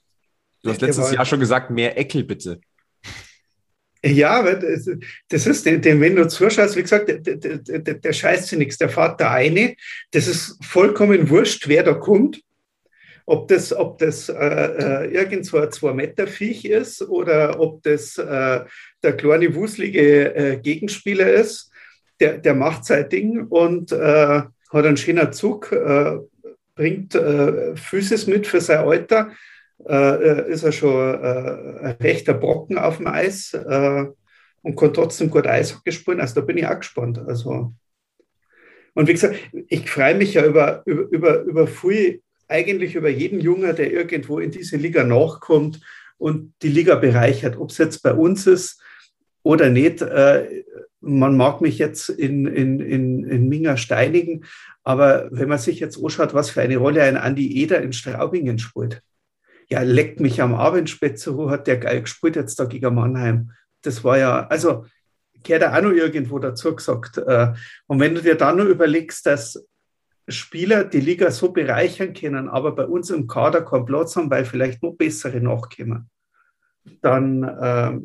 du 0.63 0.71
hast 0.71 0.81
letztes 0.81 1.13
Jahr 1.13 1.25
schon 1.25 1.41
gesagt, 1.41 1.71
mehr 1.71 1.99
Eckel 1.99 2.25
bitte. 2.25 2.61
Ja, 4.05 4.43
das 5.29 5.47
ist, 5.47 5.65
den, 5.65 6.01
wenn 6.01 6.17
du 6.17 6.27
zuschaust, 6.27 6.77
wie 6.77 6.83
gesagt, 6.83 7.09
der, 7.09 7.19
der, 7.19 7.59
der, 7.59 7.95
der 7.95 8.13
scheißt 8.13 8.49
sich 8.49 8.59
nichts, 8.59 8.79
der 8.79 8.89
fährt 8.89 9.21
da 9.21 9.31
eine. 9.31 9.77
Das 10.11 10.27
ist 10.27 10.59
vollkommen 10.65 11.31
wurscht, 11.31 11.69
wer 11.69 11.85
da 11.85 11.95
kommt. 11.95 12.43
Ob 13.27 13.47
das, 13.47 13.73
ob 13.73 13.99
das 13.99 14.29
äh, 14.29 14.35
äh 14.35 15.15
irgend 15.15 15.47
so 15.47 15.59
ein 15.59 15.71
Zwei-Meter-Viech 15.71 16.65
ist 16.65 17.03
oder 17.03 17.61
ob 17.61 17.81
das 17.85 18.19
äh, 18.19 18.65
der 19.05 19.17
kleine, 19.17 19.55
wuselige 19.55 20.35
äh, 20.35 20.57
Gegenspieler 20.57 21.33
ist 21.33 21.73
der, 22.23 22.39
der 22.39 22.55
macht 22.55 22.85
sein 22.85 23.09
Ding 23.09 23.47
und 23.49 23.91
äh, 23.93 24.43
hat 24.73 24.87
einen 24.87 24.97
schönen 24.97 25.33
Zug, 25.33 25.73
äh, 25.73 26.19
bringt 26.75 27.15
äh, 27.15 27.77
Physis 27.77 28.27
mit 28.27 28.47
für 28.47 28.61
sein 28.61 28.79
Alter, 28.79 29.33
äh, 29.89 30.51
ist 30.51 30.63
er 30.63 30.73
schon 30.73 31.15
äh, 31.15 31.87
ein 31.87 31.97
rechter 32.01 32.35
Brocken 32.35 32.79
auf 32.79 32.99
dem 32.99 33.07
Eis 33.07 33.55
äh, 33.55 34.05
und 34.63 34.77
kann 34.77 34.95
trotzdem 34.95 35.31
gut 35.31 35.47
Eishockey 35.47 35.93
spielen. 35.93 36.21
Also 36.21 36.37
da 36.37 36.41
bin 36.43 36.59
ich 36.59 36.67
auch 36.67 36.79
gespannt. 36.79 37.19
Also, 37.19 37.75
und 38.95 39.09
wie 39.09 39.13
gesagt, 39.13 39.37
ich 39.69 39.91
freue 39.91 40.15
mich 40.15 40.35
ja 40.35 40.45
über, 40.45 40.83
über, 40.85 41.09
über, 41.11 41.41
über 41.43 41.67
viel, 41.67 42.23
eigentlich 42.49 42.95
über 42.95 43.09
jeden 43.09 43.41
Jungen, 43.41 43.75
der 43.75 43.93
irgendwo 43.93 44.39
in 44.39 44.51
diese 44.51 44.77
Liga 44.77 45.05
nachkommt 45.05 45.81
und 46.19 46.53
die 46.63 46.69
Liga 46.69 46.97
bereichert, 46.97 47.57
ob 47.59 47.71
es 47.71 47.79
jetzt 47.79 48.03
bei 48.03 48.13
uns 48.13 48.47
ist 48.47 48.81
oder 49.43 49.71
nicht. 49.71 50.03
Äh, 50.03 50.65
man 51.01 51.37
mag 51.37 51.61
mich 51.61 51.79
jetzt 51.79 52.09
in, 52.11 52.47
in, 52.47 52.79
in, 52.79 53.25
in 53.25 53.49
Minga 53.49 53.77
steinigen, 53.77 54.45
aber 54.85 55.29
wenn 55.33 55.49
man 55.49 55.59
sich 55.59 55.81
jetzt 55.81 56.03
anschaut, 56.03 56.33
was 56.33 56.51
für 56.51 56.61
eine 56.61 56.77
Rolle 56.77 57.03
ein 57.03 57.17
Andi 57.17 57.61
Eder 57.61 57.83
in 57.83 57.93
Straubingen 57.93 58.61
spielt, 58.61 59.03
ja, 59.73 59.81
leckt 59.83 60.21
mich 60.21 60.43
am 60.43 60.55
Abend, 60.55 60.91
Spezero 60.91 61.51
hat 61.51 61.67
der 61.67 61.79
geil 61.79 62.03
gespielt 62.03 62.37
jetzt 62.37 62.61
da 62.61 62.67
gegen 62.67 62.95
Mannheim. 62.95 63.53
Das 63.81 64.05
war 64.05 64.19
ja, 64.19 64.47
also 64.49 64.85
gehört 65.43 65.65
auch 65.65 65.81
noch 65.83 65.93
irgendwo 65.93 66.39
dazu 66.39 66.77
gesagt. 66.77 67.17
Äh, 67.19 67.53
und 67.87 67.99
wenn 67.99 68.15
du 68.15 68.21
dir 68.21 68.35
dann 68.35 68.59
nur 68.59 68.67
überlegst, 68.67 69.25
dass 69.25 69.67
Spieler 70.29 70.85
die 70.85 71.01
Liga 71.01 71.31
so 71.31 71.53
bereichern 71.53 72.13
können, 72.13 72.49
aber 72.49 72.73
bei 72.75 72.85
uns 72.85 73.11
im 73.11 73.27
Kader 73.27 73.63
keinen 73.63 73.87
Platz 73.87 74.15
haben, 74.15 74.31
weil 74.31 74.45
vielleicht 74.45 74.83
noch 74.83 74.93
bessere 74.93 75.41
nachkommen, 75.41 76.11
dann 77.01 77.43
äh, 77.43 77.99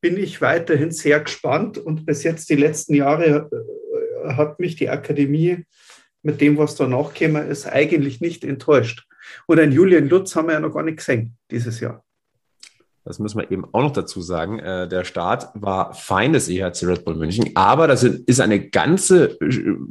bin 0.00 0.16
ich 0.16 0.40
weiterhin 0.40 0.92
sehr 0.92 1.18
gespannt. 1.18 1.78
Und 1.78 2.06
bis 2.06 2.22
jetzt 2.22 2.48
die 2.48 2.56
letzten 2.56 2.94
Jahre 2.94 3.50
äh, 3.50 4.34
hat 4.34 4.60
mich 4.60 4.76
die 4.76 4.88
Akademie 4.88 5.64
mit 6.22 6.40
dem, 6.40 6.56
was 6.58 6.76
da 6.76 6.86
nachgekommen 6.86 7.48
ist, 7.48 7.66
eigentlich 7.66 8.20
nicht 8.20 8.44
enttäuscht. 8.44 9.04
Und 9.46 9.58
einen 9.58 9.72
Julian 9.72 10.08
Lutz 10.08 10.34
haben 10.36 10.48
wir 10.48 10.54
ja 10.54 10.60
noch 10.60 10.74
gar 10.74 10.82
nicht 10.82 10.98
gesehen 10.98 11.36
dieses 11.50 11.80
Jahr. 11.80 12.04
Das 13.04 13.18
müssen 13.18 13.40
wir 13.40 13.50
eben 13.50 13.64
auch 13.72 13.82
noch 13.82 13.92
dazu 13.92 14.20
sagen. 14.20 14.60
Äh, 14.60 14.86
der 14.86 15.04
Start 15.04 15.48
war 15.54 15.92
fein 15.92 16.32
des 16.32 16.48
EHC 16.48 16.84
Red 16.84 17.04
Bull 17.04 17.16
München, 17.16 17.50
aber 17.54 17.88
das 17.88 18.04
ist 18.04 18.40
eine 18.40 18.68
ganze 18.68 19.36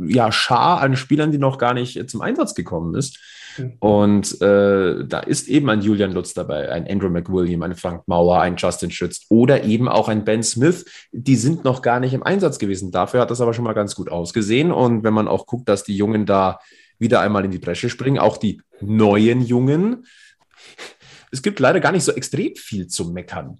ja, 0.05 0.31
Schar 0.31 0.79
an 0.79 0.95
Spielern, 0.95 1.31
die 1.31 1.37
noch 1.37 1.57
gar 1.57 1.73
nicht 1.73 2.09
zum 2.09 2.21
Einsatz 2.21 2.55
gekommen 2.55 2.95
ist. 2.95 3.19
Mhm. 3.57 3.73
Und 3.79 4.41
äh, 4.41 5.05
da 5.05 5.19
ist 5.19 5.49
eben 5.49 5.69
ein 5.69 5.81
Julian 5.81 6.13
Lutz 6.13 6.33
dabei, 6.33 6.71
ein 6.71 6.87
Andrew 6.87 7.09
McWilliam, 7.09 7.61
ein 7.63 7.75
Frank 7.75 8.07
Mauer, 8.07 8.39
ein 8.39 8.55
Justin 8.55 8.91
Schütz 8.91 9.25
oder 9.27 9.65
eben 9.65 9.89
auch 9.89 10.07
ein 10.07 10.23
Ben 10.23 10.41
Smith. 10.41 10.85
Die 11.11 11.35
sind 11.35 11.65
noch 11.65 11.81
gar 11.81 11.99
nicht 11.99 12.13
im 12.13 12.23
Einsatz 12.23 12.59
gewesen. 12.59 12.91
Dafür 12.91 13.19
hat 13.19 13.31
das 13.31 13.41
aber 13.41 13.53
schon 13.53 13.65
mal 13.65 13.73
ganz 13.73 13.93
gut 13.93 14.09
ausgesehen. 14.09 14.71
Und 14.71 15.03
wenn 15.03 15.13
man 15.13 15.27
auch 15.27 15.47
guckt, 15.47 15.67
dass 15.67 15.83
die 15.83 15.97
Jungen 15.97 16.25
da 16.25 16.59
wieder 17.01 17.19
einmal 17.19 17.43
in 17.43 17.51
die 17.51 17.59
Bresche 17.59 17.89
springen, 17.89 18.19
auch 18.19 18.37
die 18.37 18.61
neuen 18.79 19.41
Jungen. 19.41 20.05
Es 21.31 21.41
gibt 21.41 21.59
leider 21.59 21.79
gar 21.79 21.91
nicht 21.91 22.03
so 22.03 22.11
extrem 22.13 22.55
viel 22.55 22.87
zu 22.87 23.11
meckern 23.11 23.59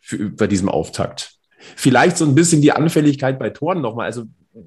für, 0.00 0.30
bei 0.30 0.46
diesem 0.46 0.68
Auftakt. 0.68 1.36
Vielleicht 1.76 2.16
so 2.16 2.24
ein 2.24 2.34
bisschen 2.34 2.60
die 2.60 2.72
Anfälligkeit 2.72 3.38
bei 3.38 3.50
Toren 3.50 3.80
nochmal. 3.80 4.06
Also 4.06 4.24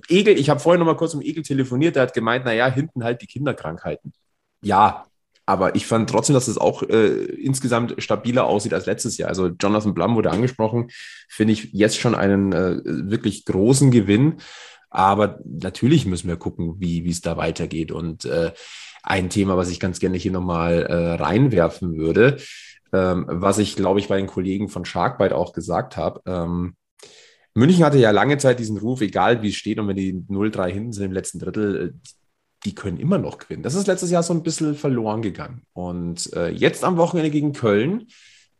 Egel, 0.08 0.39
ich 0.39 0.50
habe 0.50 0.60
vorhin 0.60 0.80
nochmal 0.80 0.96
kurz 0.96 1.13
mit 1.13 1.28
Egel 1.28 1.43
telefoniert, 1.43 1.96
der 1.96 2.04
hat 2.04 2.13
gemeint, 2.13 2.46
naja, 2.46 2.72
hinten 2.72 3.04
halt 3.04 3.22
die 3.22 3.28
Kinderkrankheiten. 3.28 4.13
Ja, 4.62 5.06
aber 5.46 5.76
ich 5.76 5.86
fand 5.86 6.10
trotzdem, 6.10 6.36
dass 6.36 6.48
es 6.48 6.58
auch 6.58 6.84
äh, 6.84 7.26
insgesamt 7.26 7.96
stabiler 7.98 8.46
aussieht 8.46 8.74
als 8.74 8.86
letztes 8.86 9.17
Jahr. 9.17 9.28
Also 9.28 9.48
Jonathan 9.48 9.93
Blum 9.93 10.15
wurde 10.15 10.32
angesprochen, 10.32 10.89
finde 11.28 11.54
ich 11.54 11.74
jetzt 11.74 12.00
schon 12.00 12.15
einen 12.15 12.54
äh, 12.54 12.80
wirklich 12.86 13.43
großen 13.43 13.91
Gewinn. 13.91 14.38
Aber 14.94 15.40
natürlich 15.44 16.06
müssen 16.06 16.28
wir 16.28 16.38
gucken, 16.38 16.76
wie 16.80 17.08
es 17.10 17.22
da 17.22 17.36
weitergeht. 17.36 17.92
Und 17.92 18.26
äh, 18.26 18.52
ein 19.02 19.30
Thema, 19.30 19.58
was 19.58 19.70
ich 19.70 19.80
ganz 19.80 20.00
gerne 20.00 20.18
hier 20.18 20.32
nochmal 20.32 20.84
äh, 20.84 21.14
reinwerfen 21.16 21.98
würde, 21.98 22.38
ähm, 22.94 23.26
was 23.28 23.58
ich, 23.58 23.76
glaube 23.76 24.00
ich, 24.00 24.08
bei 24.08 24.18
den 24.18 24.28
Kollegen 24.28 24.70
von 24.70 24.86
Sharkbite 24.86 25.36
auch 25.36 25.52
gesagt 25.52 25.98
habe. 25.98 26.22
Ähm, 26.26 26.76
München 27.56 27.84
hatte 27.84 27.98
ja 27.98 28.12
lange 28.12 28.38
Zeit 28.38 28.60
diesen 28.60 28.78
Ruf, 28.78 29.02
egal 29.02 29.42
wie 29.42 29.50
es 29.50 29.56
steht 29.56 29.80
und 29.80 29.88
wenn 29.88 29.96
die 29.96 30.14
0-3 30.14 30.70
hinten 30.70 30.94
sind 30.94 31.06
im 31.06 31.12
letzten 31.12 31.40
Drittel, 31.40 31.88
äh, 31.90 32.10
die 32.66 32.76
können 32.76 32.98
immer 32.98 33.18
noch 33.18 33.40
gewinnen. 33.40 33.64
Das 33.64 33.76
ist 33.76 33.88
letztes 33.88 34.12
Jahr 34.12 34.24
so 34.24 34.34
ein 34.34 34.44
bisschen 34.44 34.76
verloren 34.76 35.22
gegangen. 35.22 35.64
Und 35.74 36.32
äh, 36.34 36.50
jetzt 36.50 36.84
am 36.84 36.98
Wochenende 36.98 37.32
gegen 37.32 37.52
Köln, 37.52 38.08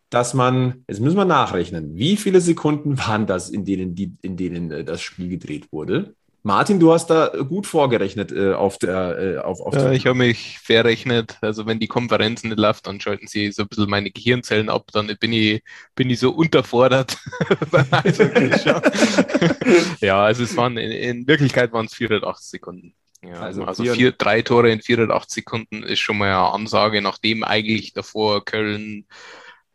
dass 0.10 0.34
man, 0.34 0.84
jetzt 0.88 1.00
müssen 1.00 1.16
wir 1.16 1.26
nachrechnen, 1.26 1.96
wie 1.96 2.18
viele 2.18 2.42
Sekunden 2.42 2.98
waren 2.98 3.28
das, 3.28 3.50
in 3.50 3.66
denen, 3.66 3.96
die, 3.96 4.16
in 4.22 4.36
denen 4.36 4.72
äh, 4.72 4.84
das 4.84 5.02
Spiel 5.02 5.30
gedreht 5.30 5.72
wurde? 5.72 6.16
Martin, 6.46 6.78
du 6.78 6.92
hast 6.92 7.08
da 7.08 7.32
gut 7.48 7.66
vorgerechnet 7.66 8.34
äh, 8.34 8.52
auf 8.54 8.78
der. 8.78 9.18
Äh, 9.18 9.38
auf, 9.38 9.62
auf 9.62 9.76
ja, 9.76 9.94
ich 9.94 10.06
habe 10.06 10.18
mich 10.18 10.60
verrechnet. 10.60 11.38
Also, 11.40 11.66
wenn 11.66 11.80
die 11.80 11.88
Konferenz 11.88 12.44
nicht 12.44 12.60
läuft, 12.60 12.86
dann 12.86 13.00
schalten 13.00 13.28
sie 13.28 13.54
so 13.54 13.62
ein 13.64 13.70
bisschen 13.70 13.90
meine 13.90 14.12
Gehirnzellen 14.12 14.70
ab. 14.70 14.90
Dann 14.92 15.08
bin 15.20 15.32
ich, 15.32 15.64
bin 15.96 16.10
ich 16.10 16.20
so 16.20 16.32
unterfordert. 16.32 17.18
ja, 20.02 20.26
also, 20.26 20.44
es 20.44 20.58
waren 20.58 20.78
in, 20.78 20.92
in 20.92 21.28
Wirklichkeit 21.28 21.72
waren 21.72 21.86
es 21.86 21.94
480 21.94 22.50
Sekunden. 22.50 22.94
Ja, 23.24 23.40
also, 23.40 23.64
also 23.64 23.86
vier, 23.86 24.12
drei 24.12 24.42
Tore 24.42 24.70
in 24.70 24.82
480 24.82 25.34
Sekunden 25.34 25.84
ist 25.84 26.00
schon 26.00 26.18
mal 26.18 26.28
eine 26.28 26.52
Ansage, 26.52 27.02
nachdem 27.02 27.46
eigentlich 27.46 27.94
davor 27.94 28.44
Köln 28.44 29.06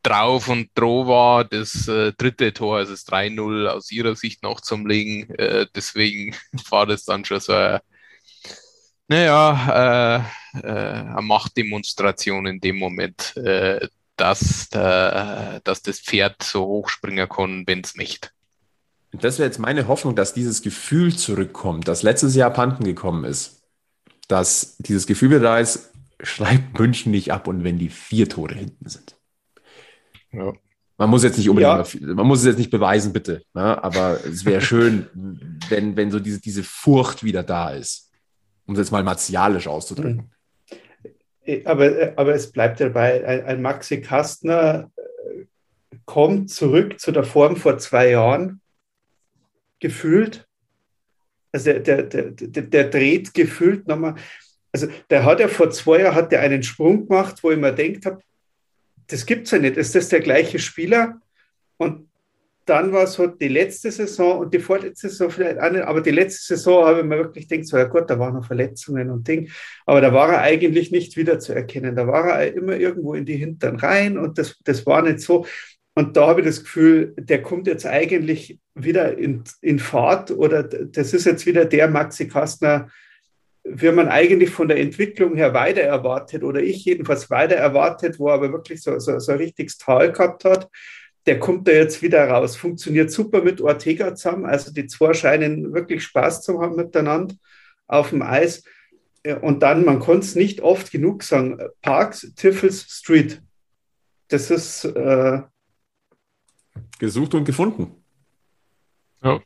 drauf 0.09 0.49
und 0.49 0.71
droh 0.75 1.07
war, 1.07 1.44
das 1.44 1.87
äh, 1.87 2.12
dritte 2.12 2.53
Tor, 2.53 2.79
also 2.79 2.92
das 2.92 3.07
3-0 3.07 3.66
aus 3.66 3.90
ihrer 3.92 4.16
Sicht 4.16 4.42
noch 4.42 4.61
zum 4.61 4.87
Legen. 4.87 5.29
Äh, 5.35 5.66
deswegen 5.75 6.35
war 6.71 6.87
das 6.87 7.05
dann 7.05 7.25
schon 7.25 7.40
so 7.40 7.53
eine, 7.53 7.83
naja, 9.09 10.25
äh, 10.55 10.59
äh, 10.61 10.71
eine 10.71 11.23
Machtdemonstration 11.23 12.47
in 12.47 12.61
dem 12.61 12.79
Moment, 12.79 13.37
äh, 13.37 13.87
dass, 14.16 14.68
der, 14.71 15.61
dass 15.64 15.83
das 15.83 16.01
Pferd 16.01 16.42
so 16.42 16.64
hochspringen 16.66 17.29
kann, 17.29 17.64
wenn 17.66 17.81
es 17.81 17.94
möchte. 17.94 18.31
Das 19.12 19.38
wäre 19.38 19.49
jetzt 19.49 19.59
meine 19.59 19.88
Hoffnung, 19.88 20.16
dass 20.16 20.35
dieses 20.35 20.61
Gefühl 20.62 21.16
zurückkommt, 21.16 21.87
das 21.88 22.03
letztes 22.03 22.35
Jahr 22.35 22.51
Panten 22.51 22.85
gekommen 22.85 23.25
ist. 23.25 23.62
Dass 24.27 24.77
dieses 24.79 25.07
Gefühl 25.07 25.40
da 25.40 25.59
ist, 25.59 25.90
schreibt 26.23 26.79
München 26.79 27.12
nicht 27.12 27.33
ab 27.33 27.47
und 27.47 27.62
wenn 27.62 27.79
die 27.79 27.90
vier 27.90 28.29
Tore 28.29 28.55
hinten 28.55 28.88
sind. 28.88 29.17
Ja. 30.32 30.52
Man 30.96 31.10
muss 31.10 31.22
jetzt 31.22 31.38
nicht 31.38 31.48
unbedingt, 31.48 31.94
ja. 31.94 32.14
man 32.14 32.26
muss 32.26 32.40
es 32.40 32.46
jetzt 32.46 32.58
nicht 32.58 32.70
beweisen, 32.70 33.12
bitte. 33.12 33.42
Ne? 33.54 33.82
Aber 33.82 34.18
es 34.24 34.44
wäre 34.44 34.60
schön, 34.60 35.06
wenn, 35.68 35.96
wenn 35.96 36.10
so 36.10 36.18
diese, 36.18 36.40
diese 36.40 36.64
Furcht 36.64 37.22
wieder 37.22 37.44
da 37.44 37.70
ist. 37.70 38.10
Um 38.66 38.74
es 38.74 38.80
jetzt 38.80 38.90
mal 38.90 39.04
martialisch 39.04 39.68
auszudrücken. 39.68 40.30
Äh, 41.44 41.64
aber, 41.64 42.12
aber 42.16 42.34
es 42.34 42.50
bleibt 42.50 42.80
dabei, 42.80 43.24
ein, 43.24 43.44
ein 43.44 43.62
Maxi 43.62 44.00
Kastner 44.00 44.90
äh, 44.96 45.44
kommt 46.04 46.50
zurück 46.50 46.98
zu 46.98 47.12
der 47.12 47.24
Form 47.24 47.56
vor 47.56 47.78
zwei 47.78 48.10
Jahren, 48.10 48.60
gefühlt. 49.80 50.46
Also 51.52 51.72
der, 51.72 51.80
der, 51.80 52.02
der, 52.02 52.30
der, 52.32 52.62
der 52.64 52.90
dreht 52.90 53.32
gefühlt 53.32 53.88
nochmal. 53.88 54.16
Also 54.72 54.88
der 55.08 55.24
hat 55.24 55.40
ja 55.40 55.48
vor 55.48 55.70
zwei 55.70 56.00
Jahren 56.00 56.14
hat 56.14 56.32
der 56.32 56.40
einen 56.40 56.62
Sprung 56.62 57.08
gemacht, 57.08 57.42
wo 57.42 57.50
ich 57.50 57.58
mir 57.58 57.72
denkt 57.72 58.04
habe, 58.04 58.20
das 59.09 59.27
gibt 59.27 59.47
es 59.47 59.51
ja 59.51 59.59
nicht. 59.59 59.77
Ist 59.77 59.94
das 59.94 60.09
der 60.09 60.21
gleiche 60.21 60.59
Spieler? 60.59 61.21
Und 61.77 62.09
dann 62.68 62.92
war 62.92 63.07
halt 63.07 63.40
die 63.40 63.49
letzte 63.49 63.90
Saison 63.90 64.40
und 64.40 64.53
die 64.53 64.59
vorletzte 64.59 65.09
Saison 65.09 65.31
vielleicht 65.31 65.59
auch 65.59 65.71
nicht, 65.71 65.85
aber 65.85 66.03
die 66.03 66.11
letzte 66.11 66.55
Saison 66.55 66.85
habe 66.85 67.01
ich 67.01 67.07
mir 67.07 67.16
wirklich 67.16 67.49
gedacht, 67.49 67.66
so, 67.66 67.79
ja 67.79 67.85
Gott, 67.85 68.11
da 68.11 68.18
waren 68.18 68.35
noch 68.35 68.47
Verletzungen 68.47 69.11
und 69.11 69.27
Ding, 69.27 69.51
aber 69.87 70.03
da 70.03 70.12
war 70.12 70.33
er 70.33 70.42
eigentlich 70.42 70.90
nicht 70.90 71.16
wiederzuerkennen. 71.16 71.97
Da 71.97 72.07
war 72.07 72.40
er 72.40 72.55
immer 72.55 72.77
irgendwo 72.77 73.14
in 73.14 73.25
die 73.25 73.37
Hintern 73.37 73.77
rein 73.77 74.18
und 74.18 74.37
das, 74.37 74.59
das 74.64 74.85
war 74.85 75.03
nicht 75.03 75.21
so. 75.21 75.47
Und 75.94 76.16
da 76.16 76.29
habe 76.29 76.42
ich 76.42 76.47
das 76.47 76.62
Gefühl, 76.62 77.14
der 77.18 77.42
kommt 77.42 77.66
jetzt 77.66 77.87
eigentlich 77.87 78.61
wieder 78.75 79.16
in, 79.16 79.42
in 79.62 79.79
Fahrt 79.79 80.31
oder 80.31 80.62
das 80.62 81.14
ist 81.14 81.25
jetzt 81.25 81.47
wieder 81.47 81.64
der 81.64 81.88
Maxi 81.88 82.29
Kastner, 82.29 82.88
wie 83.70 83.90
man 83.92 84.09
eigentlich 84.09 84.50
von 84.50 84.68
der 84.68 84.78
Entwicklung 84.78 85.37
her 85.37 85.54
weiter 85.54 85.83
erwartet 85.83 86.42
oder 86.42 86.61
ich 86.61 86.85
jedenfalls 86.85 87.31
weiter 87.31 87.57
erwartet, 87.57 88.18
wo 88.18 88.28
er 88.28 88.35
aber 88.35 88.52
wirklich 88.52 88.83
so, 88.83 88.98
so, 88.98 89.18
so 89.18 89.33
ein 89.33 89.38
richtiges 89.38 89.78
Tal 89.78 90.12
gehabt 90.12 90.44
hat, 90.44 90.68
der 91.26 91.38
kommt 91.38 91.68
da 91.68 91.72
jetzt 91.72 92.00
wieder 92.02 92.26
raus. 92.28 92.57
Funktioniert 92.57 93.11
super 93.11 93.42
mit 93.42 93.61
Ortega 93.61 94.14
zusammen. 94.14 94.46
Also 94.46 94.72
die 94.72 94.87
zwei 94.87 95.12
scheinen 95.12 95.74
wirklich 95.74 96.02
Spaß 96.04 96.42
zu 96.42 96.61
haben 96.61 96.76
miteinander 96.76 97.35
auf 97.87 98.11
dem 98.11 98.22
Eis. 98.22 98.64
Und 99.42 99.62
dann, 99.62 99.85
man 99.85 99.98
konnte 99.98 100.26
es 100.26 100.35
nicht 100.35 100.62
oft 100.62 100.90
genug 100.90 101.22
sagen, 101.22 101.59
Parks, 101.83 102.33
Tiffels, 102.35 102.87
Street. 102.88 103.42
Das 104.28 104.50
ist 104.50 104.85
äh, 104.85 105.42
gesucht 106.98 107.35
und 107.35 107.44
gefunden. 107.44 107.92
Ja, 109.22 109.40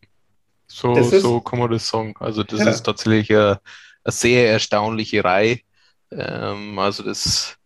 so, 0.66 0.94
ist, 0.94 1.20
so 1.20 1.40
kann 1.40 1.58
man 1.58 1.70
das 1.70 1.86
sagen. 1.86 2.14
Also 2.18 2.42
das 2.42 2.60
ja. 2.60 2.70
ist 2.70 2.82
tatsächlich 2.82 3.30
äh, 3.30 3.56
eine 4.04 4.12
sehr 4.12 4.50
erstaunliche 4.50 5.24
Reihe. 5.24 5.60
Ähm, 6.10 6.78
also 6.78 7.02
das, 7.02 7.56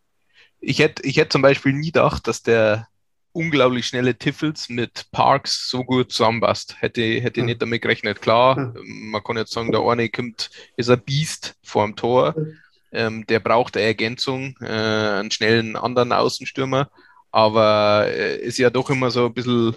ich 0.61 0.79
hätte, 0.79 1.03
ich 1.03 1.17
hätte 1.17 1.31
zum 1.31 1.43
Beispiel 1.43 1.73
nie 1.73 1.93
gedacht, 1.93 2.27
dass 2.27 2.43
der 2.43 2.89
unglaublich 3.37 3.87
schnelle 3.87 4.17
Tiffels 4.17 4.71
mit 4.71 5.07
Parks 5.13 5.69
so 5.69 5.85
gut 5.85 6.11
zusammenpasst. 6.11 6.81
Hätte, 6.81 7.03
hätte 7.03 7.41
hm. 7.41 7.47
nicht 7.47 7.63
damit 7.63 7.83
gerechnet. 7.83 8.23
Klar, 8.23 8.57
hm. 8.57 9.11
man 9.11 9.23
kann 9.23 9.37
jetzt 9.37 9.53
sagen, 9.53 9.73
der 9.73 9.83
eine 9.83 10.09
kommt, 10.09 10.51
ist 10.77 10.91
ein 10.91 11.01
Biest 11.01 11.55
vor 11.63 11.85
dem 11.85 11.97
Tor. 11.97 12.35
Hm. 12.35 12.59
Ähm, 12.93 13.27
der 13.27 13.41
braucht 13.41 13.77
eine 13.77 13.87
Ergänzung, 13.87 14.57
äh, 14.61 14.67
einen 14.67 15.31
schnellen 15.31 15.77
anderen 15.77 16.13
Außenstürmer. 16.13 16.91
Aber 17.31 18.07
äh, 18.09 18.39
ist 18.39 18.59
ja 18.59 18.71
doch 18.71 18.89
immer 18.89 19.11
so 19.11 19.27
ein 19.27 19.35
bisschen 19.35 19.77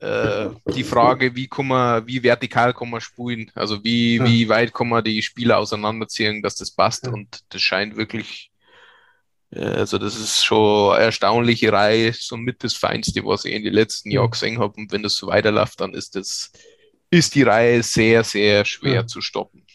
äh, 0.00 0.50
die 0.74 0.84
Frage, 0.84 1.34
wie 1.34 1.48
kann 1.48 1.68
man, 1.68 2.06
wie 2.06 2.22
vertikal 2.22 2.74
kann 2.74 2.90
man 2.90 3.00
spulen? 3.00 3.50
Also 3.54 3.82
wie, 3.82 4.16
ja. 4.16 4.24
wie 4.24 4.48
weit 4.48 4.74
kann 4.74 4.88
man 4.88 5.04
die 5.04 5.22
Spieler 5.22 5.58
auseinanderziehen, 5.58 6.42
dass 6.42 6.56
das 6.56 6.70
passt? 6.70 7.06
Ja. 7.06 7.12
Und 7.12 7.40
das 7.48 7.62
scheint 7.62 7.96
wirklich, 7.96 8.50
äh, 9.50 9.60
also 9.60 9.98
das 9.98 10.16
ist 10.16 10.44
schon 10.44 10.94
eine 10.94 11.04
erstaunliche 11.04 11.72
Reihe, 11.72 12.12
somit 12.12 12.62
das 12.64 12.74
Feinste, 12.74 13.24
was 13.24 13.44
ich 13.44 13.54
in 13.54 13.64
den 13.64 13.74
letzten 13.74 14.10
Jahren 14.10 14.30
gesehen 14.30 14.58
habe. 14.58 14.74
Und 14.76 14.92
wenn 14.92 15.02
das 15.02 15.14
so 15.14 15.28
weiterläuft, 15.28 15.80
dann 15.80 15.94
ist 15.94 16.16
das, 16.16 16.52
ist 17.10 17.34
die 17.34 17.42
Reihe 17.42 17.82
sehr, 17.82 18.24
sehr 18.24 18.64
schwer 18.64 18.94
ja. 18.94 19.06
zu 19.06 19.20
stoppen. 19.20 19.65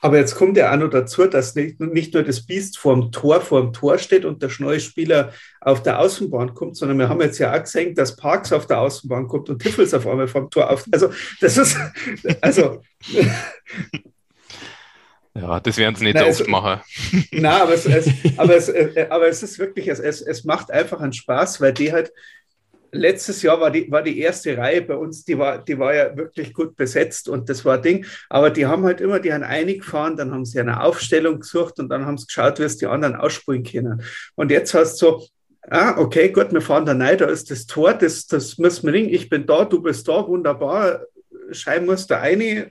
Aber 0.00 0.18
jetzt 0.18 0.34
kommt 0.34 0.56
ja 0.56 0.72
auch 0.72 0.76
noch 0.78 0.88
dazu, 0.88 1.26
dass 1.26 1.54
nicht, 1.54 1.78
nicht 1.78 2.14
nur 2.14 2.22
das 2.22 2.44
Biest 2.46 2.78
vorm 2.78 3.12
Tor, 3.12 3.40
vorm 3.42 3.72
Tor 3.72 3.98
steht 3.98 4.24
und 4.24 4.42
der 4.42 4.50
neue 4.58 4.80
Spieler 4.80 5.32
auf 5.60 5.82
der 5.82 5.98
Außenbahn 5.98 6.54
kommt, 6.54 6.76
sondern 6.76 6.98
wir 6.98 7.08
haben 7.08 7.20
jetzt 7.20 7.38
ja 7.38 7.54
auch 7.54 7.60
gesehen, 7.60 7.94
dass 7.94 8.16
Parks 8.16 8.52
auf 8.52 8.66
der 8.66 8.80
Außenbahn 8.80 9.28
kommt 9.28 9.50
und 9.50 9.60
Tiffels 9.60 9.92
auf 9.92 10.06
einmal 10.06 10.28
vom 10.28 10.50
Tor 10.50 10.70
auf. 10.70 10.84
Also, 10.90 11.10
das 11.40 11.58
ist, 11.58 11.76
also. 12.40 12.82
Ja, 15.32 15.60
das 15.60 15.76
werden 15.76 15.94
sie 15.94 16.04
nicht 16.04 16.16
Nein, 16.16 16.28
oft 16.28 16.40
es, 16.40 16.48
machen. 16.48 16.80
Nein, 17.30 17.44
aber 17.62 17.72
es, 17.72 17.86
es, 17.86 18.08
aber, 18.36 18.56
es, 18.56 18.68
äh, 18.68 19.06
aber 19.10 19.28
es 19.28 19.44
ist 19.44 19.60
wirklich, 19.60 19.86
es, 19.86 20.00
es 20.00 20.44
macht 20.44 20.72
einfach 20.72 21.00
einen 21.00 21.12
Spaß, 21.12 21.60
weil 21.60 21.72
die 21.72 21.92
halt, 21.92 22.12
letztes 22.92 23.42
Jahr 23.42 23.60
war 23.60 23.70
die, 23.70 23.90
war 23.90 24.02
die 24.02 24.18
erste 24.18 24.56
Reihe 24.56 24.82
bei 24.82 24.94
uns, 24.94 25.24
die 25.24 25.38
war, 25.38 25.58
die 25.58 25.78
war 25.78 25.94
ja 25.94 26.16
wirklich 26.16 26.52
gut 26.52 26.76
besetzt 26.76 27.28
und 27.28 27.48
das 27.48 27.64
war 27.64 27.78
Ding. 27.78 28.04
Aber 28.28 28.50
die 28.50 28.66
haben 28.66 28.84
halt 28.84 29.00
immer, 29.00 29.20
die 29.20 29.32
haben 29.32 29.42
eingefahren, 29.42 30.16
dann 30.16 30.32
haben 30.32 30.44
sie 30.44 30.60
eine 30.60 30.82
Aufstellung 30.82 31.40
gesucht 31.40 31.78
und 31.78 31.88
dann 31.88 32.06
haben 32.06 32.18
sie 32.18 32.26
geschaut, 32.26 32.58
wie 32.58 32.64
es 32.64 32.76
die 32.76 32.86
anderen 32.86 33.16
ausspielen 33.16 33.62
können. 33.62 34.02
Und 34.34 34.50
jetzt 34.50 34.74
hast 34.74 35.00
du 35.02 35.06
so, 35.06 35.26
ah, 35.68 35.98
okay, 35.98 36.30
gut, 36.30 36.52
wir 36.52 36.60
fahren 36.60 36.84
da 36.84 36.92
rein, 36.92 37.18
da 37.18 37.26
ist 37.26 37.50
das 37.50 37.66
Tor, 37.66 37.94
das, 37.94 38.26
das 38.26 38.58
müssen 38.58 38.86
wir 38.86 38.92
ringen, 38.92 39.10
ich 39.10 39.28
bin 39.28 39.46
da, 39.46 39.64
du 39.64 39.80
bist 39.82 40.08
da, 40.08 40.26
wunderbar. 40.26 41.02
Schein 41.52 41.86
muss 41.86 42.06
der 42.06 42.20
eine, 42.20 42.70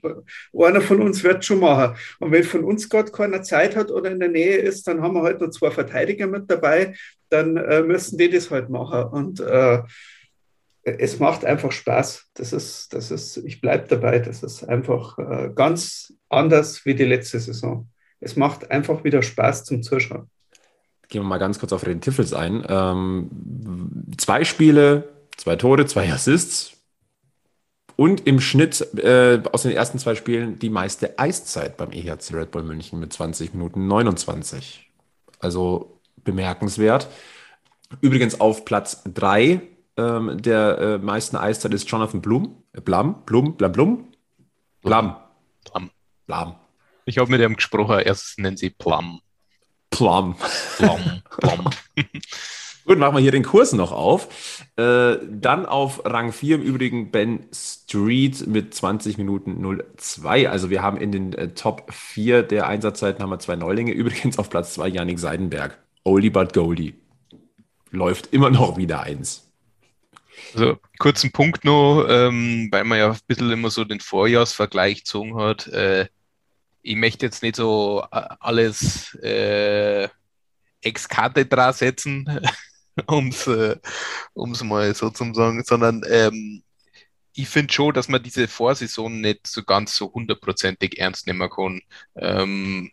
einer 0.54 0.82
von 0.82 1.02
uns 1.02 1.24
wird 1.24 1.46
schon 1.46 1.60
machen. 1.60 1.96
Und 2.20 2.32
wenn 2.32 2.44
von 2.44 2.64
uns 2.64 2.90
gerade 2.90 3.12
keiner 3.12 3.42
Zeit 3.44 3.76
hat 3.76 3.92
oder 3.92 4.12
in 4.12 4.20
der 4.20 4.30
Nähe 4.30 4.58
ist, 4.58 4.88
dann 4.88 5.02
haben 5.02 5.16
wir 5.16 5.24
halt 5.24 5.42
noch 5.42 5.50
zwei 5.50 5.72
Verteidiger 5.72 6.28
mit 6.28 6.50
dabei, 6.50 6.96
dann 7.30 7.58
äh, 7.58 7.82
müssen 7.82 8.18
die 8.18 8.30
das 8.30 8.52
halt 8.52 8.70
machen. 8.70 9.04
Und 9.04 9.40
äh, 9.40 9.82
es 10.84 11.20
macht 11.20 11.46
einfach 11.46 11.72
Spaß. 11.72 12.30
Das 12.34 12.54
ist, 12.54 12.94
das 12.94 13.12
ist, 13.12 13.38
ich 13.38 13.62
bleibe 13.62 13.88
dabei, 13.88 14.20
das 14.20 14.44
ist 14.44 14.64
einfach 14.64 15.18
äh, 15.18 15.52
ganz 15.54 16.14
anders 16.30 16.86
wie 16.86 16.96
die 16.96 17.06
letzte 17.06 17.40
Saison. 17.40 17.88
Es 18.20 18.36
macht 18.36 18.72
einfach 18.72 19.04
wieder 19.04 19.22
Spaß 19.22 19.66
zum 19.66 19.84
Zuschauen. 19.84 20.30
Gehen 21.08 21.24
wir 21.24 21.28
mal 21.28 21.38
ganz 21.38 21.60
kurz 21.60 21.74
auf 21.74 21.84
den 21.84 22.02
Tiffels 22.02 22.34
ein. 22.34 22.64
Ähm, 22.68 23.30
zwei 24.18 24.44
Spiele, 24.44 25.10
zwei 25.38 25.56
Tore, 25.56 25.86
zwei 25.86 26.12
Assists 26.12 26.79
und 28.00 28.26
im 28.28 28.40
Schnitt 28.40 28.80
äh, 28.98 29.44
aus 29.52 29.64
den 29.64 29.74
ersten 29.74 30.00
zwei 30.00 30.16
Spielen 30.16 30.58
die 30.58 30.70
meiste 30.70 31.20
Eiszeit 31.20 31.76
beim 31.76 31.92
EHC 31.92 32.34
Red 32.34 32.52
Bull 32.52 32.64
München 32.64 32.98
mit 32.98 33.12
20 33.12 33.54
Minuten 33.54 33.88
29. 33.88 34.90
Also 35.42 36.00
bemerkenswert. 36.16 37.10
Übrigens 38.00 38.40
auf 38.40 38.64
Platz 38.64 39.04
3 39.04 39.60
ähm, 39.98 40.42
der 40.42 40.78
äh, 40.78 40.98
meisten 41.00 41.36
Eiszeit 41.36 41.74
ist 41.74 41.92
Jonathan 41.92 42.22
Blum. 42.22 42.64
Äh, 42.72 42.80
Blum, 42.80 43.22
Blum, 43.26 43.58
Blum, 43.58 43.72
Blum. 43.74 44.08
Blum. 44.82 45.16
Plum. 45.66 45.90
Plum. 46.26 46.56
Ich 47.04 47.18
habe 47.18 47.30
mit 47.30 47.42
ihm 47.42 47.58
gesprochen, 47.58 48.00
erst 48.00 48.40
nennen 48.40 48.56
sie 48.56 48.70
Plum. 48.70 49.20
Plum. 49.90 50.38
Plum. 50.78 51.22
Plum. 51.38 51.70
Gut, 52.90 52.98
machen 52.98 53.18
wir 53.18 53.22
hier 53.22 53.32
den 53.32 53.44
Kurs 53.44 53.74
noch 53.74 53.92
auf. 53.92 54.64
Äh, 54.76 55.18
dann 55.30 55.68
auf 55.68 56.04
Rang 56.06 56.32
4 56.32 56.56
im 56.56 56.64
Übrigen 56.64 57.12
Ben 57.12 57.46
Street 57.54 58.48
mit 58.48 58.74
20 58.74 59.20
Minuten 59.20 59.64
02. 59.96 60.50
Also 60.50 60.72
wir 60.72 60.82
haben 60.82 60.98
in 60.98 61.12
den 61.12 61.34
äh, 61.34 61.50
Top 61.50 61.94
4 61.94 62.42
der 62.42 62.66
Einsatzzeiten 62.66 63.22
haben 63.22 63.30
wir 63.30 63.38
zwei 63.38 63.58
Neulinge. 63.58 63.92
Übrigens 63.94 64.40
auf 64.40 64.50
Platz 64.50 64.74
2 64.74 64.88
Janik 64.88 65.20
Seidenberg. 65.20 65.78
Oldie 66.04 66.32
but 66.32 66.52
Goldie. 66.52 66.96
Läuft 67.92 68.34
immer 68.34 68.50
noch 68.50 68.76
wieder 68.76 69.04
eins. 69.04 69.48
Also 70.56 70.78
kurzen 70.98 71.32
Punkt 71.32 71.66
noch, 71.66 72.08
ähm, 72.10 72.70
weil 72.72 72.86
man 72.86 72.98
ja 72.98 73.12
ein 73.12 73.20
bisschen 73.28 73.52
immer 73.52 73.70
so 73.70 73.86
den 73.86 74.00
Vorjahrsvergleich 74.00 75.04
gezogen 75.04 75.36
hat. 75.36 75.68
Äh, 75.68 76.08
ich 76.82 76.96
möchte 76.96 77.28
jetzt 77.28 77.44
nicht 77.44 77.56
so 77.56 78.04
äh, 78.12 78.24
alles 78.40 79.14
äh, 79.22 80.10
ex 80.82 81.08
cathedra 81.08 81.72
setzen, 81.72 82.26
um 83.08 83.30
es 83.30 83.48
äh, 83.48 83.78
mal 84.64 84.94
so 84.96 85.10
zu 85.10 85.34
sagen, 85.34 85.64
sondern 85.64 86.04
ähm, 86.10 86.64
ich 87.34 87.48
finde 87.48 87.74
schon, 87.74 87.94
dass 87.94 88.10
man 88.10 88.22
diese 88.24 88.48
Vorsaison 88.48 89.22
nicht 89.22 89.48
so 89.48 89.64
ganz 89.64 89.96
so 89.96 90.12
hundertprozentig 90.14 91.00
ernst 91.00 91.28
nehmen 91.28 91.50
kann. 91.50 91.82
Ähm, 92.16 92.92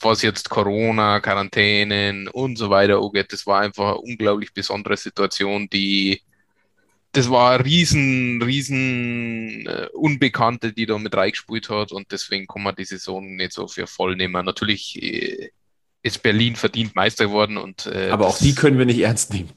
was 0.00 0.22
jetzt 0.22 0.50
Corona, 0.50 1.20
Quarantänen 1.20 2.28
und 2.28 2.56
so 2.56 2.70
weiter 2.70 3.00
angeht, 3.00 3.32
das 3.32 3.46
war 3.46 3.60
einfach 3.60 3.92
eine 3.92 3.98
unglaublich 3.98 4.52
besondere 4.52 4.96
Situation, 4.96 5.68
die 5.68 6.22
das 7.14 7.30
war 7.30 7.52
eine 7.52 7.64
riesen, 7.64 8.42
riesen 8.42 9.66
äh, 9.66 9.88
Unbekannte, 9.92 10.72
die 10.72 10.84
da 10.84 10.98
mit 10.98 11.14
reingespielt 11.16 11.70
hat 11.70 11.92
und 11.92 12.10
deswegen 12.10 12.46
kann 12.46 12.62
man 12.62 12.74
die 12.74 12.84
Saison 12.84 13.36
nicht 13.36 13.52
so 13.52 13.68
für 13.68 13.86
voll 13.86 14.16
nehmen. 14.16 14.44
Natürlich 14.44 15.00
äh, 15.00 15.50
ist 16.04 16.22
Berlin 16.22 16.54
verdient 16.54 16.94
Meister 16.94 17.24
geworden 17.24 17.56
und 17.56 17.86
äh, 17.86 18.10
aber 18.10 18.26
auch 18.26 18.36
die 18.36 18.54
können 18.54 18.76
wir 18.76 18.84
nicht 18.84 19.00
ernst 19.00 19.32
nehmen. 19.32 19.48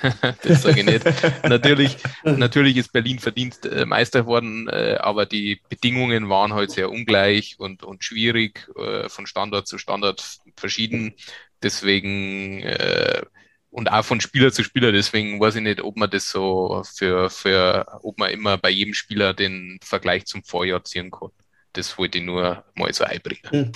das 0.42 0.62
sage 0.62 0.80
ich 0.80 0.84
nicht. 0.84 1.04
natürlich, 1.48 1.96
natürlich 2.24 2.76
ist 2.76 2.92
Berlin 2.92 3.20
verdient 3.20 3.64
äh, 3.64 3.86
Meister 3.86 4.22
geworden, 4.22 4.68
äh, 4.68 4.96
aber 5.00 5.26
die 5.26 5.60
Bedingungen 5.68 6.28
waren 6.28 6.54
halt 6.54 6.72
sehr 6.72 6.90
ungleich 6.90 7.54
und, 7.58 7.84
und 7.84 8.02
schwierig, 8.02 8.68
äh, 8.76 9.08
von 9.08 9.28
Standort 9.28 9.68
zu 9.68 9.78
Standort 9.78 10.40
verschieden. 10.56 11.14
Deswegen 11.62 12.64
äh, 12.64 13.22
und 13.70 13.92
auch 13.92 14.04
von 14.04 14.20
Spieler 14.20 14.50
zu 14.50 14.64
Spieler. 14.64 14.90
Deswegen 14.90 15.38
weiß 15.38 15.54
ich 15.54 15.62
nicht, 15.62 15.82
ob 15.82 15.96
man 15.96 16.10
das 16.10 16.28
so 16.28 16.82
für, 16.96 17.30
für 17.30 17.86
ob 18.02 18.18
man 18.18 18.32
immer 18.32 18.58
bei 18.58 18.70
jedem 18.70 18.92
Spieler 18.92 19.34
den 19.34 19.78
Vergleich 19.84 20.26
zum 20.26 20.42
Vorjahr 20.42 20.82
ziehen 20.82 21.12
kann. 21.12 21.30
Das 21.74 21.96
wollte 21.96 22.18
ich 22.18 22.24
nur 22.24 22.64
mal 22.74 22.92
so 22.92 23.04
einbringen. 23.04 23.50
Hm. 23.50 23.72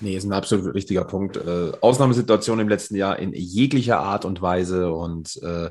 Nee, 0.00 0.16
ist 0.16 0.24
ein 0.24 0.32
absolut 0.32 0.74
richtiger 0.74 1.04
Punkt. 1.04 1.36
Äh, 1.36 1.72
Ausnahmesituation 1.80 2.60
im 2.60 2.68
letzten 2.68 2.96
Jahr 2.96 3.18
in 3.18 3.32
jeglicher 3.32 3.98
Art 3.98 4.24
und 4.24 4.42
Weise 4.42 4.92
und 4.92 5.40
äh, 5.42 5.70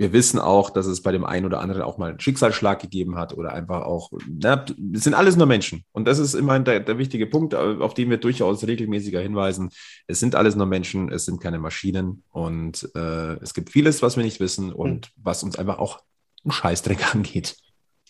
wir 0.00 0.14
wissen 0.14 0.38
auch, 0.38 0.70
dass 0.70 0.86
es 0.86 1.02
bei 1.02 1.12
dem 1.12 1.26
einen 1.26 1.44
oder 1.44 1.60
anderen 1.60 1.82
auch 1.82 1.98
mal 1.98 2.08
einen 2.08 2.20
Schicksalsschlag 2.20 2.80
gegeben 2.80 3.16
hat 3.16 3.36
oder 3.36 3.52
einfach 3.52 3.82
auch, 3.82 4.10
na, 4.26 4.64
es 4.94 5.04
sind 5.04 5.12
alles 5.12 5.36
nur 5.36 5.46
Menschen. 5.46 5.84
Und 5.92 6.08
das 6.08 6.18
ist 6.18 6.32
immer 6.32 6.58
der, 6.58 6.80
der 6.80 6.96
wichtige 6.96 7.26
Punkt, 7.26 7.54
auf 7.54 7.92
den 7.92 8.08
wir 8.08 8.16
durchaus 8.16 8.66
regelmäßiger 8.66 9.20
hinweisen. 9.20 9.68
Es 10.06 10.18
sind 10.18 10.36
alles 10.36 10.56
nur 10.56 10.64
Menschen, 10.64 11.12
es 11.12 11.26
sind 11.26 11.38
keine 11.38 11.58
Maschinen 11.58 12.22
und 12.30 12.88
äh, 12.94 13.34
es 13.42 13.52
gibt 13.52 13.68
vieles, 13.68 14.00
was 14.00 14.16
wir 14.16 14.24
nicht 14.24 14.40
wissen 14.40 14.72
und 14.72 15.08
mhm. 15.08 15.22
was 15.22 15.42
uns 15.42 15.58
einfach 15.58 15.78
auch 15.78 16.00
einen 16.44 16.52
Scheißdreck 16.52 17.14
angeht. 17.14 17.56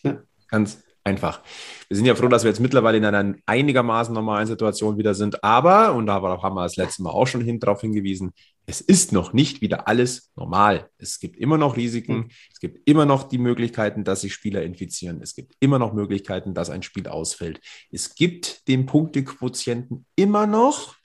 Ja. 0.01 0.21
Ganz, 0.47 0.81
einfach. 1.03 1.41
Wir 1.87 1.97
sind 1.97 2.05
ja 2.05 2.15
froh, 2.15 2.27
dass 2.27 2.43
wir 2.43 2.49
jetzt 2.49 2.59
mittlerweile 2.59 2.97
in 2.97 3.05
einer 3.05 3.35
einigermaßen 3.45 4.13
normalen 4.13 4.47
Situation 4.47 4.97
wieder 4.97 5.13
sind. 5.13 5.43
Aber, 5.43 5.93
und 5.93 6.05
da 6.05 6.21
haben 6.21 6.55
wir 6.55 6.63
das 6.63 6.75
letzte 6.75 7.03
Mal 7.03 7.11
auch 7.11 7.27
schon 7.27 7.41
hin, 7.41 7.59
darauf 7.59 7.81
hingewiesen, 7.81 8.33
es 8.65 8.79
ist 8.79 9.11
noch 9.11 9.33
nicht 9.33 9.61
wieder 9.61 9.87
alles 9.87 10.31
normal. 10.35 10.89
Es 10.97 11.19
gibt 11.19 11.37
immer 11.37 11.57
noch 11.57 11.75
Risiken. 11.75 12.15
Mhm. 12.15 12.29
Es 12.51 12.59
gibt 12.59 12.87
immer 12.87 13.05
noch 13.05 13.23
die 13.23 13.37
Möglichkeiten, 13.39 14.03
dass 14.03 14.21
sich 14.21 14.33
Spieler 14.33 14.63
infizieren. 14.63 15.21
Es 15.21 15.35
gibt 15.35 15.55
immer 15.59 15.79
noch 15.79 15.93
Möglichkeiten, 15.93 16.53
dass 16.53 16.69
ein 16.69 16.83
Spiel 16.83 17.07
ausfällt. 17.07 17.59
Es 17.91 18.15
gibt 18.15 18.67
den 18.67 18.85
Punktequotienten 18.85 20.05
immer 20.15 20.47
noch. 20.47 20.95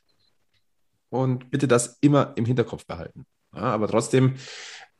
Und 1.08 1.50
bitte 1.50 1.66
das 1.66 1.98
immer 2.00 2.34
im 2.36 2.44
Hinterkopf 2.44 2.84
behalten. 2.84 3.26
Ja, 3.54 3.62
aber 3.62 3.88
trotzdem, 3.88 4.34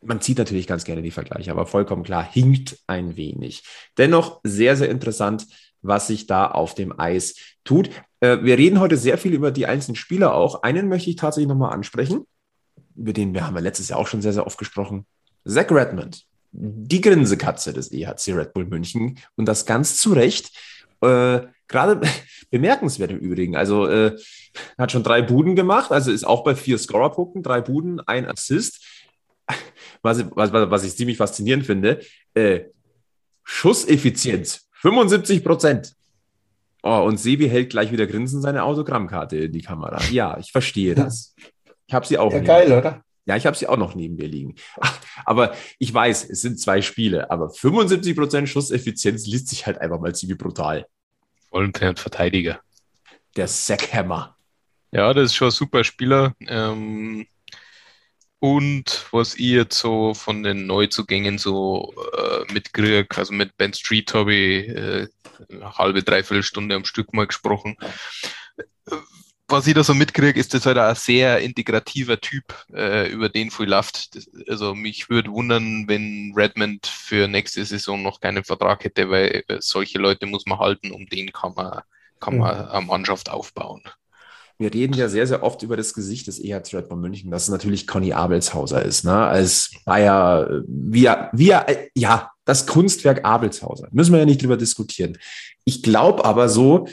man 0.07 0.20
zieht 0.20 0.38
natürlich 0.38 0.66
ganz 0.66 0.84
gerne 0.84 1.02
die 1.02 1.11
Vergleiche, 1.11 1.50
aber 1.50 1.66
vollkommen 1.66 2.02
klar, 2.02 2.24
hinkt 2.24 2.78
ein 2.86 3.16
wenig. 3.16 3.62
Dennoch 3.98 4.40
sehr, 4.44 4.76
sehr 4.76 4.88
interessant, 4.88 5.46
was 5.82 6.07
sich 6.07 6.26
da 6.26 6.46
auf 6.46 6.74
dem 6.74 6.98
Eis 6.98 7.36
tut. 7.64 7.90
Äh, 8.20 8.38
wir 8.42 8.59
reden 8.59 8.80
heute 8.80 8.96
sehr 8.96 9.18
viel 9.18 9.32
über 9.32 9.50
die 9.50 9.66
einzelnen 9.66 9.96
Spieler 9.96 10.34
auch. 10.34 10.62
Einen 10.62 10.88
möchte 10.88 11.11
ich 11.11 11.16
tatsächlich 11.16 11.48
nochmal 11.48 11.72
ansprechen, 11.72 12.26
über 12.94 13.12
den 13.12 13.34
wir 13.34 13.46
haben 13.46 13.54
wir 13.54 13.61
letztes 13.61 13.88
Jahr 13.88 13.98
auch 13.98 14.07
schon 14.07 14.22
sehr, 14.22 14.32
sehr 14.32 14.46
oft 14.46 14.59
gesprochen. 14.59 15.07
Zach 15.44 15.70
Redmond, 15.70 16.24
die 16.52 17.00
Grinsekatze 17.00 17.72
des 17.72 17.92
EHC 17.92 18.34
Red 18.34 18.54
Bull 18.54 18.66
München 18.66 19.18
und 19.36 19.46
das 19.46 19.66
ganz 19.66 19.98
zu 19.98 20.12
Recht. 20.12 20.50
Äh, 21.00 21.40
Gerade 21.68 22.00
bemerkenswert 22.50 23.11
im 23.11 23.18
Übrigen. 23.18 23.57
Also 23.57 23.86
äh, 23.86 24.16
hat 24.78 24.92
schon 24.92 25.02
drei 25.02 25.22
Buden 25.22 25.57
gemacht, 25.57 25.90
also 25.90 26.11
ist 26.11 26.24
auch 26.24 26.44
bei 26.44 26.54
vier 26.54 26.78
Scorerpunkten, 26.78 27.42
drei 27.42 27.61
Buden, 27.61 28.00
ein 28.00 28.26
Assist 28.26 28.84
was, 30.07 30.24
was, 30.34 30.52
was 30.52 30.84
ich 30.84 30.96
ziemlich 30.96 31.18
faszinierend 31.18 31.66
finde, 31.66 32.00
äh, 32.34 32.61
Schusseffizienz 33.44 34.68
75 34.72 35.44
Prozent. 35.44 35.94
Oh, 36.82 37.02
und 37.04 37.18
Sebi 37.18 37.48
hält 37.48 37.70
gleich 37.70 37.90
wieder 37.92 38.07
grinsend 38.07 38.42
seine 38.42 38.62
Autogrammkarte 38.62 39.36
in 39.36 39.52
die 39.52 39.62
Kamera. 39.62 40.00
Ja, 40.11 40.38
ich 40.38 40.52
verstehe 40.52 40.94
das. 40.94 41.34
Ich 41.86 41.94
habe 41.94 42.07
sie 42.07 42.18
auch. 42.18 42.32
Ja, 42.32 42.40
geil, 42.40 42.72
oder? 42.72 43.02
Ja, 43.26 43.36
ich 43.36 43.44
habe 43.44 43.57
sie 43.57 43.66
auch 43.66 43.76
noch 43.76 43.94
neben 43.96 44.16
mir 44.16 44.28
liegen. 44.28 44.54
Ach, 44.80 45.00
aber 45.24 45.54
ich 45.80 45.92
weiß, 45.92 46.30
es 46.30 46.42
sind 46.42 46.61
zwei 46.61 46.80
Spiele, 46.82 47.30
aber 47.30 47.50
75 47.50 48.16
Prozent 48.16 48.48
Schusseffizienz 48.48 49.26
liest 49.26 49.48
sich 49.48 49.66
halt 49.66 49.78
einfach 49.78 50.00
mal 50.00 50.14
ziemlich 50.14 50.38
brutal. 50.38 50.86
Vollen 51.50 51.72
Verteidiger. 51.72 52.61
Der 53.34 53.48
Sackhammer. 53.48 54.36
Ja, 54.92 55.12
das 55.12 55.26
ist 55.26 55.34
schon 55.34 55.48
ein 55.48 55.52
super 55.52 55.82
Spieler. 55.82 56.34
Ähm, 56.46 57.26
Und 58.47 59.07
was 59.11 59.34
ich 59.34 59.40
jetzt 59.40 59.76
so 59.76 60.14
von 60.14 60.44
den 60.44 60.68
Neuzugängen 60.68 61.36
so 61.36 61.92
äh, 62.16 62.53
mitkriege, 62.53 63.09
also 63.16 63.32
mit 63.32 63.57
Ben 63.57 63.74
Street 63.74 64.14
habe 64.14 64.32
ich 64.32 64.68
äh, 64.68 65.09
eine 65.51 65.76
halbe, 65.76 66.05
dreiviertel 66.05 66.44
Stunde 66.44 66.76
am 66.76 66.84
Stück 66.84 67.12
mal 67.12 67.26
gesprochen. 67.26 67.76
Was 69.49 69.66
ich 69.66 69.74
da 69.74 69.82
so 69.82 69.94
mitkriege, 69.94 70.38
ist 70.38 70.55
das 70.55 70.64
halt 70.64 70.78
ein 70.78 70.94
sehr 70.94 71.40
integrativer 71.40 72.20
Typ, 72.20 72.55
äh, 72.72 73.11
über 73.11 73.28
den 73.28 73.51
viel 73.51 73.68
läuft. 73.68 74.16
Also 74.49 74.76
mich 74.76 75.11
würde 75.11 75.32
wundern, 75.32 75.88
wenn 75.88 76.32
Redmond 76.36 76.86
für 76.86 77.26
nächste 77.26 77.64
Saison 77.64 78.01
noch 78.01 78.20
keinen 78.20 78.44
Vertrag 78.44 78.84
hätte, 78.84 79.11
weil 79.11 79.42
solche 79.59 79.99
Leute 79.99 80.26
muss 80.26 80.47
man 80.47 80.61
halten, 80.61 80.92
um 80.92 81.07
den 81.07 81.32
kann 81.32 81.53
man, 81.57 81.80
kann 82.20 82.38
man 82.38 82.64
mhm. 82.64 82.70
eine 82.70 82.86
Mannschaft 82.86 83.28
aufbauen. 83.28 83.82
Wir 84.59 84.72
reden 84.72 84.94
ja 84.94 85.09
sehr, 85.09 85.26
sehr 85.26 85.42
oft 85.42 85.62
über 85.62 85.76
das 85.76 85.92
Gesicht 85.92 86.26
des 86.26 86.38
EHC 86.38 86.74
Red 86.74 86.88
Bull 86.88 86.98
München, 86.98 87.30
dass 87.30 87.44
es 87.44 87.48
natürlich 87.50 87.86
Conny 87.86 88.12
Abelshauser 88.12 88.82
ist, 88.82 89.04
ne? 89.04 89.14
Als 89.14 89.70
Bayer, 89.84 90.62
wie 90.66 91.04
er, 91.04 91.30
wie 91.32 91.50
er, 91.50 91.66
ja, 91.94 92.30
das 92.46 92.66
Kunstwerk 92.66 93.24
Abelshauser. 93.24 93.88
Müssen 93.90 94.12
wir 94.12 94.20
ja 94.20 94.24
nicht 94.24 94.42
drüber 94.42 94.57
diskutieren. 94.57 95.18
Ich 95.64 95.82
glaube 95.82 96.24
aber 96.24 96.48
so, 96.48 96.88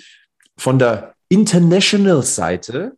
von 0.58 0.78
der 0.80 1.16
International-Seite 1.30 2.98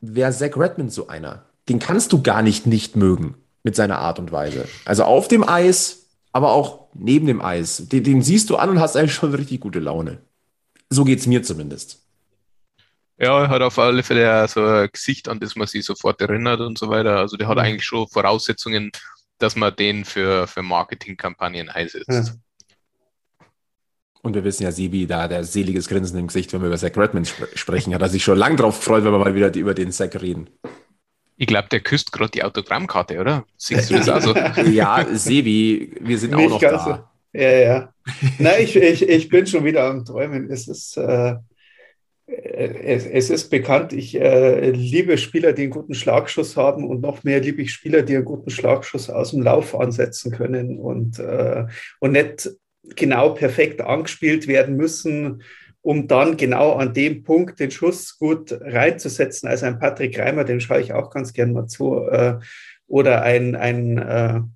wäre 0.00 0.32
Zach 0.32 0.56
Redmond 0.56 0.92
so 0.92 1.06
einer. 1.06 1.46
Den 1.68 1.78
kannst 1.78 2.12
du 2.12 2.22
gar 2.22 2.42
nicht 2.42 2.66
nicht 2.66 2.96
mögen 2.96 3.36
mit 3.62 3.76
seiner 3.76 3.98
Art 3.98 4.18
und 4.18 4.32
Weise. 4.32 4.66
Also 4.84 5.04
auf 5.04 5.28
dem 5.28 5.48
Eis, 5.48 6.06
aber 6.32 6.52
auch 6.52 6.88
neben 6.94 7.26
dem 7.26 7.40
Eis. 7.40 7.88
Den, 7.88 8.04
den 8.04 8.22
siehst 8.22 8.50
du 8.50 8.56
an 8.56 8.70
und 8.70 8.80
hast 8.80 8.96
eigentlich 8.96 9.14
schon 9.14 9.34
richtig 9.34 9.60
gute 9.60 9.80
Laune. 9.80 10.18
So 10.90 11.04
geht 11.04 11.20
es 11.20 11.26
mir 11.26 11.42
zumindest. 11.42 12.03
Ja, 13.18 13.42
er 13.42 13.48
hat 13.48 13.62
auf 13.62 13.78
alle 13.78 14.02
Fälle 14.02 14.46
so 14.48 14.64
ein 14.64 14.88
Gesicht, 14.92 15.28
an 15.28 15.38
das 15.38 15.54
man 15.54 15.66
sich 15.66 15.84
sofort 15.84 16.20
erinnert 16.20 16.60
und 16.60 16.78
so 16.78 16.88
weiter. 16.88 17.18
Also 17.18 17.36
der 17.36 17.46
hat 17.46 17.56
mhm. 17.56 17.62
eigentlich 17.62 17.84
schon 17.84 18.08
Voraussetzungen, 18.08 18.90
dass 19.38 19.56
man 19.56 19.74
den 19.76 20.04
für, 20.04 20.46
für 20.46 20.62
Marketingkampagnen 20.62 21.68
einsetzt. 21.68 22.08
Ja. 22.08 22.24
Und 24.22 24.34
wir 24.34 24.42
wissen 24.42 24.62
ja, 24.62 24.72
Sibi, 24.72 25.06
da 25.06 25.28
der 25.28 25.44
seliges 25.44 25.86
Grinsen 25.86 26.18
im 26.18 26.28
Gesicht, 26.28 26.52
wenn 26.52 26.62
wir 26.62 26.68
über 26.68 26.78
Zach 26.78 26.96
Redmond 26.96 27.26
sp 27.28 27.44
sprechen, 27.54 27.94
hat 27.94 28.00
er 28.00 28.08
sich 28.08 28.24
schon 28.24 28.38
lange 28.38 28.56
drauf 28.56 28.78
gefreut, 28.78 29.04
wenn 29.04 29.12
wir 29.12 29.18
mal 29.18 29.34
wieder 29.34 29.54
über 29.54 29.74
den 29.74 29.92
Zach 29.92 30.14
reden. 30.14 30.48
Ich 31.36 31.46
glaube, 31.46 31.68
der 31.68 31.80
küsst 31.80 32.10
gerade 32.10 32.30
die 32.30 32.42
Autogrammkarte, 32.42 33.20
oder? 33.20 33.44
Siehst 33.58 33.90
du 33.90 33.96
das 33.96 34.08
also? 34.08 34.34
ja, 34.70 35.04
Sebi, 35.12 35.94
wir 36.00 36.18
sind 36.18 36.34
Nicht 36.34 36.46
auch 36.46 36.50
noch 36.50 36.60
da. 36.60 36.84
So. 37.32 37.38
Ja, 37.38 37.50
ja. 37.50 37.94
Nein, 38.38 38.62
ich, 38.62 38.76
ich, 38.76 39.08
ich 39.08 39.28
bin 39.28 39.46
schon 39.46 39.64
wieder 39.64 39.84
am 39.84 40.04
Träumen. 40.04 40.50
Es 40.50 40.68
ist, 40.68 40.96
äh, 40.96 41.34
es, 42.26 43.04
es, 43.04 43.30
ist 43.30 43.50
bekannt, 43.50 43.92
ich 43.92 44.18
äh, 44.18 44.70
liebe 44.70 45.18
Spieler, 45.18 45.52
die 45.52 45.62
einen 45.62 45.70
guten 45.70 45.94
Schlagschuss 45.94 46.56
haben 46.56 46.88
und 46.88 47.02
noch 47.02 47.22
mehr 47.22 47.40
liebe 47.40 47.62
ich 47.62 47.72
Spieler, 47.72 48.02
die 48.02 48.16
einen 48.16 48.24
guten 48.24 48.50
Schlagschuss 48.50 49.10
aus 49.10 49.32
dem 49.32 49.42
Lauf 49.42 49.78
ansetzen 49.78 50.32
können 50.32 50.78
und, 50.78 51.18
äh, 51.18 51.66
und 52.00 52.12
nicht 52.12 52.50
genau 52.96 53.30
perfekt 53.30 53.80
angespielt 53.82 54.46
werden 54.46 54.76
müssen, 54.76 55.42
um 55.82 56.08
dann 56.08 56.38
genau 56.38 56.74
an 56.74 56.94
dem 56.94 57.24
Punkt 57.24 57.60
den 57.60 57.70
Schuss 57.70 58.18
gut 58.18 58.58
reinzusetzen. 58.58 59.48
Also 59.48 59.66
ein 59.66 59.78
Patrick 59.78 60.18
Reimer, 60.18 60.44
den 60.44 60.60
schaue 60.60 60.80
ich 60.80 60.94
auch 60.94 61.10
ganz 61.10 61.34
gern 61.34 61.52
mal 61.52 61.66
zu, 61.66 62.06
äh, 62.08 62.38
oder 62.86 63.22
ein, 63.22 63.54
ein 63.54 64.54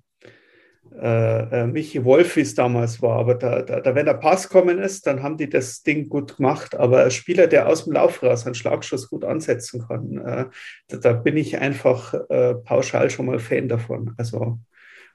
äh, 1.01 1.61
äh, 1.61 1.67
Michi 1.67 1.99
es 1.99 2.55
damals 2.55 3.01
war. 3.01 3.19
Aber 3.19 3.35
da, 3.35 3.61
da, 3.61 3.79
da, 3.79 3.95
wenn 3.95 4.05
der 4.05 4.15
Pass 4.15 4.49
kommen 4.49 4.79
ist, 4.79 5.07
dann 5.07 5.23
haben 5.23 5.37
die 5.37 5.49
das 5.49 5.81
Ding 5.83 6.09
gut 6.09 6.37
gemacht. 6.37 6.75
Aber 6.75 7.05
ein 7.05 7.11
Spieler, 7.11 7.47
der 7.47 7.67
aus 7.67 7.85
dem 7.85 7.93
Lauf 7.93 8.21
raus 8.21 8.45
einen 8.45 8.55
Schlagschuss 8.55 9.09
gut 9.09 9.23
ansetzen 9.23 9.85
kann, 9.87 10.17
äh, 10.17 10.45
da, 10.87 10.97
da, 10.97 11.13
bin 11.13 11.37
ich 11.37 11.57
einfach 11.57 12.13
äh, 12.29 12.55
pauschal 12.55 13.09
schon 13.09 13.27
mal 13.27 13.39
Fan 13.39 13.69
davon. 13.69 14.13
Also, 14.17 14.59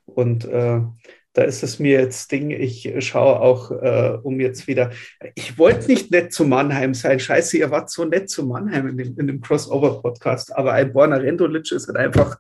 und 0.07 0.47
äh, 0.47 0.81
da 1.35 1.43
ist 1.43 1.63
es 1.65 1.79
mir 1.81 2.01
jetzt 2.01 2.31
Ding, 2.31 2.51
ich 2.51 2.95
schaue 3.01 3.41
auch 3.41 3.71
äh, 3.73 4.19
um 4.23 4.39
jetzt 4.41 4.69
wieder. 4.69 4.91
Ich 5.35 5.59
wollte 5.59 5.89
nicht 5.89 6.11
nett 6.13 6.33
zu 6.33 6.45
Mannheim 6.45 6.95
sein. 6.95 7.19
Scheiße, 7.19 7.59
ihr 7.59 7.71
wart 7.71 7.91
so 7.91 8.05
nett 8.05 8.31
zu 8.31 8.47
Mannheim 8.47 8.89
in 8.89 8.97
dem, 8.97 9.19
in 9.19 9.27
dem 9.27 9.41
Crossover-Podcast. 9.41 10.57
Aber 10.57 10.73
ein 10.73 10.93
Borna 10.93 11.17
Rendulic 11.17 11.73
ist 11.73 11.89
halt 11.89 11.97
einfach 11.97 12.39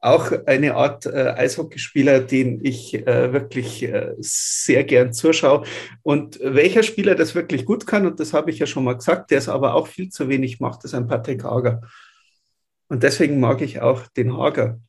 auch 0.00 0.32
eine 0.46 0.74
Art 0.76 1.04
äh, 1.06 1.34
Eishockeyspieler, 1.36 2.20
den 2.20 2.64
ich 2.64 2.94
äh, 3.06 3.32
wirklich 3.32 3.82
äh, 3.82 4.14
sehr 4.18 4.84
gern 4.84 5.12
zuschaue. 5.12 5.64
Und 6.02 6.40
welcher 6.42 6.82
Spieler 6.82 7.14
das 7.14 7.34
wirklich 7.34 7.66
gut 7.66 7.86
kann, 7.86 8.06
und 8.06 8.18
das 8.18 8.32
habe 8.32 8.50
ich 8.50 8.58
ja 8.58 8.66
schon 8.66 8.84
mal 8.84 8.96
gesagt, 8.96 9.30
der 9.30 9.38
es 9.38 9.48
aber 9.48 9.74
auch 9.74 9.86
viel 9.86 10.08
zu 10.08 10.28
wenig 10.28 10.58
macht, 10.58 10.84
ist 10.84 10.94
ein 10.94 11.06
Patrick 11.06 11.44
Hager. 11.44 11.82
Und 12.88 13.02
deswegen 13.02 13.40
mag 13.40 13.60
ich 13.60 13.80
auch 13.80 14.06
den 14.08 14.36
Hager 14.36 14.80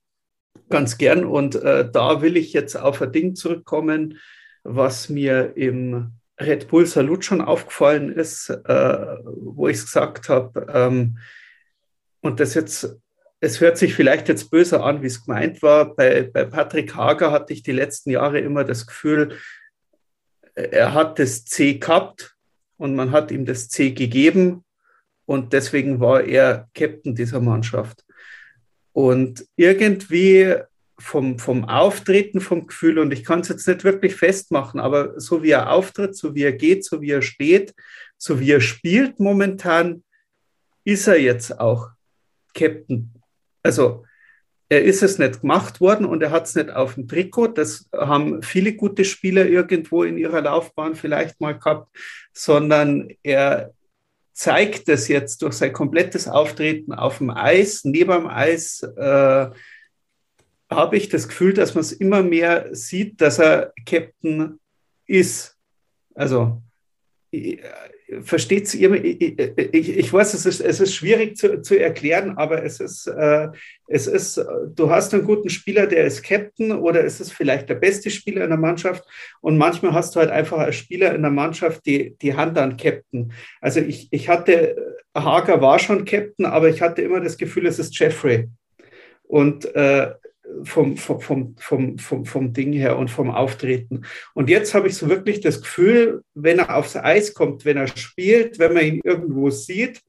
ganz 0.69 0.97
gern. 0.97 1.25
Und 1.25 1.55
äh, 1.55 1.89
da 1.91 2.21
will 2.21 2.37
ich 2.37 2.53
jetzt 2.53 2.75
auf 2.75 3.01
ein 3.01 3.11
Ding 3.11 3.35
zurückkommen, 3.35 4.17
was 4.63 5.09
mir 5.09 5.57
im 5.57 6.13
Red 6.39 6.69
Bull 6.69 6.85
Salut 6.85 7.25
schon 7.25 7.41
aufgefallen 7.41 8.11
ist, 8.11 8.49
äh, 8.49 9.17
wo 9.25 9.67
ich 9.67 9.77
es 9.77 9.85
gesagt 9.85 10.29
habe, 10.29 10.67
ähm, 10.73 11.17
und 12.21 12.39
das 12.39 12.53
jetzt 12.53 12.97
es 13.41 13.59
hört 13.59 13.77
sich 13.77 13.95
vielleicht 13.95 14.29
jetzt 14.29 14.51
böser 14.51 14.85
an, 14.85 15.01
wie 15.01 15.07
es 15.07 15.25
gemeint 15.25 15.63
war. 15.63 15.95
Bei, 15.95 16.21
bei 16.23 16.45
Patrick 16.45 16.95
Hager 16.95 17.31
hatte 17.31 17.53
ich 17.53 17.63
die 17.63 17.71
letzten 17.71 18.11
Jahre 18.11 18.39
immer 18.39 18.63
das 18.63 18.85
Gefühl, 18.85 19.37
er 20.53 20.93
hat 20.93 21.17
das 21.17 21.43
C 21.45 21.79
gehabt 21.79 22.35
und 22.77 22.95
man 22.95 23.11
hat 23.11 23.31
ihm 23.31 23.45
das 23.45 23.67
C 23.67 23.91
gegeben 23.91 24.63
und 25.25 25.53
deswegen 25.53 25.99
war 25.99 26.23
er 26.23 26.69
Captain 26.75 27.15
dieser 27.15 27.39
Mannschaft. 27.39 28.05
Und 28.93 29.47
irgendwie 29.55 30.55
vom, 30.99 31.39
vom 31.39 31.65
Auftreten, 31.65 32.41
vom 32.41 32.67
Gefühl, 32.67 32.99
und 32.99 33.11
ich 33.11 33.23
kann 33.23 33.39
es 33.39 33.47
jetzt 33.47 33.67
nicht 33.67 33.83
wirklich 33.83 34.15
festmachen, 34.15 34.79
aber 34.79 35.19
so 35.19 35.41
wie 35.41 35.49
er 35.49 35.71
auftritt, 35.71 36.15
so 36.15 36.35
wie 36.35 36.43
er 36.43 36.53
geht, 36.53 36.85
so 36.85 37.01
wie 37.01 37.09
er 37.09 37.23
steht, 37.23 37.73
so 38.17 38.39
wie 38.39 38.51
er 38.51 38.61
spielt 38.61 39.19
momentan, 39.19 40.03
ist 40.83 41.07
er 41.07 41.19
jetzt 41.19 41.59
auch 41.59 41.89
Captain 42.53 43.11
also 43.63 44.05
er 44.69 44.83
ist 44.83 45.03
es 45.03 45.19
nicht 45.19 45.41
gemacht 45.41 45.81
worden 45.81 46.05
und 46.05 46.23
er 46.23 46.31
hat 46.31 46.45
es 46.45 46.55
nicht 46.55 46.69
auf 46.69 46.95
dem 46.95 47.07
Trikot. 47.07 47.47
Das 47.47 47.89
haben 47.93 48.41
viele 48.41 48.73
gute 48.73 49.03
Spieler 49.03 49.45
irgendwo 49.45 50.03
in 50.03 50.17
ihrer 50.17 50.41
Laufbahn 50.41 50.95
vielleicht 50.95 51.41
mal 51.41 51.59
gehabt, 51.59 51.89
sondern 52.31 53.09
er 53.21 53.73
zeigt 54.31 54.87
es 54.87 55.09
jetzt 55.09 55.41
durch 55.41 55.55
sein 55.55 55.73
komplettes 55.73 56.29
Auftreten 56.29 56.93
auf 56.93 57.17
dem 57.17 57.31
Eis, 57.31 57.83
neben 57.83 58.11
dem 58.11 58.27
Eis. 58.27 58.81
Äh, 58.81 59.49
habe 60.69 60.95
ich 60.95 61.09
das 61.09 61.27
Gefühl, 61.27 61.53
dass 61.53 61.75
man 61.75 61.81
es 61.81 61.91
immer 61.91 62.23
mehr 62.23 62.73
sieht, 62.73 63.19
dass 63.19 63.39
er 63.39 63.73
Captain 63.85 64.57
ist. 65.05 65.57
Also 66.15 66.61
versteht 68.21 68.73
ihr, 68.73 68.93
ich, 69.03 69.97
ich, 69.97 70.13
weiß, 70.13 70.33
es 70.33 70.45
ist, 70.45 70.59
es 70.59 70.79
ist 70.79 70.93
schwierig 70.93 71.37
zu, 71.37 71.61
zu 71.61 71.79
erklären, 71.79 72.37
aber 72.37 72.63
es 72.63 72.79
ist, 72.79 73.07
äh, 73.07 73.49
es 73.87 74.07
ist, 74.07 74.43
du 74.75 74.89
hast 74.89 75.13
einen 75.13 75.23
guten 75.23 75.49
Spieler, 75.49 75.87
der 75.87 76.05
ist 76.05 76.23
Captain 76.23 76.71
oder 76.71 77.03
es 77.03 77.21
ist 77.21 77.31
vielleicht 77.31 77.69
der 77.69 77.75
beste 77.75 78.09
Spieler 78.09 78.43
in 78.43 78.49
der 78.49 78.59
Mannschaft 78.59 79.03
und 79.39 79.57
manchmal 79.57 79.93
hast 79.93 80.15
du 80.15 80.19
halt 80.19 80.29
einfach 80.29 80.57
als 80.57 80.75
Spieler 80.75 81.15
in 81.15 81.21
der 81.21 81.31
Mannschaft 81.31 81.85
die, 81.85 82.15
die 82.21 82.35
Hand 82.35 82.57
an 82.57 82.77
Captain. 82.77 83.31
Also 83.61 83.79
ich, 83.79 84.09
ich 84.11 84.27
hatte, 84.27 84.75
Hager 85.15 85.61
war 85.61 85.79
schon 85.79 86.05
Captain, 86.05 86.45
aber 86.45 86.69
ich 86.69 86.81
hatte 86.81 87.01
immer 87.01 87.21
das 87.21 87.37
Gefühl, 87.37 87.65
es 87.67 87.79
ist 87.79 87.97
Jeffrey. 87.97 88.49
Und 89.23 89.73
äh, 89.75 90.11
vom, 90.63 90.97
vom, 90.97 91.55
vom, 91.57 91.97
vom, 91.97 92.25
vom 92.25 92.53
Ding 92.53 92.73
her 92.73 92.97
und 92.97 93.09
vom 93.09 93.31
Auftreten. 93.31 94.05
Und 94.33 94.49
jetzt 94.49 94.73
habe 94.73 94.87
ich 94.87 94.95
so 94.95 95.09
wirklich 95.09 95.39
das 95.41 95.61
Gefühl, 95.61 96.23
wenn 96.33 96.59
er 96.59 96.75
aufs 96.75 96.95
Eis 96.95 97.33
kommt, 97.33 97.65
wenn 97.65 97.77
er 97.77 97.87
spielt, 97.87 98.59
wenn 98.59 98.73
man 98.73 98.85
ihn 98.85 99.01
irgendwo 99.03 99.49
sieht, 99.49 100.01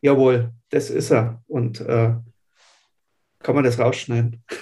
jawohl, 0.00 0.52
das 0.70 0.90
ist 0.90 1.10
er. 1.10 1.42
Und 1.46 1.80
äh, 1.80 2.14
kann 3.40 3.54
man 3.54 3.64
das 3.64 3.78
rausschneiden? 3.78 4.42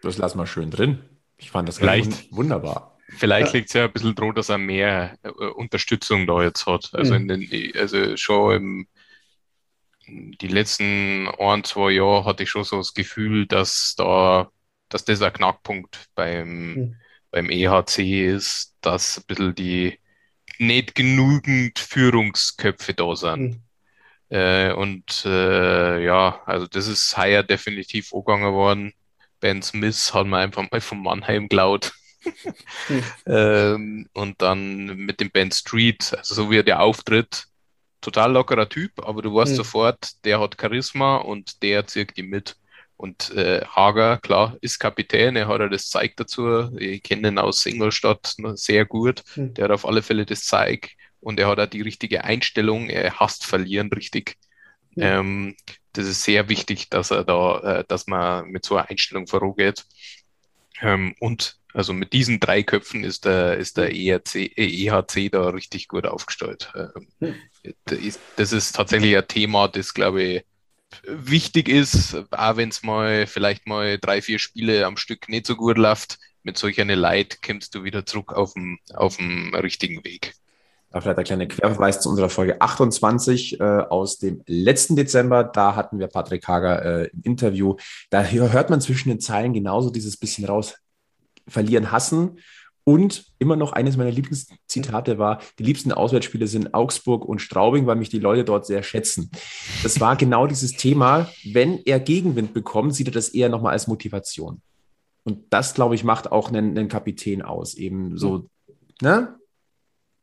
Das 0.00 0.16
lassen 0.16 0.38
wir 0.38 0.46
schön 0.46 0.70
drin. 0.70 1.00
Ich 1.38 1.50
fand 1.50 1.68
das 1.68 1.78
Vielleicht. 1.78 2.32
wunderbar. 2.32 2.96
Vielleicht 3.16 3.52
liegt 3.52 3.66
es 3.66 3.74
ja 3.74 3.86
ein 3.86 3.92
bisschen 3.92 4.14
daran, 4.14 4.32
dass 4.34 4.48
er 4.48 4.58
mehr 4.58 5.18
äh, 5.24 5.28
Unterstützung 5.28 6.24
da 6.24 6.42
jetzt 6.44 6.66
hat. 6.66 6.90
Also, 6.92 7.14
mhm. 7.14 7.30
in 7.30 7.40
den, 7.50 7.76
also 7.76 8.16
schon 8.16 8.54
im, 8.54 8.86
die 10.08 10.48
letzten 10.48 11.28
ein, 11.38 11.64
zwei 11.64 11.92
Jahre 11.92 12.24
hatte 12.24 12.42
ich 12.42 12.50
schon 12.50 12.64
so 12.64 12.78
das 12.78 12.94
Gefühl, 12.94 13.46
dass 13.46 13.94
da, 13.96 14.50
dass 14.88 15.04
das 15.04 15.22
ein 15.22 15.32
Knackpunkt 15.32 16.06
beim, 16.14 16.74
mhm. 16.74 16.96
beim 17.30 17.50
EHC 17.50 18.26
ist, 18.34 18.76
dass 18.80 19.18
ein 19.18 19.24
bisschen 19.26 19.54
die 19.54 19.98
nicht 20.58 20.94
genügend 20.94 21.78
Führungsköpfe 21.78 22.94
da 22.94 23.14
sind. 23.14 23.40
Mhm. 23.40 23.62
Äh, 24.30 24.72
und 24.72 25.24
äh, 25.24 26.04
ja, 26.04 26.42
also 26.44 26.66
das 26.66 26.86
ist 26.86 27.16
heuer 27.16 27.42
definitiv 27.42 28.12
angegangen 28.12 28.52
worden. 28.52 28.92
Ben 29.40 29.62
Smith 29.62 30.12
hat 30.12 30.26
mir 30.26 30.38
einfach 30.38 30.70
mal 30.70 30.80
von 30.80 31.02
Mannheim 31.02 31.48
geklaut. 31.48 31.92
mhm. 32.88 33.04
ähm, 33.26 34.08
und 34.12 34.42
dann 34.42 34.96
mit 34.96 35.20
dem 35.20 35.30
Ben 35.30 35.52
Street, 35.52 36.14
also 36.16 36.34
so 36.34 36.50
wie 36.50 36.58
er 36.58 36.64
der 36.64 36.80
auftritt, 36.80 37.46
total 38.00 38.32
lockerer 38.32 38.68
Typ, 38.68 38.92
aber 39.00 39.22
du 39.22 39.34
weißt 39.34 39.52
mhm. 39.52 39.56
sofort, 39.56 40.24
der 40.24 40.40
hat 40.40 40.56
Charisma 40.60 41.16
und 41.16 41.62
der 41.62 41.86
zieht 41.86 42.16
die 42.16 42.22
mit. 42.22 42.56
Und 42.96 43.30
äh, 43.36 43.64
Hager, 43.64 44.18
klar, 44.18 44.56
ist 44.60 44.80
Kapitän, 44.80 45.36
er 45.36 45.46
hat 45.46 45.60
ja 45.60 45.68
das 45.68 45.88
Zeug 45.88 46.16
dazu. 46.16 46.76
Ich 46.78 47.02
kenne 47.04 47.28
ihn 47.28 47.38
aus 47.38 47.64
Ingolstadt 47.64 48.34
sehr 48.54 48.84
gut. 48.86 49.22
Mhm. 49.36 49.54
Der 49.54 49.64
hat 49.64 49.70
auf 49.70 49.86
alle 49.86 50.02
Fälle 50.02 50.26
das 50.26 50.42
Zeug 50.42 50.90
und 51.20 51.38
er 51.38 51.46
hat 51.46 51.60
auch 51.60 51.66
die 51.66 51.82
richtige 51.82 52.24
Einstellung. 52.24 52.88
Er 52.88 53.20
hasst 53.20 53.46
verlieren 53.46 53.88
richtig. 53.92 54.36
Mhm. 54.96 55.02
Ähm, 55.02 55.56
das 55.92 56.06
ist 56.06 56.22
sehr 56.24 56.48
wichtig, 56.48 56.90
dass 56.90 57.12
er 57.12 57.22
da, 57.24 57.60
äh, 57.60 57.84
dass 57.86 58.08
man 58.08 58.48
mit 58.48 58.64
so 58.64 58.76
einer 58.76 58.90
Einstellung 58.90 59.28
vorangeht. 59.28 59.84
Ähm, 60.80 61.14
und 61.20 61.58
also 61.78 61.92
mit 61.92 62.12
diesen 62.12 62.40
drei 62.40 62.64
Köpfen 62.64 63.04
ist 63.04 63.24
der, 63.24 63.56
ist 63.56 63.76
der 63.76 63.94
ERC, 63.94 64.34
EHC 64.34 65.30
da 65.30 65.48
richtig 65.50 65.86
gut 65.86 66.06
aufgestellt. 66.06 66.72
Ähm, 66.74 67.06
hm. 67.20 68.14
Das 68.34 68.52
ist 68.52 68.74
tatsächlich 68.74 69.16
ein 69.16 69.28
Thema, 69.28 69.68
das, 69.68 69.94
glaube 69.94 70.22
ich, 70.22 70.44
wichtig 71.04 71.68
ist, 71.68 72.16
auch 72.32 72.56
wenn 72.56 72.70
es 72.70 72.82
mal 72.82 73.28
vielleicht 73.28 73.68
mal 73.68 73.96
drei, 73.96 74.22
vier 74.22 74.40
Spiele 74.40 74.86
am 74.86 74.96
Stück 74.96 75.28
nicht 75.28 75.46
so 75.46 75.54
gut 75.54 75.78
läuft. 75.78 76.18
Mit 76.42 76.58
solch 76.58 76.80
einer 76.80 76.96
Leid 76.96 77.42
kommst 77.46 77.76
du 77.76 77.84
wieder 77.84 78.04
zurück 78.04 78.32
auf 78.32 78.54
dem, 78.54 78.80
auf 78.94 79.18
dem 79.18 79.54
richtigen 79.54 80.02
Weg. 80.04 80.34
Da 80.90 81.00
vielleicht 81.00 81.18
ein 81.18 81.24
kleiner 81.24 81.46
Querverweis 81.46 82.00
zu 82.00 82.08
unserer 82.08 82.28
Folge 82.28 82.60
28 82.60 83.60
äh, 83.60 83.62
aus 83.62 84.18
dem 84.18 84.42
letzten 84.46 84.96
Dezember. 84.96 85.44
Da 85.44 85.76
hatten 85.76 86.00
wir 86.00 86.08
Patrick 86.08 86.48
Hager 86.48 87.02
äh, 87.02 87.10
im 87.12 87.22
Interview. 87.22 87.76
Da 88.10 88.24
hört 88.24 88.68
man 88.68 88.80
zwischen 88.80 89.10
den 89.10 89.20
Zeilen 89.20 89.52
genauso 89.52 89.90
dieses 89.90 90.16
bisschen 90.16 90.46
raus 90.46 90.74
verlieren 91.48 91.92
hassen. 91.92 92.38
Und 92.84 93.26
immer 93.38 93.56
noch 93.56 93.72
eines 93.72 93.98
meiner 93.98 94.10
Lieblingszitate 94.10 95.18
war, 95.18 95.42
die 95.58 95.62
liebsten 95.62 95.92
Auswärtsspiele 95.92 96.46
sind 96.46 96.72
Augsburg 96.72 97.26
und 97.26 97.40
Straubing, 97.40 97.86
weil 97.86 97.96
mich 97.96 98.08
die 98.08 98.18
Leute 98.18 98.44
dort 98.44 98.64
sehr 98.64 98.82
schätzen. 98.82 99.30
Das 99.82 100.00
war 100.00 100.16
genau 100.16 100.46
dieses 100.46 100.72
Thema. 100.72 101.28
Wenn 101.44 101.80
er 101.84 102.00
Gegenwind 102.00 102.54
bekommt, 102.54 102.94
sieht 102.94 103.08
er 103.08 103.12
das 103.12 103.28
eher 103.28 103.50
nochmal 103.50 103.72
als 103.72 103.88
Motivation. 103.88 104.62
Und 105.24 105.44
das, 105.50 105.74
glaube 105.74 105.96
ich, 105.96 106.04
macht 106.04 106.32
auch 106.32 106.48
einen, 106.48 106.78
einen 106.78 106.88
Kapitän 106.88 107.42
aus. 107.42 107.74
Eben 107.74 108.16
so, 108.16 108.48
ne? 109.02 109.37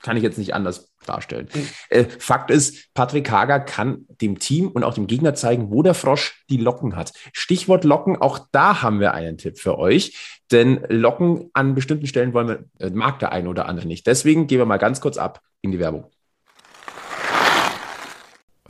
Kann 0.05 0.17
ich 0.17 0.23
jetzt 0.23 0.37
nicht 0.37 0.53
anders 0.53 0.93
darstellen. 1.07 1.49
Mhm. 1.51 1.67
Äh, 1.89 2.05
Fakt 2.19 2.51
ist, 2.51 2.93
Patrick 2.93 3.31
Hager 3.31 3.59
kann 3.59 4.05
dem 4.21 4.37
Team 4.37 4.67
und 4.67 4.83
auch 4.83 4.93
dem 4.93 5.07
Gegner 5.07 5.33
zeigen, 5.33 5.71
wo 5.71 5.81
der 5.81 5.95
Frosch 5.95 6.45
die 6.47 6.57
Locken 6.57 6.95
hat. 6.95 7.11
Stichwort 7.33 7.83
Locken, 7.83 8.15
auch 8.21 8.37
da 8.51 8.83
haben 8.83 8.99
wir 8.99 9.15
einen 9.15 9.39
Tipp 9.39 9.57
für 9.57 9.79
euch. 9.79 10.39
Denn 10.51 10.85
Locken 10.89 11.49
an 11.53 11.73
bestimmten 11.73 12.05
Stellen 12.05 12.33
wollen 12.35 12.47
wir, 12.47 12.65
äh, 12.77 12.91
mag 12.91 13.17
der 13.17 13.31
eine 13.31 13.49
oder 13.49 13.65
andere 13.67 13.87
nicht. 13.87 14.05
Deswegen 14.05 14.45
gehen 14.45 14.59
wir 14.59 14.67
mal 14.67 14.77
ganz 14.77 15.01
kurz 15.01 15.17
ab 15.17 15.41
in 15.61 15.71
die 15.71 15.79
Werbung. 15.79 16.05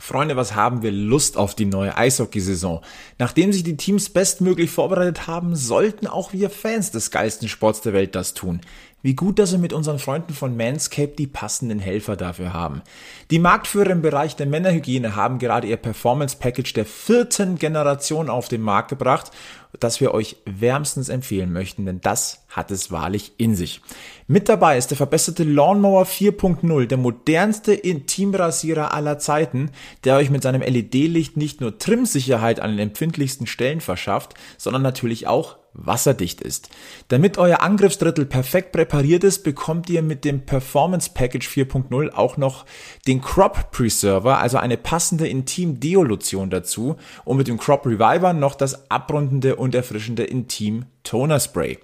Freunde, 0.06 0.36
was 0.36 0.54
haben 0.54 0.82
wir 0.82 0.92
Lust 0.92 1.36
auf 1.36 1.56
die 1.56 1.64
neue 1.64 1.96
Eishockeysaison? 1.96 2.80
Nachdem 3.18 3.52
sich 3.52 3.64
die 3.64 3.76
Teams 3.76 4.08
bestmöglich 4.08 4.70
vorbereitet 4.70 5.26
haben, 5.26 5.56
sollten 5.56 6.06
auch 6.06 6.32
wir 6.32 6.48
Fans 6.48 6.92
des 6.92 7.10
geilsten 7.10 7.48
Sports 7.48 7.80
der 7.80 7.92
Welt 7.92 8.14
das 8.14 8.32
tun. 8.32 8.60
Wie 9.02 9.14
gut, 9.14 9.38
dass 9.38 9.52
wir 9.52 9.58
mit 9.58 9.72
unseren 9.72 9.98
Freunden 9.98 10.32
von 10.32 10.56
Manscaped 10.56 11.18
die 11.18 11.26
passenden 11.26 11.78
Helfer 11.78 12.16
dafür 12.16 12.52
haben. 12.52 12.82
Die 13.30 13.38
Marktführer 13.38 13.90
im 13.90 14.02
Bereich 14.02 14.36
der 14.36 14.46
Männerhygiene 14.46 15.14
haben 15.14 15.38
gerade 15.38 15.68
ihr 15.68 15.76
Performance 15.76 16.36
Package 16.38 16.72
der 16.72 16.86
vierten 16.86 17.56
Generation 17.56 18.30
auf 18.30 18.48
den 18.48 18.62
Markt 18.62 18.88
gebracht, 18.88 19.30
das 19.78 20.00
wir 20.00 20.14
euch 20.14 20.36
wärmstens 20.46 21.08
empfehlen 21.08 21.52
möchten, 21.52 21.86
denn 21.86 22.00
das 22.00 22.44
hat 22.48 22.70
es 22.70 22.90
wahrlich 22.90 23.32
in 23.36 23.54
sich. 23.54 23.82
Mit 24.26 24.48
dabei 24.48 24.78
ist 24.78 24.88
der 24.88 24.96
verbesserte 24.96 25.44
Lawnmower 25.44 26.04
4.0, 26.04 26.86
der 26.86 26.98
modernste 26.98 27.74
Intimrasierer 27.74 28.94
aller 28.94 29.18
Zeiten, 29.18 29.70
der 30.04 30.16
euch 30.16 30.30
mit 30.30 30.42
seinem 30.42 30.62
LED-Licht 30.62 31.36
nicht 31.36 31.60
nur 31.60 31.78
Trimsicherheit 31.78 32.60
an 32.60 32.70
den 32.70 32.88
empfindlichsten 32.88 33.46
Stellen 33.46 33.80
verschafft, 33.80 34.34
sondern 34.56 34.82
natürlich 34.82 35.26
auch 35.26 35.56
wasserdicht 35.76 36.40
ist. 36.40 36.70
Damit 37.08 37.38
euer 37.38 37.60
Angriffsdrittel 37.60 38.26
perfekt 38.26 38.72
präpariert 38.72 39.24
ist, 39.24 39.44
bekommt 39.44 39.90
ihr 39.90 40.02
mit 40.02 40.24
dem 40.24 40.44
Performance 40.44 41.10
Package 41.12 41.48
4.0 41.48 42.10
auch 42.10 42.36
noch 42.36 42.64
den 43.06 43.20
Crop 43.20 43.70
Preserver, 43.70 44.38
also 44.38 44.58
eine 44.58 44.76
passende 44.76 45.28
Intim 45.28 45.78
Deolution 45.80 46.50
dazu 46.50 46.96
und 47.24 47.36
mit 47.36 47.48
dem 47.48 47.58
Crop 47.58 47.86
Reviver 47.86 48.32
noch 48.32 48.54
das 48.54 48.90
abrundende 48.90 49.56
und 49.56 49.74
erfrischende 49.74 50.24
Intim 50.24 50.86
Toner 51.02 51.40
Spray. 51.40 51.78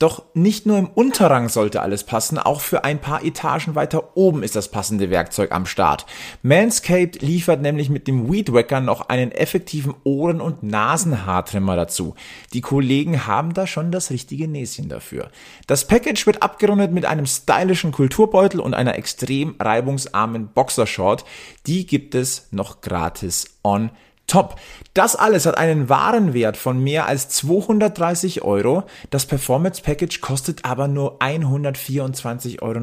Doch 0.00 0.24
nicht 0.34 0.66
nur 0.66 0.76
im 0.76 0.88
Unterrang 0.88 1.48
sollte 1.48 1.80
alles 1.80 2.02
passen, 2.02 2.36
auch 2.36 2.60
für 2.60 2.82
ein 2.82 3.00
paar 3.00 3.24
Etagen 3.24 3.76
weiter 3.76 4.16
oben 4.16 4.42
ist 4.42 4.56
das 4.56 4.68
passende 4.68 5.08
Werkzeug 5.08 5.52
am 5.52 5.66
Start. 5.66 6.04
Manscaped 6.42 7.22
liefert 7.22 7.62
nämlich 7.62 7.90
mit 7.90 8.08
dem 8.08 8.30
Weed 8.30 8.52
Wacker 8.52 8.80
noch 8.80 9.08
einen 9.08 9.30
effektiven 9.30 9.94
Ohren- 10.02 10.40
und 10.40 10.64
Nasenhaartrimmer 10.64 11.76
dazu. 11.76 12.16
Die 12.52 12.60
Kollegen 12.60 13.28
haben 13.28 13.54
da 13.54 13.68
schon 13.68 13.92
das 13.92 14.10
richtige 14.10 14.48
Näschen 14.48 14.88
dafür. 14.88 15.30
Das 15.68 15.86
Package 15.86 16.26
wird 16.26 16.42
abgerundet 16.42 16.90
mit 16.90 17.04
einem 17.04 17.26
stylischen 17.26 17.92
Kulturbeutel 17.92 18.58
und 18.58 18.74
einer 18.74 18.98
extrem 18.98 19.54
reibungsarmen 19.60 20.48
Boxershort. 20.48 21.24
Die 21.68 21.86
gibt 21.86 22.16
es 22.16 22.48
noch 22.50 22.80
gratis 22.80 23.58
on 23.62 23.90
Top. 24.26 24.56
Das 24.94 25.16
alles 25.16 25.46
hat 25.46 25.58
einen 25.58 25.88
Warenwert 25.88 26.56
von 26.56 26.82
mehr 26.82 27.06
als 27.06 27.28
230 27.28 28.42
Euro. 28.42 28.84
Das 29.10 29.26
Performance 29.26 29.82
Package 29.82 30.20
kostet 30.20 30.64
aber 30.64 30.88
nur 30.88 31.18
124,99 31.20 32.62
Euro. 32.62 32.80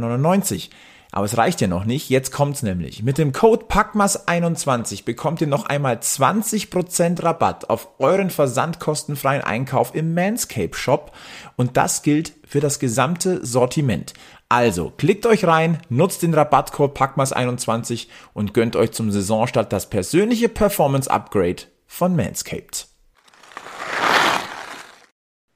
Aber 1.14 1.26
es 1.26 1.38
reicht 1.38 1.60
ja 1.60 1.68
noch 1.68 1.84
nicht. 1.84 2.10
Jetzt 2.10 2.32
kommt's 2.32 2.64
nämlich. 2.64 3.04
Mit 3.04 3.18
dem 3.18 3.34
Code 3.34 3.66
PACMAS21 3.66 5.04
bekommt 5.04 5.42
ihr 5.42 5.48
noch 5.48 5.66
einmal 5.66 5.96
20% 5.98 7.22
Rabatt 7.22 7.70
auf 7.70 7.90
euren 8.00 8.30
versandkostenfreien 8.30 9.44
Einkauf 9.44 9.94
im 9.94 10.14
Manscape 10.14 10.74
Shop. 10.74 11.12
Und 11.58 11.76
das 11.76 12.02
gilt 12.02 12.34
für 12.48 12.62
das 12.62 12.80
gesamte 12.80 13.46
Sortiment. 13.46 14.14
Also, 14.52 14.92
klickt 14.98 15.26
euch 15.26 15.46
rein, 15.46 15.82
nutzt 15.88 16.24
den 16.24 16.34
Rabattcode 16.34 16.94
PACMAS21 16.94 18.08
und 18.34 18.54
gönnt 18.54 18.76
euch 18.76 18.92
zum 18.92 19.10
Saisonstart 19.10 19.72
das 19.72 19.90
persönliche 19.90 20.50
Performance 20.50 21.10
Upgrade 21.10 21.64
von 21.88 22.18
Manscaped. 22.18 22.90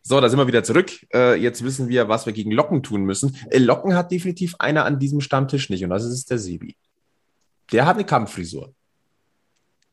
So, 0.01 0.21
da 0.21 0.29
sind 0.29 0.39
wir 0.39 0.47
wieder 0.47 0.63
zurück. 0.63 0.93
Äh, 1.13 1.35
jetzt 1.41 1.61
wissen 1.65 1.89
wir, 1.89 2.07
was 2.07 2.25
wir 2.25 2.31
gegen 2.31 2.51
Locken 2.51 2.83
tun 2.83 3.03
müssen. 3.03 3.35
Äh, 3.49 3.57
Locken 3.57 3.95
hat 3.95 4.13
definitiv 4.13 4.55
einer 4.59 4.85
an 4.85 4.97
diesem 4.97 5.19
Stammtisch 5.19 5.69
nicht 5.69 5.83
und 5.83 5.89
das 5.89 6.05
ist 6.05 6.31
der 6.31 6.39
Sebi. 6.39 6.77
Der 7.73 7.85
hat 7.85 7.97
eine 7.97 8.05
Kampffrisur. 8.05 8.73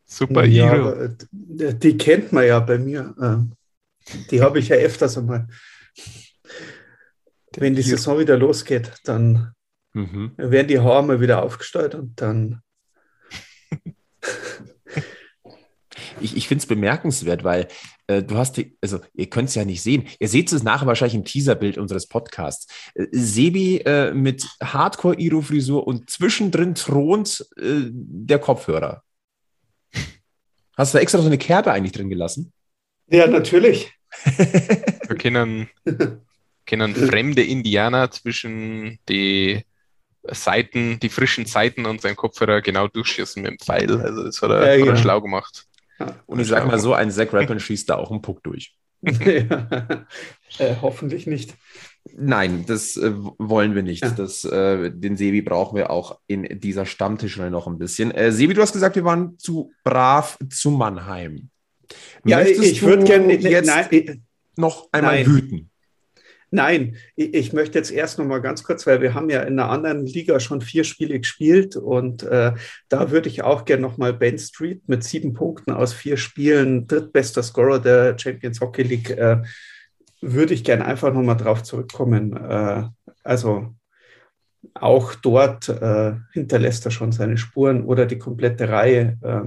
Super 0.06 0.44
ja, 0.44 0.70
Hero. 0.70 0.88
Aber, 0.90 1.02
äh, 1.02 1.74
die 1.74 1.96
kennt 1.96 2.30
man 2.30 2.46
ja 2.46 2.60
bei 2.60 2.78
mir. 2.78 3.16
Äh, 3.20 4.16
die 4.30 4.42
habe 4.42 4.60
ich 4.60 4.68
ja 4.68 4.76
öfters 4.76 5.18
einmal. 5.18 5.48
Wenn 7.56 7.74
die 7.74 7.82
Saison 7.82 8.18
wieder 8.18 8.36
losgeht, 8.36 8.92
dann 9.04 9.52
mhm. 9.92 10.32
werden 10.36 10.68
die 10.68 10.80
Haare 10.80 11.04
mal 11.04 11.20
wieder 11.20 11.42
aufgestellt 11.42 11.94
und 11.94 12.20
dann. 12.20 12.62
ich 16.20 16.36
ich 16.36 16.48
finde 16.48 16.62
es 16.62 16.66
bemerkenswert, 16.66 17.44
weil 17.44 17.68
äh, 18.06 18.22
du 18.22 18.36
hast, 18.36 18.56
die, 18.56 18.76
also 18.80 19.00
ihr 19.14 19.28
könnt 19.28 19.48
es 19.48 19.54
ja 19.54 19.64
nicht 19.64 19.82
sehen. 19.82 20.06
Ihr 20.18 20.28
seht 20.28 20.52
es 20.52 20.62
nachher 20.62 20.86
wahrscheinlich 20.86 21.14
im 21.14 21.24
Teaserbild 21.24 21.78
unseres 21.78 22.06
Podcasts. 22.06 22.66
Äh, 22.94 23.06
Sebi 23.12 23.78
äh, 23.78 24.12
mit 24.12 24.46
Hardcore-Iro-Frisur 24.62 25.86
und 25.86 26.10
zwischendrin 26.10 26.74
thront 26.74 27.46
äh, 27.56 27.90
der 27.90 28.38
Kopfhörer. 28.38 29.02
Hast 30.76 30.94
du 30.94 30.98
extra 30.98 31.20
so 31.20 31.26
eine 31.26 31.38
Kerbe 31.38 31.72
eigentlich 31.72 31.92
drin 31.92 32.08
gelassen? 32.10 32.52
Ja, 33.08 33.26
natürlich. 33.26 33.92
Wir 34.24 35.16
können 35.16 35.68
können 36.66 36.94
fremde 36.94 37.42
Indianer 37.42 38.10
zwischen 38.10 38.98
die 39.08 39.64
Seiten, 40.24 41.00
die 41.00 41.08
frischen 41.08 41.46
Seiten 41.46 41.86
und 41.86 42.00
seinen 42.00 42.16
Kopfhörer 42.16 42.60
genau 42.60 42.88
durchschießen 42.88 43.42
mit 43.42 43.50
dem 43.50 43.58
Pfeil. 43.58 44.00
Also 44.00 44.24
das 44.24 44.40
hat 44.40 44.50
er, 44.50 44.76
ja, 44.76 44.80
hat 44.80 44.88
er 44.88 44.94
ja. 44.94 44.96
schlau 44.96 45.20
gemacht. 45.20 45.66
Und 46.26 46.40
ich 46.40 46.48
sag 46.48 46.66
mal 46.66 46.78
so, 46.78 46.94
ein 46.94 47.10
Zack 47.10 47.32
Rappin 47.32 47.60
schießt 47.60 47.90
da 47.90 47.96
auch 47.96 48.10
einen 48.10 48.22
Puck 48.22 48.42
durch. 48.42 48.74
ja. 49.02 50.06
äh, 50.58 50.76
hoffentlich 50.80 51.26
nicht. 51.26 51.54
Nein, 52.16 52.64
das 52.66 52.96
äh, 52.96 53.12
wollen 53.14 53.74
wir 53.74 53.82
nicht. 53.82 54.02
Ja. 54.02 54.10
Das, 54.10 54.44
äh, 54.44 54.90
den 54.90 55.16
Sebi 55.16 55.42
brauchen 55.42 55.76
wir 55.76 55.90
auch 55.90 56.18
in 56.26 56.60
dieser 56.60 56.86
Stammtischreihe 56.86 57.50
noch 57.50 57.66
ein 57.66 57.78
bisschen. 57.78 58.10
Äh, 58.12 58.32
Sebi, 58.32 58.54
du 58.54 58.62
hast 58.62 58.72
gesagt, 58.72 58.96
wir 58.96 59.04
waren 59.04 59.38
zu 59.38 59.72
brav 59.84 60.38
zu 60.50 60.70
Mannheim. 60.70 61.48
Ja, 62.24 62.38
Möchtest 62.38 62.62
ich 62.62 62.82
würde 62.82 63.04
gerne 63.04 63.34
jetzt 63.34 63.66
nein, 63.66 64.24
noch 64.56 64.88
einmal 64.92 65.16
nein. 65.16 65.26
wüten. 65.26 65.70
Nein, 66.54 66.96
ich 67.16 67.54
möchte 67.54 67.78
jetzt 67.78 67.90
erst 67.90 68.18
noch 68.18 68.26
mal 68.26 68.42
ganz 68.42 68.62
kurz, 68.62 68.86
weil 68.86 69.00
wir 69.00 69.14
haben 69.14 69.30
ja 69.30 69.40
in 69.40 69.58
einer 69.58 69.70
anderen 69.70 70.04
Liga 70.04 70.38
schon 70.38 70.60
vier 70.60 70.84
Spiele 70.84 71.18
gespielt 71.18 71.76
und 71.76 72.24
äh, 72.24 72.52
da 72.90 73.10
würde 73.10 73.30
ich 73.30 73.42
auch 73.42 73.64
gerne 73.64 73.80
noch 73.80 73.96
mal 73.96 74.12
Ben 74.12 74.38
Street 74.38 74.86
mit 74.86 75.02
sieben 75.02 75.32
Punkten 75.32 75.72
aus 75.72 75.94
vier 75.94 76.18
Spielen, 76.18 76.86
drittbester 76.86 77.42
Scorer 77.42 77.78
der 77.78 78.18
Champions 78.18 78.60
Hockey 78.60 78.82
League, 78.82 79.08
äh, 79.08 79.40
würde 80.20 80.52
ich 80.52 80.62
gerne 80.62 80.84
einfach 80.84 81.10
noch 81.14 81.22
mal 81.22 81.36
drauf 81.36 81.62
zurückkommen. 81.62 82.36
Äh, 82.36 82.84
also 83.24 83.74
auch 84.74 85.14
dort 85.14 85.70
äh, 85.70 86.16
hinterlässt 86.32 86.84
er 86.84 86.90
schon 86.90 87.12
seine 87.12 87.38
Spuren 87.38 87.82
oder 87.82 88.04
die 88.04 88.18
komplette 88.18 88.68
Reihe, 88.68 89.16
äh, 89.22 89.40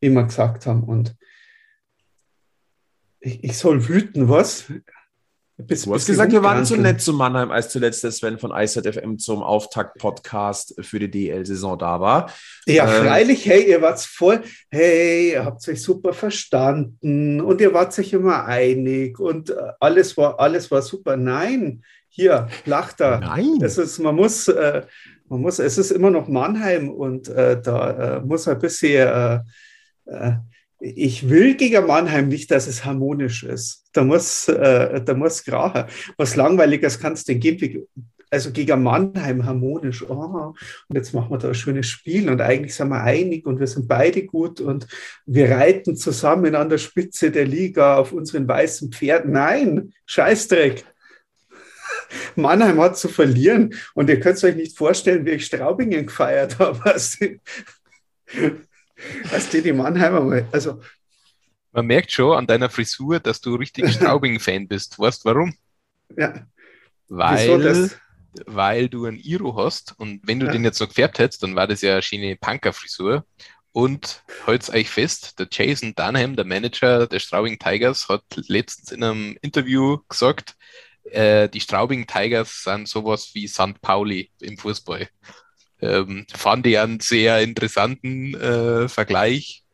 wie 0.00 0.10
wir 0.10 0.22
gesagt 0.22 0.66
haben 0.66 0.84
und 0.84 1.16
Ich, 3.20 3.42
ich 3.42 3.58
soll 3.58 3.88
wüten, 3.88 4.28
was? 4.28 4.72
Bis, 5.60 5.82
du 5.82 5.94
hast 5.94 6.06
gesagt, 6.06 6.30
wir 6.30 6.44
waren 6.44 6.64
zu 6.64 6.76
nett 6.76 7.00
zu 7.00 7.12
Mannheim, 7.12 7.50
als 7.50 7.68
zuletzt 7.70 8.04
der 8.04 8.12
Sven 8.12 8.38
von 8.38 8.52
IZFM 8.54 9.18
zum 9.18 9.42
Auftakt-Podcast 9.42 10.76
für 10.82 11.00
die 11.00 11.10
DL-Saison 11.10 11.76
da 11.76 12.00
war. 12.00 12.32
Ja, 12.64 12.84
ähm, 12.84 13.04
freilich, 13.04 13.44
hey, 13.44 13.68
ihr 13.68 13.82
wart 13.82 13.98
voll, 14.00 14.40
hey, 14.70 15.32
ihr 15.32 15.44
habt 15.44 15.68
euch 15.68 15.82
super 15.82 16.12
verstanden 16.12 17.40
und 17.40 17.60
ihr 17.60 17.74
wart 17.74 17.92
sich 17.92 18.12
immer 18.12 18.44
einig 18.44 19.18
und 19.18 19.50
äh, 19.50 19.54
alles 19.80 20.16
war, 20.16 20.38
alles 20.38 20.70
war 20.70 20.80
super. 20.80 21.16
Nein, 21.16 21.82
hier, 22.08 22.46
lacht 22.64 23.00
da. 23.00 23.18
Nein. 23.18 23.58
Es 23.60 23.78
ist, 23.78 23.98
man 23.98 24.14
muss, 24.14 24.46
äh, 24.46 24.82
man 25.28 25.40
muss, 25.40 25.58
es 25.58 25.76
ist 25.76 25.90
immer 25.90 26.10
noch 26.10 26.28
Mannheim 26.28 26.88
und 26.88 27.28
äh, 27.30 27.60
da 27.60 28.18
äh, 28.18 28.20
muss 28.20 28.46
ein 28.46 28.60
bisschen 28.60 29.08
äh, 29.08 29.40
äh, 30.06 30.32
ich 30.80 31.28
will 31.28 31.54
gegen 31.56 31.86
Mannheim 31.86 32.28
nicht, 32.28 32.50
dass 32.50 32.66
es 32.66 32.84
harmonisch 32.84 33.42
ist. 33.42 33.84
Da 33.92 34.04
muss, 34.04 34.48
äh, 34.48 35.02
da 35.02 35.14
muss 35.14 35.44
Gracher. 35.44 35.88
Was 36.16 36.36
Langweiliges 36.36 37.00
kann 37.00 37.14
es 37.14 37.24
denn 37.24 37.40
geben? 37.40 37.86
Also 38.30 38.52
gegen 38.52 38.82
Mannheim 38.82 39.44
harmonisch. 39.44 40.08
Oh, 40.08 40.54
und 40.88 40.96
jetzt 40.96 41.14
machen 41.14 41.30
wir 41.30 41.38
da 41.38 41.48
ein 41.48 41.54
schönes 41.54 41.86
Spiel 41.88 42.28
und 42.28 42.40
eigentlich 42.40 42.74
sind 42.74 42.90
wir 42.90 43.02
einig 43.02 43.46
und 43.46 43.58
wir 43.58 43.66
sind 43.66 43.88
beide 43.88 44.24
gut 44.24 44.60
und 44.60 44.86
wir 45.24 45.50
reiten 45.50 45.96
zusammen 45.96 46.54
an 46.54 46.68
der 46.68 46.78
Spitze 46.78 47.30
der 47.30 47.46
Liga 47.46 47.96
auf 47.96 48.12
unseren 48.12 48.46
weißen 48.46 48.92
Pferden. 48.92 49.32
Nein, 49.32 49.94
Scheißdreck. 50.06 50.84
Mannheim 52.36 52.80
hat 52.80 52.98
zu 52.98 53.08
verlieren 53.08 53.74
und 53.94 54.10
ihr 54.10 54.20
könnt 54.20 54.36
es 54.36 54.44
euch 54.44 54.56
nicht 54.56 54.76
vorstellen, 54.76 55.24
wie 55.24 55.30
ich 55.30 55.46
Straubingen 55.46 56.06
gefeiert 56.06 56.58
habe. 56.58 56.94
als 59.30 59.48
die, 59.50 59.62
die 59.62 59.72
Mannheimer 59.72 60.46
Also, 60.52 60.80
Man 61.72 61.86
merkt 61.86 62.12
schon 62.12 62.36
an 62.36 62.46
deiner 62.46 62.70
Frisur, 62.70 63.20
dass 63.20 63.40
du 63.40 63.54
richtig 63.56 63.92
Straubing-Fan 63.92 64.68
bist. 64.68 64.98
Weißt 64.98 65.24
du 65.24 65.28
warum? 65.28 65.54
Ja. 66.16 66.46
Weil, 67.08 67.90
weil 68.46 68.88
du 68.88 69.06
ein 69.06 69.16
Iro 69.16 69.56
hast 69.56 69.94
und 69.98 70.20
wenn 70.24 70.40
du 70.40 70.46
ja. 70.46 70.52
den 70.52 70.64
jetzt 70.64 70.80
noch 70.80 70.88
gefärbt 70.88 71.18
hättest, 71.18 71.42
dann 71.42 71.56
war 71.56 71.66
das 71.66 71.80
ja 71.82 71.94
eine 71.94 72.02
schöne 72.02 72.36
Punker-Frisur. 72.36 73.24
Und 73.72 74.24
halt's 74.46 74.70
euch 74.70 74.90
fest, 74.90 75.38
der 75.38 75.46
Jason 75.50 75.94
Dunham, 75.94 76.36
der 76.36 76.44
Manager 76.44 77.06
der 77.06 77.20
Straubing 77.20 77.58
Tigers, 77.58 78.08
hat 78.08 78.24
letztens 78.48 78.90
in 78.90 79.04
einem 79.04 79.38
Interview 79.40 79.98
gesagt, 80.08 80.56
äh, 81.04 81.48
die 81.48 81.60
Straubing 81.60 82.06
Tigers 82.06 82.64
sind 82.64 82.88
sowas 82.88 83.30
wie 83.34 83.46
St. 83.46 83.80
Pauli 83.80 84.30
im 84.40 84.58
Fußball. 84.58 85.08
Ähm, 85.80 86.26
fand 86.34 86.66
ich 86.66 86.78
einen 86.78 87.00
sehr 87.00 87.40
interessanten 87.40 88.34
äh, 88.34 88.88
Vergleich. 88.88 89.64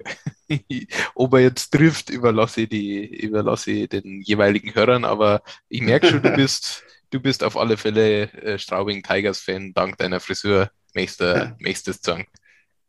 Ob 1.14 1.32
er 1.34 1.40
jetzt 1.40 1.72
trifft, 1.72 2.10
überlasse 2.10 2.62
ich, 2.62 2.68
die, 2.68 3.22
überlasse 3.22 3.70
ich 3.70 3.88
den 3.88 4.20
jeweiligen 4.20 4.74
Hörern, 4.74 5.04
aber 5.04 5.42
ich 5.68 5.80
merke 5.80 6.08
schon, 6.08 6.22
du 6.22 6.30
bist, 6.36 6.84
du 7.10 7.20
bist 7.20 7.42
auf 7.42 7.56
alle 7.56 7.76
Fälle 7.76 8.30
äh, 8.32 8.58
Straubing 8.58 9.02
Tigers-Fan, 9.02 9.72
dank 9.74 9.96
deiner 9.98 10.20
Frisur. 10.20 10.70
Möchtest 10.94 11.20
du 11.20 11.92
sagen? 11.92 12.26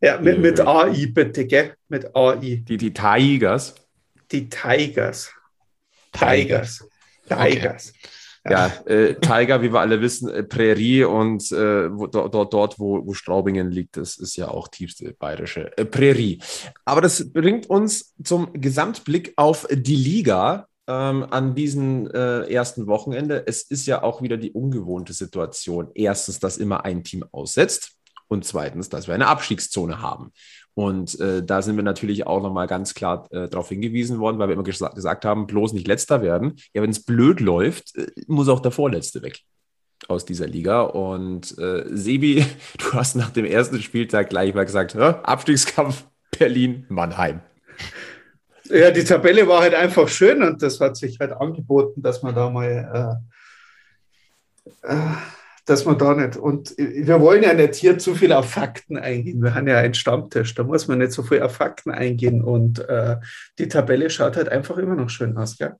Ja, 0.00 0.20
mit, 0.20 0.38
mit 0.38 0.60
AI 0.60 1.06
bitte, 1.06 1.46
gell? 1.46 1.74
Mit 1.88 2.14
AI. 2.14 2.36
Die, 2.36 2.76
die 2.76 2.92
Tigers? 2.92 3.74
Die 4.30 4.48
Tigers. 4.48 5.32
Tigers. 6.12 6.84
Tigers. 7.28 7.50
Tigers. 7.50 7.92
Okay. 7.94 8.08
Ja, 8.50 8.72
äh, 8.86 9.14
Tiger, 9.14 9.62
wie 9.62 9.72
wir 9.72 9.80
alle 9.80 10.00
wissen, 10.00 10.28
äh, 10.28 10.42
Prärie 10.42 11.04
und 11.04 11.50
äh, 11.52 11.90
wo, 11.90 12.06
dort, 12.06 12.52
dort 12.52 12.78
wo, 12.78 13.04
wo 13.06 13.14
Straubingen 13.14 13.70
liegt, 13.70 13.96
das 13.96 14.16
ist 14.16 14.36
ja 14.36 14.48
auch 14.48 14.68
tiefste 14.68 15.14
bayerische 15.14 15.76
äh, 15.76 15.84
Prärie. 15.84 16.40
Aber 16.84 17.00
das 17.00 17.32
bringt 17.32 17.68
uns 17.68 18.14
zum 18.22 18.52
Gesamtblick 18.52 19.32
auf 19.36 19.66
die 19.70 19.96
Liga 19.96 20.66
ähm, 20.86 21.26
an 21.30 21.54
diesem 21.54 22.08
äh, 22.10 22.52
ersten 22.52 22.86
Wochenende. 22.86 23.44
Es 23.46 23.62
ist 23.62 23.86
ja 23.86 24.02
auch 24.02 24.22
wieder 24.22 24.36
die 24.36 24.52
ungewohnte 24.52 25.12
Situation. 25.12 25.88
Erstens, 25.94 26.38
dass 26.38 26.58
immer 26.58 26.84
ein 26.84 27.02
Team 27.04 27.24
aussetzt 27.32 27.92
und 28.28 28.44
zweitens, 28.44 28.88
dass 28.88 29.06
wir 29.06 29.14
eine 29.14 29.28
Abstiegszone 29.28 30.00
haben. 30.00 30.32
Und 30.76 31.18
äh, 31.20 31.42
da 31.42 31.62
sind 31.62 31.76
wir 31.76 31.82
natürlich 31.82 32.26
auch 32.26 32.42
nochmal 32.42 32.66
ganz 32.66 32.92
klar 32.92 33.26
äh, 33.30 33.48
darauf 33.48 33.70
hingewiesen 33.70 34.18
worden, 34.18 34.38
weil 34.38 34.48
wir 34.48 34.52
immer 34.52 34.62
gesa 34.62 34.90
gesagt 34.90 35.24
haben, 35.24 35.46
bloß 35.46 35.72
nicht 35.72 35.88
letzter 35.88 36.20
werden. 36.20 36.56
Ja, 36.74 36.82
wenn 36.82 36.90
es 36.90 37.02
blöd 37.02 37.40
läuft, 37.40 37.96
äh, 37.96 38.08
muss 38.26 38.50
auch 38.50 38.60
der 38.60 38.72
Vorletzte 38.72 39.22
weg 39.22 39.40
aus 40.06 40.26
dieser 40.26 40.46
Liga. 40.46 40.82
Und 40.82 41.56
äh, 41.58 41.84
Sebi, 41.88 42.44
du 42.78 42.92
hast 42.92 43.16
nach 43.16 43.30
dem 43.30 43.46
ersten 43.46 43.80
Spieltag 43.80 44.28
gleich 44.28 44.52
mal 44.52 44.66
gesagt, 44.66 44.94
Abstiegskampf 44.96 46.04
Berlin-Mannheim. 46.38 47.40
Ja, 48.64 48.90
die 48.90 49.04
Tabelle 49.04 49.48
war 49.48 49.62
halt 49.62 49.74
einfach 49.74 50.08
schön 50.08 50.42
und 50.42 50.60
das 50.60 50.78
hat 50.80 50.98
sich 50.98 51.18
halt 51.20 51.32
angeboten, 51.32 52.02
dass 52.02 52.22
man 52.22 52.34
da 52.34 52.50
mal 52.50 53.18
äh, 54.84 54.92
äh, 54.92 55.16
dass 55.66 55.84
man 55.84 55.98
da 55.98 56.14
nicht, 56.14 56.36
und 56.36 56.74
wir 56.78 57.20
wollen 57.20 57.42
ja 57.42 57.52
nicht 57.52 57.74
hier 57.74 57.98
zu 57.98 58.14
viel 58.14 58.32
auf 58.32 58.48
Fakten 58.48 58.96
eingehen. 58.96 59.42
Wir 59.42 59.54
haben 59.54 59.66
ja 59.66 59.78
einen 59.78 59.94
Stammtisch, 59.94 60.54
da 60.54 60.62
muss 60.62 60.86
man 60.86 60.98
nicht 60.98 61.10
so 61.10 61.24
viel 61.24 61.42
auf 61.42 61.56
Fakten 61.56 61.90
eingehen. 61.90 62.40
Und 62.40 62.78
äh, 62.88 63.16
die 63.58 63.66
Tabelle 63.66 64.08
schaut 64.08 64.36
halt 64.36 64.48
einfach 64.48 64.78
immer 64.78 64.94
noch 64.94 65.10
schön 65.10 65.36
aus, 65.36 65.58
gell? 65.58 65.74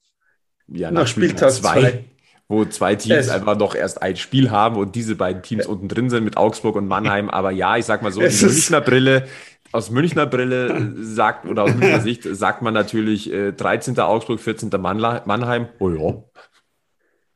Ja, 0.67 0.91
nach, 0.91 1.03
nach 1.03 1.07
Spieltag 1.07 1.53
2, 1.53 2.05
wo 2.49 2.65
zwei 2.65 2.97
Teams 2.97 3.27
es, 3.27 3.31
einfach 3.31 3.57
noch 3.57 3.77
erst 3.77 4.03
ein 4.03 4.17
Spiel 4.17 4.51
haben 4.51 4.77
und 4.77 4.97
diese 4.97 5.15
beiden 5.15 5.43
Teams 5.43 5.67
unten 5.67 5.87
drin 5.87 6.11
sind 6.11 6.25
mit 6.25 6.37
Augsburg 6.37 6.75
und 6.75 6.89
Mannheim. 6.89 7.31
Aber 7.31 7.53
ja, 7.53 7.77
ich 7.77 7.85
sag 7.85 8.03
mal 8.03 8.11
so, 8.11 8.21
die 8.21 8.45
Münchner 8.45 8.81
Brille, 8.81 9.29
aus 9.71 9.91
Münchner 9.91 10.27
Brille 10.27 10.95
sagt, 10.97 11.47
oder 11.47 11.63
aus 11.63 11.75
Münchner 11.75 12.01
Sicht 12.03 12.25
sagt 12.25 12.63
man 12.63 12.75
natürlich 12.75 13.33
äh, 13.33 13.53
13. 13.53 14.01
Augsburg, 14.01 14.41
14. 14.41 14.71
Mannheim. 14.81 15.69
Oh 15.79 15.91
ja, 15.91 16.25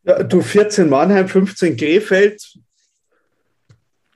ja, 0.04 0.22
du 0.22 0.40
14 0.40 0.88
Mannheim, 0.88 1.28
15 1.28 1.76
Krefeld. 1.76 2.58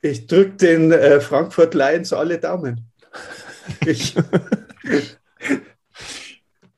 Ich 0.01 0.27
drücke 0.27 0.55
den 0.57 0.91
äh, 0.91 1.19
Frankfurt 1.19 1.73
Lions 1.73 2.13
alle 2.13 2.39
Daumen. 2.39 2.91
Ich. 3.83 4.15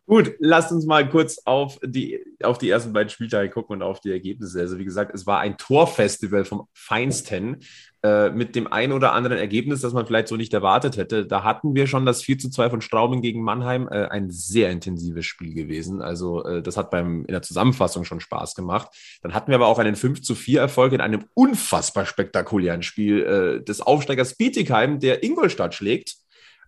Gut, 0.06 0.36
lasst 0.40 0.72
uns 0.72 0.86
mal 0.86 1.10
kurz 1.10 1.38
auf 1.44 1.78
die, 1.84 2.24
auf 2.42 2.58
die 2.58 2.70
ersten 2.70 2.94
beiden 2.94 3.10
Spieltage 3.10 3.50
gucken 3.50 3.76
und 3.76 3.82
auf 3.82 4.00
die 4.00 4.12
Ergebnisse. 4.12 4.62
Also, 4.62 4.80
wie 4.80 4.86
gesagt, 4.86 5.14
es 5.14 5.28
war 5.28 5.42
ein 5.42 5.58
Torfestival 5.58 6.46
vom 6.46 6.70
Feinsten 6.74 7.58
äh, 8.04 8.30
mit 8.30 8.56
dem 8.56 8.72
ein 8.72 8.92
oder 8.92 9.14
anderen 9.14 9.38
Ergebnis, 9.38 9.82
das 9.82 9.94
man 9.94 10.06
vielleicht 10.06 10.28
so 10.28 10.36
nicht 10.36 10.54
erwartet 10.54 10.98
hätte. 10.98 11.26
Da 11.26 11.44
hatten 11.44 11.74
wir 11.74 11.88
schon 11.88 12.06
das 12.06 12.22
4 12.22 12.38
zu 12.38 12.50
2 12.50 12.70
von 12.70 12.82
Straubing 12.82 13.22
gegen 13.22 13.42
Mannheim, 13.42 13.88
äh, 13.88 14.06
ein 14.08 14.30
sehr 14.30 14.70
intensives 14.70 15.26
Spiel 15.26 15.56
gewesen. 15.56 16.02
Also, 16.02 16.46
äh, 16.46 16.62
das 16.62 16.78
hat 16.78 16.92
beim, 16.92 17.26
in 17.26 17.32
der 17.32 17.42
Zusammenfassung 17.42 18.04
schon 18.04 18.20
Spaß 18.20 18.54
gemacht. 18.54 18.90
Dann 19.24 19.34
hatten 19.34 19.50
wir 19.50 19.56
aber 19.56 19.68
auch 19.68 19.80
einen 19.80 19.96
5 19.96 20.22
zu 20.22 20.36
4 20.36 20.62
Erfolg 20.62 20.94
in 20.94 21.02
einem 21.02 21.26
unfassbar 21.34 22.06
spektakulären 22.06 22.84
Spiel 22.84 23.24
äh, 23.24 23.64
des 23.64 23.82
Aufsteigers 23.82 24.36
Bietigheim, 24.36 25.00
der 25.00 25.24
Ingolstadt 25.24 25.74
schlägt. 25.74 26.18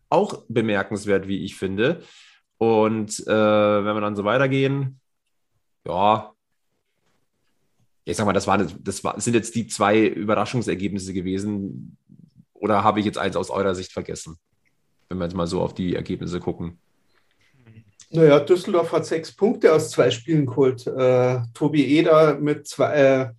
Auch 0.09 0.45
bemerkenswert, 0.47 1.27
wie 1.27 1.45
ich 1.45 1.55
finde. 1.55 2.01
Und 2.57 3.19
äh, 3.27 3.31
wenn 3.31 3.95
wir 3.95 4.01
dann 4.01 4.15
so 4.15 4.23
weitergehen, 4.23 4.99
ja, 5.87 6.33
ich 8.09 8.17
sag 8.17 8.25
mal, 8.25 8.33
das, 8.33 8.47
war, 8.47 8.57
das, 8.57 9.01
sind 9.17 9.33
jetzt 9.33 9.55
die 9.55 9.67
zwei 9.67 10.05
Überraschungsergebnisse 10.05 11.13
gewesen. 11.13 11.97
Oder 12.53 12.83
habe 12.83 12.99
ich 12.99 13.05
jetzt 13.05 13.17
eins 13.17 13.35
aus 13.35 13.49
eurer 13.49 13.75
Sicht 13.75 13.91
vergessen? 13.91 14.37
Wenn 15.07 15.17
wir 15.17 15.25
jetzt 15.25 15.35
mal 15.35 15.47
so 15.47 15.61
auf 15.61 15.73
die 15.73 15.95
Ergebnisse 15.95 16.39
gucken. 16.39 16.79
Naja, 18.11 18.39
Düsseldorf 18.39 18.91
hat 18.91 19.05
sechs 19.05 19.31
Punkte 19.31 19.73
aus 19.73 19.91
zwei 19.91 20.09
Spielen 20.09 20.47
geholt. 20.47 20.85
Äh, 20.87 21.41
Tobi 21.53 21.85
Eder 21.97 22.39
mit 22.39 22.67
zwei, 22.67 22.93
äh, 22.93 23.29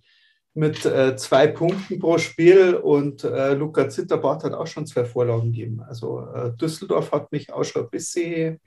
mit 0.53 0.85
äh, 0.85 1.15
zwei 1.17 1.47
Punkten 1.47 1.99
pro 1.99 2.17
Spiel 2.17 2.75
und 2.75 3.23
äh, 3.23 3.53
Luca 3.53 3.89
Zitterbart 3.89 4.43
hat 4.43 4.53
auch 4.53 4.67
schon 4.67 4.85
zwei 4.85 5.03
Vorlagen 5.03 5.51
gegeben. 5.51 5.81
Also 5.81 6.25
äh, 6.33 6.51
Düsseldorf 6.53 7.11
hat 7.11 7.31
mich 7.31 7.51
auch 7.51 7.63
schon 7.63 7.83
ein 7.83 7.89
bisschen 7.89 8.59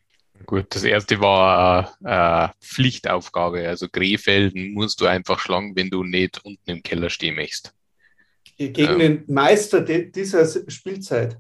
Gut, 0.47 0.67
das 0.71 0.85
erste 0.85 1.21
war 1.21 1.97
äh, 2.05 2.49
Pflichtaufgabe. 2.61 3.67
Also 3.69 3.89
Krefelden 3.89 4.73
musst 4.73 5.01
du 5.01 5.07
einfach 5.07 5.39
schlagen, 5.39 5.75
wenn 5.77 5.91
du 5.91 6.03
nicht 6.03 6.45
unten 6.45 6.71
im 6.71 6.83
Keller 6.83 7.09
stehen 7.09 7.37
möchtest. 7.37 7.73
Gegen 8.57 8.93
ähm. 8.93 8.99
den 8.99 9.25
Meister 9.27 9.81
dieser 9.81 10.47
Spielzeit. 10.69 11.39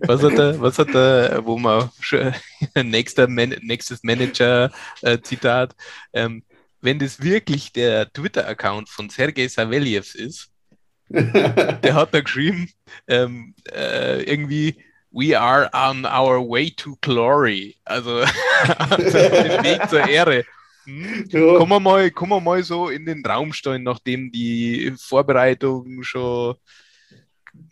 was 0.00 0.22
hat 0.22 0.38
er, 0.38 0.60
was 0.60 0.78
hat 0.78 0.94
er, 0.94 1.44
wo 1.44 1.58
man 1.58 1.90
nächster 2.82 3.26
Man, 3.26 3.56
nächstes 3.62 4.02
Manager-Zitat, 4.02 5.74
äh, 6.12 6.24
ähm, 6.24 6.44
wenn 6.80 6.98
das 6.98 7.20
wirklich 7.20 7.72
der 7.72 8.12
Twitter-Account 8.12 8.88
von 8.88 9.08
Sergei 9.10 9.48
Savelyev 9.48 10.14
ist, 10.14 10.50
der 11.08 11.94
hat 11.94 12.14
da 12.14 12.20
geschrieben, 12.20 12.70
ähm, 13.08 13.54
äh, 13.72 14.22
irgendwie 14.22 14.76
We 15.16 15.34
are 15.34 15.70
on 15.72 16.04
our 16.04 16.46
way 16.46 16.70
to 16.72 16.94
glory. 17.00 17.74
Also 17.86 18.20
auf 18.78 18.96
dem 18.96 19.64
Weg 19.64 19.88
zur 19.88 20.06
Ehre. 20.06 20.44
Hm? 20.84 21.24
Ja. 21.30 21.56
Kommen, 21.56 21.70
wir 21.70 21.80
mal, 21.80 22.10
kommen 22.10 22.32
wir 22.32 22.40
mal 22.40 22.62
so 22.62 22.90
in 22.90 23.06
den 23.06 23.24
Raum 23.24 23.54
stellen, 23.54 23.82
nachdem 23.82 24.30
die 24.30 24.92
Vorbereitung 24.98 26.02
schon 26.02 26.56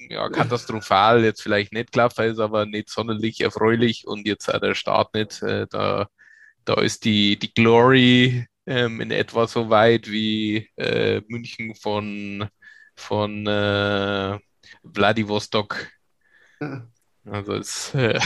ja, 0.09 0.31
katastrophal 0.31 1.23
jetzt 1.23 1.43
vielleicht 1.43 1.75
nicht 1.75 1.93
klappt, 1.93 2.19
ist 2.19 2.39
aber 2.39 2.65
nicht 2.65 2.89
sonderlich 2.89 3.43
erfreulich 3.43 4.07
und 4.07 4.27
jetzt 4.27 4.49
auch 4.49 4.59
der 4.59 4.75
Start 4.75 5.13
nicht. 5.13 5.43
Äh, 5.43 5.67
da, 5.69 6.09
da 6.65 6.81
ist 6.81 7.05
die, 7.05 7.39
die 7.39 7.53
Glory 7.53 8.47
ähm, 8.65 9.03
in 9.03 9.11
etwa 9.11 9.47
so 9.47 9.69
weit 9.69 10.11
wie 10.11 10.71
äh, 10.77 11.21
München 11.29 11.75
von, 11.75 12.49
von 12.97 13.47
äh, 13.47 14.39
Vladivostok. 14.83 15.91
Also 17.27 17.55
es, 17.55 17.95
äh, 17.95 18.19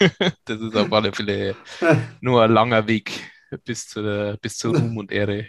das 0.44 0.60
ist 0.60 0.76
auf 0.76 0.92
alle 0.92 1.12
Fälle 1.12 1.56
nur 2.20 2.42
ein 2.42 2.52
langer 2.52 2.86
Weg 2.86 3.12
bis, 3.64 3.86
zu 3.86 4.02
der, 4.02 4.36
bis 4.40 4.56
zur 4.58 4.76
Ruhm 4.76 4.96
und 4.96 5.12
Ehre. 5.12 5.46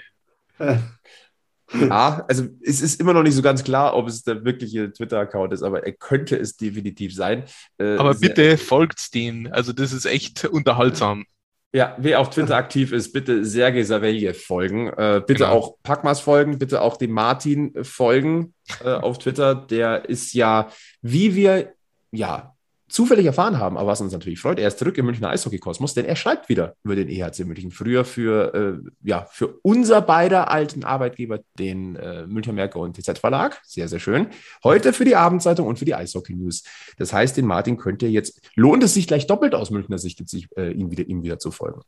Ja, 1.73 2.25
also 2.27 2.45
es 2.61 2.81
ist 2.81 2.99
immer 2.99 3.13
noch 3.13 3.23
nicht 3.23 3.35
so 3.35 3.41
ganz 3.41 3.63
klar, 3.63 3.95
ob 3.95 4.07
es 4.07 4.23
der 4.23 4.45
wirkliche 4.45 4.91
Twitter-Account 4.91 5.53
ist, 5.53 5.63
aber 5.63 5.85
er 5.85 5.91
könnte 5.91 6.37
es 6.37 6.55
definitiv 6.55 7.13
sein. 7.13 7.43
Äh, 7.77 7.97
aber 7.97 8.13
bitte 8.15 8.57
folgt 8.57 9.13
dem. 9.13 9.49
Also 9.51 9.73
das 9.73 9.91
ist 9.91 10.05
echt 10.05 10.45
unterhaltsam. 10.45 11.25
Ja, 11.73 11.95
wer 11.99 12.21
auf 12.21 12.29
Twitter 12.29 12.55
aktiv 12.55 12.93
ist, 12.93 13.11
bitte 13.11 13.43
Sergej 13.43 13.83
Savelje 13.83 14.33
folgen. 14.33 14.87
Äh, 14.87 15.21
bitte 15.25 15.43
genau. 15.43 15.51
auch 15.51 15.75
Packmas 15.83 16.21
folgen, 16.21 16.57
bitte 16.57 16.81
auch 16.81 16.95
dem 16.95 17.11
Martin 17.11 17.73
folgen 17.83 18.53
äh, 18.83 18.89
auf 18.89 19.17
Twitter. 19.17 19.53
Der 19.53 20.07
ist 20.07 20.33
ja, 20.33 20.69
wie 21.01 21.35
wir 21.35 21.73
ja 22.11 22.56
zufällig 22.87 23.25
erfahren 23.25 23.59
haben, 23.59 23.77
aber 23.77 23.87
was 23.87 24.01
uns 24.01 24.13
natürlich 24.13 24.39
freut, 24.39 24.59
er 24.59 24.67
ist 24.67 24.79
zurück 24.79 24.97
im 24.97 25.05
Münchner 25.05 25.29
Eishockeykosmos, 25.29 25.93
denn 25.93 26.05
er 26.05 26.15
schreibt 26.15 26.47
wieder 26.47 26.75
über 26.83 26.95
den 26.95 27.09
EHC 27.09 27.45
München. 27.45 27.71
Früher 27.71 28.05
für, 28.05 28.53
äh, 28.53 28.89
ja, 29.03 29.27
für 29.29 29.59
unser 29.61 30.01
beider 30.01 30.49
alten 30.49 30.83
Arbeitgeber, 30.83 31.39
den 31.59 31.97
äh, 31.97 32.25
Münchner 32.25 32.53
Merkur 32.53 32.83
und 32.83 32.95
TZ 32.95 33.19
Verlag. 33.19 33.59
Sehr, 33.65 33.87
sehr 33.89 33.99
schön. 33.99 34.27
Heute 34.63 34.93
für 34.93 35.03
die 35.03 35.15
Abendzeitung 35.15 35.67
und 35.67 35.79
für 35.79 35.85
die 35.85 35.95
Eishockey 35.95 36.33
News. 36.33 36.63
Das 36.97 37.11
heißt, 37.11 37.35
den 37.35 37.45
Martin 37.45 37.77
könnte 37.77 38.07
jetzt, 38.07 38.39
lohnt 38.55 38.83
es 38.83 38.93
sich 38.93 39.07
gleich 39.07 39.27
doppelt 39.27 39.53
aus 39.53 39.69
Münchner 39.69 39.97
Sicht, 39.97 40.27
sich, 40.29 40.47
äh, 40.55 40.71
ihm, 40.71 40.89
wieder, 40.89 41.05
ihm 41.07 41.23
wieder 41.23 41.39
zu 41.39 41.51
folgen. 41.51 41.81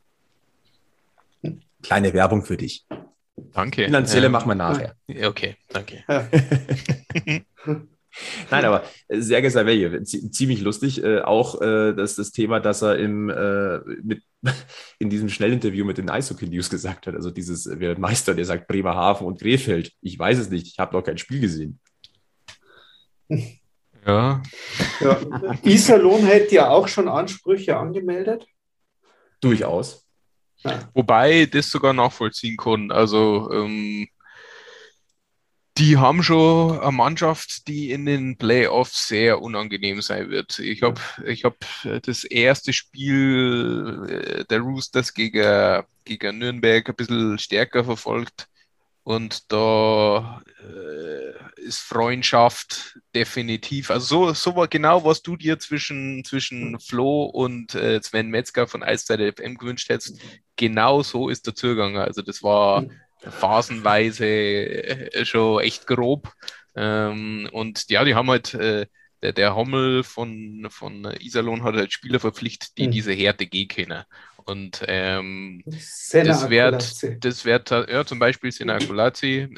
Kleine 1.82 2.12
Werbung 2.12 2.44
für 2.44 2.58
dich. 2.58 2.84
Danke. 3.52 3.86
Finanzielle 3.86 4.26
ähm, 4.26 4.32
machen 4.32 4.48
wir 4.48 4.54
nachher. 4.54 4.94
Okay, 5.24 5.56
danke. 5.68 6.04
Nein, 8.50 8.64
aber 8.64 8.84
Sergei 9.08 9.48
Savelje, 9.50 10.02
ziemlich 10.02 10.60
lustig. 10.60 11.02
Äh, 11.02 11.20
auch 11.20 11.60
äh, 11.60 11.94
das, 11.94 12.16
das 12.16 12.32
Thema, 12.32 12.60
dass 12.60 12.82
er 12.82 12.98
im, 12.98 13.30
äh, 13.30 13.78
mit, 14.02 14.22
in 14.98 15.10
diesem 15.10 15.28
Schnellinterview 15.28 15.84
mit 15.84 15.98
den 15.98 16.10
Eishockey 16.10 16.48
News 16.48 16.70
gesagt 16.70 17.06
hat. 17.06 17.14
Also 17.14 17.30
dieses 17.30 17.66
äh, 17.66 17.94
Meister, 17.98 18.34
der 18.34 18.44
sagt 18.44 18.68
Bremerhaven 18.68 19.26
und 19.26 19.40
Krefeld. 19.40 19.92
Ich 20.00 20.18
weiß 20.18 20.38
es 20.38 20.50
nicht, 20.50 20.66
ich 20.66 20.78
habe 20.78 20.96
noch 20.96 21.02
kein 21.02 21.18
Spiel 21.18 21.40
gesehen. 21.40 21.78
Ja. 24.06 24.42
ja. 25.00 25.20
Iserlohn 25.62 26.24
hätte 26.26 26.54
ja 26.56 26.70
auch 26.70 26.88
schon 26.88 27.08
Ansprüche 27.08 27.76
angemeldet. 27.76 28.46
Durchaus. 29.40 30.06
Ja. 30.58 30.90
Wobei 30.94 31.46
das 31.46 31.70
sogar 31.70 31.92
nachvollziehen 31.92 32.56
kann. 32.56 32.90
Also 32.90 33.50
ähm, 33.52 34.08
die 35.78 35.96
haben 35.96 36.22
schon 36.22 36.78
eine 36.80 36.92
Mannschaft, 36.92 37.68
die 37.68 37.90
in 37.90 38.04
den 38.04 38.36
Playoffs 38.36 39.08
sehr 39.08 39.40
unangenehm 39.40 40.02
sein 40.02 40.28
wird. 40.30 40.58
Ich 40.58 40.82
habe 40.82 41.00
ich 41.24 41.44
hab 41.44 41.56
das 42.02 42.24
erste 42.24 42.72
Spiel 42.72 44.06
äh, 44.08 44.44
der 44.44 44.60
Roosters 44.60 45.14
gegen, 45.14 45.84
gegen 46.04 46.38
Nürnberg 46.38 46.88
ein 46.88 46.94
bisschen 46.94 47.38
stärker 47.38 47.84
verfolgt. 47.84 48.48
Und 49.02 49.50
da 49.50 50.42
äh, 50.60 51.60
ist 51.62 51.80
Freundschaft 51.80 52.98
definitiv. 53.14 53.90
Also 53.90 54.26
so, 54.26 54.34
so 54.34 54.56
war 54.56 54.68
genau, 54.68 55.04
was 55.04 55.22
du 55.22 55.36
dir 55.36 55.58
zwischen, 55.58 56.22
zwischen 56.24 56.78
Flo 56.78 57.24
und 57.24 57.74
äh, 57.74 58.00
Sven 58.02 58.28
Metzger 58.28 58.66
von 58.66 58.82
Eiszeit 58.82 59.36
FM 59.36 59.56
gewünscht 59.56 59.88
hättest. 59.88 60.20
Genau 60.56 61.02
so 61.02 61.28
ist 61.30 61.46
der 61.46 61.54
Zugang. 61.54 61.96
Also 61.96 62.22
das 62.22 62.42
war 62.42 62.82
mhm 62.82 62.90
phasenweise 63.22 64.26
äh, 64.26 65.24
schon 65.24 65.62
echt 65.62 65.86
grob. 65.86 66.32
Ähm, 66.74 67.48
und 67.52 67.90
ja, 67.90 68.04
die 68.04 68.14
haben 68.14 68.30
halt, 68.30 68.54
äh, 68.54 68.86
der, 69.22 69.32
der 69.32 69.54
Hommel 69.54 70.02
von, 70.02 70.66
von 70.70 71.04
Iserlohn 71.20 71.62
hat 71.62 71.74
halt 71.74 71.92
Spieler 71.92 72.20
verpflichtet, 72.20 72.78
die 72.78 72.86
mhm. 72.86 72.92
diese 72.92 73.12
Härte 73.12 73.46
gehen 73.46 73.68
können. 73.68 74.04
Und 74.44 74.82
ähm, 74.88 75.62
das 75.66 76.48
wird, 76.48 77.24
das 77.24 77.44
wird, 77.44 77.70
ja, 77.70 78.04
zum 78.04 78.18
Beispiel 78.18 78.50
Sena 78.50 78.78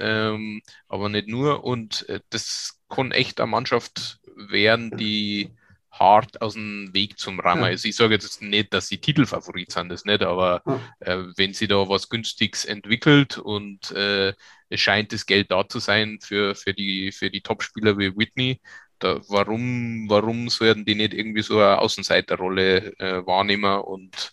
ähm, 0.00 0.62
aber 0.88 1.08
nicht 1.08 1.28
nur. 1.28 1.64
Und 1.64 2.08
äh, 2.08 2.20
das 2.30 2.80
kann 2.88 3.12
echt 3.12 3.40
eine 3.40 3.50
Mannschaft 3.50 4.18
werden, 4.36 4.96
die 4.96 5.50
hart 5.92 6.40
aus 6.40 6.54
dem 6.54 6.92
Weg 6.92 7.18
zum 7.18 7.38
Rammer 7.38 7.68
ja. 7.68 7.74
ist. 7.74 7.84
Ich 7.84 7.96
sage 7.96 8.14
jetzt 8.14 8.40
nicht, 8.42 8.72
dass 8.72 8.88
sie 8.88 8.98
Titelfavorit 8.98 9.70
sind, 9.72 9.90
das 9.90 10.04
nicht, 10.04 10.22
aber 10.22 10.62
ja. 10.66 10.80
äh, 11.00 11.24
wenn 11.36 11.52
sie 11.54 11.68
da 11.68 11.88
was 11.88 12.08
Günstiges 12.08 12.64
entwickelt 12.64 13.38
und 13.38 13.90
äh, 13.92 14.32
es 14.68 14.80
scheint 14.80 15.12
das 15.12 15.26
Geld 15.26 15.50
da 15.50 15.68
zu 15.68 15.78
sein 15.78 16.18
für, 16.22 16.54
für 16.54 16.72
die, 16.72 17.12
für 17.12 17.30
die 17.30 17.42
Topspieler 17.42 17.98
wie 17.98 18.16
Whitney, 18.16 18.60
da, 18.98 19.20
warum, 19.28 20.08
warum 20.08 20.48
sollten 20.48 20.84
die 20.84 20.94
nicht 20.94 21.12
irgendwie 21.12 21.42
so 21.42 21.58
eine 21.58 21.78
Außenseiterrolle 21.78 22.98
äh, 22.98 23.26
wahrnehmen 23.26 23.80
und 23.80 24.32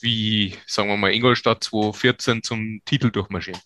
wie, 0.00 0.54
sagen 0.66 0.88
wir 0.88 0.96
mal, 0.96 1.12
Ingolstadt 1.12 1.64
2014 1.64 2.42
zum 2.42 2.80
Titel 2.84 3.10
durchmarschieren? 3.10 3.60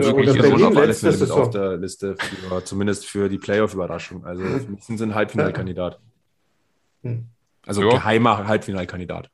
Ja, 0.00 0.10
oder 0.10 0.32
Berlin 0.32 0.64
auf 0.64 0.76
alle 0.76 0.94
Fälle 0.94 1.16
mit 1.18 1.30
auf 1.30 1.50
der 1.50 1.76
Liste, 1.76 2.16
für, 2.16 2.64
zumindest 2.64 3.06
für 3.06 3.28
die 3.28 3.38
Playoff-Überraschung. 3.38 4.24
Also 4.24 4.42
sind 4.80 4.98
sie 4.98 5.04
ein 5.04 5.14
Halbfinalkandidat. 5.14 6.00
Hm. 7.02 7.28
Also 7.66 7.82
ja. 7.82 7.90
geheimer 7.90 8.46
Halbfinalkandidat. 8.46 9.30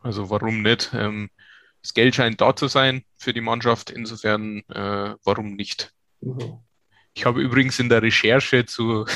Also 0.00 0.30
warum 0.30 0.62
nicht? 0.62 0.90
Ähm, 0.94 1.30
das 1.82 1.94
Geld 1.94 2.14
scheint 2.14 2.40
da 2.40 2.54
zu 2.54 2.68
sein 2.68 3.04
für 3.16 3.32
die 3.32 3.40
Mannschaft. 3.40 3.90
Insofern, 3.90 4.62
äh, 4.68 5.14
warum 5.24 5.54
nicht? 5.54 5.92
Mhm. 6.20 6.58
Ich 7.14 7.24
habe 7.24 7.40
übrigens 7.40 7.78
in 7.78 7.88
der 7.88 8.02
Recherche 8.02 8.66
zu, 8.66 9.06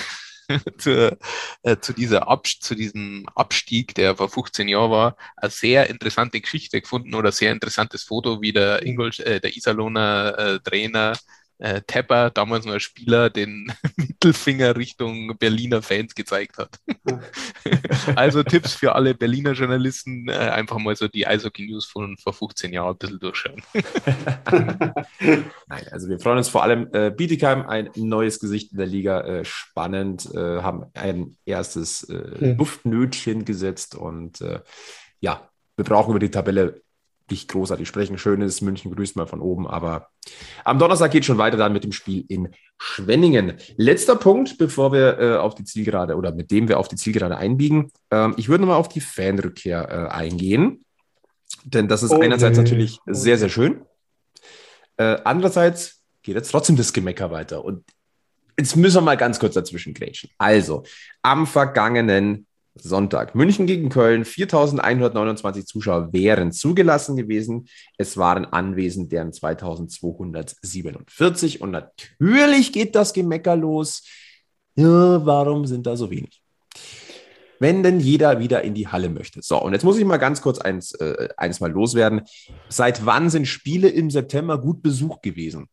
zu, 0.78 1.16
äh, 1.62 1.76
zu, 1.78 1.92
dieser 1.92 2.28
Ab 2.28 2.46
zu 2.46 2.74
diesem 2.74 3.26
Abstieg, 3.34 3.94
der 3.94 4.16
vor 4.16 4.28
15 4.28 4.68
Jahren 4.68 4.90
war, 4.90 5.16
eine 5.36 5.50
sehr 5.50 5.90
interessante 5.90 6.40
Geschichte 6.40 6.80
gefunden 6.80 7.14
oder 7.14 7.32
sehr 7.32 7.52
interessantes 7.52 8.02
Foto, 8.04 8.40
wie 8.40 8.52
der, 8.52 8.84
Ingolst 8.84 9.20
äh, 9.20 9.40
der 9.40 9.56
Iserlohner 9.56 10.38
äh, 10.38 10.60
Trainer 10.60 11.14
äh, 11.58 11.80
Tepper, 11.86 12.30
damals 12.30 12.64
noch 12.64 12.74
ein 12.74 12.80
Spieler, 12.80 13.30
den 13.30 13.72
Mittelfinger 13.96 14.76
Richtung 14.76 15.36
Berliner 15.38 15.82
Fans 15.82 16.14
gezeigt 16.14 16.58
hat. 16.58 16.78
also 18.16 18.42
Tipps 18.42 18.74
für 18.74 18.94
alle 18.94 19.14
Berliner 19.14 19.52
Journalisten, 19.52 20.28
äh, 20.28 20.32
einfach 20.32 20.78
mal 20.78 20.96
so 20.96 21.08
die 21.08 21.26
Eishockey-News 21.26 21.86
von 21.86 22.16
vor 22.18 22.32
15 22.32 22.72
Jahren 22.72 22.94
ein 22.94 22.98
bisschen 22.98 23.20
durchschauen. 23.20 23.62
Nein, 25.68 25.86
also 25.90 26.08
wir 26.08 26.18
freuen 26.18 26.38
uns 26.38 26.48
vor 26.48 26.62
allem, 26.62 26.88
äh, 26.92 27.10
Bietigheim, 27.10 27.66
ein 27.66 27.90
neues 27.96 28.40
Gesicht 28.40 28.72
in 28.72 28.78
der 28.78 28.86
Liga, 28.86 29.20
äh, 29.20 29.44
spannend, 29.44 30.28
äh, 30.34 30.62
haben 30.62 30.86
ein 30.94 31.36
erstes 31.44 32.04
äh, 32.04 32.54
Luftnötchen 32.56 33.44
gesetzt 33.44 33.94
und 33.94 34.40
äh, 34.40 34.60
ja, 35.20 35.48
wir 35.76 35.84
brauchen 35.84 36.10
über 36.10 36.18
die 36.18 36.30
Tabelle 36.30 36.83
nicht 37.30 37.50
großartig 37.50 37.88
sprechen. 37.88 38.18
Schön 38.18 38.40
ist, 38.42 38.60
München 38.60 38.94
grüßt 38.94 39.16
mal 39.16 39.26
von 39.26 39.40
oben, 39.40 39.66
aber 39.66 40.08
am 40.64 40.78
Donnerstag 40.78 41.10
geht 41.10 41.24
schon 41.24 41.38
weiter 41.38 41.56
dann 41.56 41.72
mit 41.72 41.84
dem 41.84 41.92
Spiel 41.92 42.24
in 42.28 42.50
Schwenningen. 42.78 43.54
Letzter 43.76 44.16
Punkt, 44.16 44.58
bevor 44.58 44.92
wir 44.92 45.18
äh, 45.18 45.36
auf 45.36 45.54
die 45.54 45.64
Zielgerade 45.64 46.16
oder 46.16 46.32
mit 46.32 46.50
dem 46.50 46.68
wir 46.68 46.78
auf 46.78 46.88
die 46.88 46.96
Zielgerade 46.96 47.36
einbiegen. 47.36 47.90
Ähm, 48.10 48.34
ich 48.36 48.48
würde 48.48 48.62
nochmal 48.62 48.78
auf 48.78 48.88
die 48.88 49.00
Fanrückkehr 49.00 49.88
äh, 49.88 50.14
eingehen, 50.14 50.84
denn 51.64 51.88
das 51.88 52.02
ist 52.02 52.10
okay. 52.10 52.24
einerseits 52.24 52.58
natürlich 52.58 52.98
okay. 53.00 53.14
sehr, 53.14 53.38
sehr 53.38 53.48
schön. 53.48 53.82
Äh, 54.96 55.18
andererseits 55.24 56.02
geht 56.22 56.36
jetzt 56.36 56.50
trotzdem 56.50 56.76
das 56.76 56.92
Gemecker 56.92 57.30
weiter 57.30 57.64
und 57.64 57.84
Jetzt 58.56 58.76
müssen 58.76 58.98
wir 58.98 59.00
mal 59.00 59.16
ganz 59.16 59.40
kurz 59.40 59.54
dazwischen 59.54 59.94
grätschen. 59.94 60.30
Also, 60.38 60.84
am 61.22 61.44
vergangenen 61.44 62.46
Sonntag. 62.76 63.34
München 63.34 63.66
gegen 63.66 63.88
Köln, 63.88 64.24
4129 64.24 65.66
Zuschauer 65.66 66.12
wären 66.12 66.52
zugelassen 66.52 67.16
gewesen. 67.16 67.66
Es 67.98 68.16
waren 68.16 68.44
anwesend 68.46 69.10
deren 69.12 69.32
2247. 69.32 71.60
Und 71.60 71.70
natürlich 71.70 72.72
geht 72.72 72.96
das 72.96 73.12
Gemecker 73.12 73.56
los. 73.56 74.02
Ja, 74.74 75.24
warum 75.24 75.66
sind 75.66 75.86
da 75.86 75.96
so 75.96 76.10
wenig? 76.10 76.42
Wenn 77.60 77.84
denn 77.84 78.00
jeder 78.00 78.40
wieder 78.40 78.62
in 78.62 78.74
die 78.74 78.88
Halle 78.88 79.08
möchte. 79.08 79.40
So, 79.40 79.62
und 79.62 79.72
jetzt 79.72 79.84
muss 79.84 79.96
ich 79.96 80.04
mal 80.04 80.16
ganz 80.16 80.42
kurz 80.42 80.58
eins, 80.58 80.92
äh, 80.94 81.28
eins 81.36 81.60
mal 81.60 81.70
loswerden. 81.70 82.22
Seit 82.68 83.06
wann 83.06 83.30
sind 83.30 83.46
Spiele 83.46 83.88
im 83.88 84.10
September 84.10 84.60
gut 84.60 84.82
besucht 84.82 85.22
gewesen? 85.22 85.68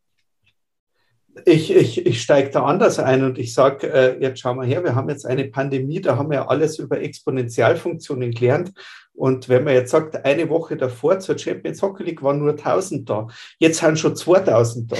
Ich, 1.45 1.73
ich, 1.75 2.05
ich 2.05 2.21
steige 2.21 2.49
da 2.49 2.63
anders 2.63 2.99
ein 2.99 3.23
und 3.23 3.37
ich 3.37 3.53
sage, 3.53 3.87
äh, 3.87 4.21
jetzt 4.21 4.39
schau 4.39 4.53
mal 4.53 4.65
her, 4.65 4.83
wir 4.83 4.95
haben 4.95 5.09
jetzt 5.09 5.25
eine 5.25 5.45
Pandemie, 5.45 6.01
da 6.01 6.17
haben 6.17 6.31
wir 6.31 6.49
alles 6.49 6.79
über 6.79 6.99
Exponentialfunktionen 7.01 8.31
gelernt. 8.31 8.73
Und 9.13 9.49
wenn 9.49 9.63
man 9.63 9.73
jetzt 9.73 9.91
sagt, 9.91 10.25
eine 10.25 10.49
Woche 10.49 10.77
davor 10.77 11.19
zur 11.19 11.37
Champions 11.37 11.81
Hockey 11.81 12.03
League 12.03 12.23
waren 12.23 12.39
nur 12.39 12.51
1000 12.51 13.09
da, 13.09 13.27
jetzt 13.59 13.79
sind 13.79 13.99
schon 13.99 14.15
2000 14.15 14.91
da. 14.91 14.97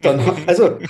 Dann, 0.00 0.20
also, 0.46 0.78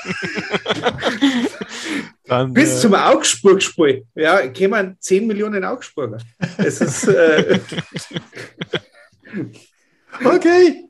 Dann, 2.26 2.52
Bis 2.52 2.78
äh, 2.78 2.80
zum 2.80 2.94
Augsburg-Spiel. 2.94 4.04
Ja, 4.14 4.48
kämen 4.48 4.96
10 4.98 5.26
Millionen 5.26 5.64
Augsburger. 5.64 6.18
Es 6.58 6.80
ist. 6.80 7.06
Äh, 7.06 7.60
okay. 10.24 10.88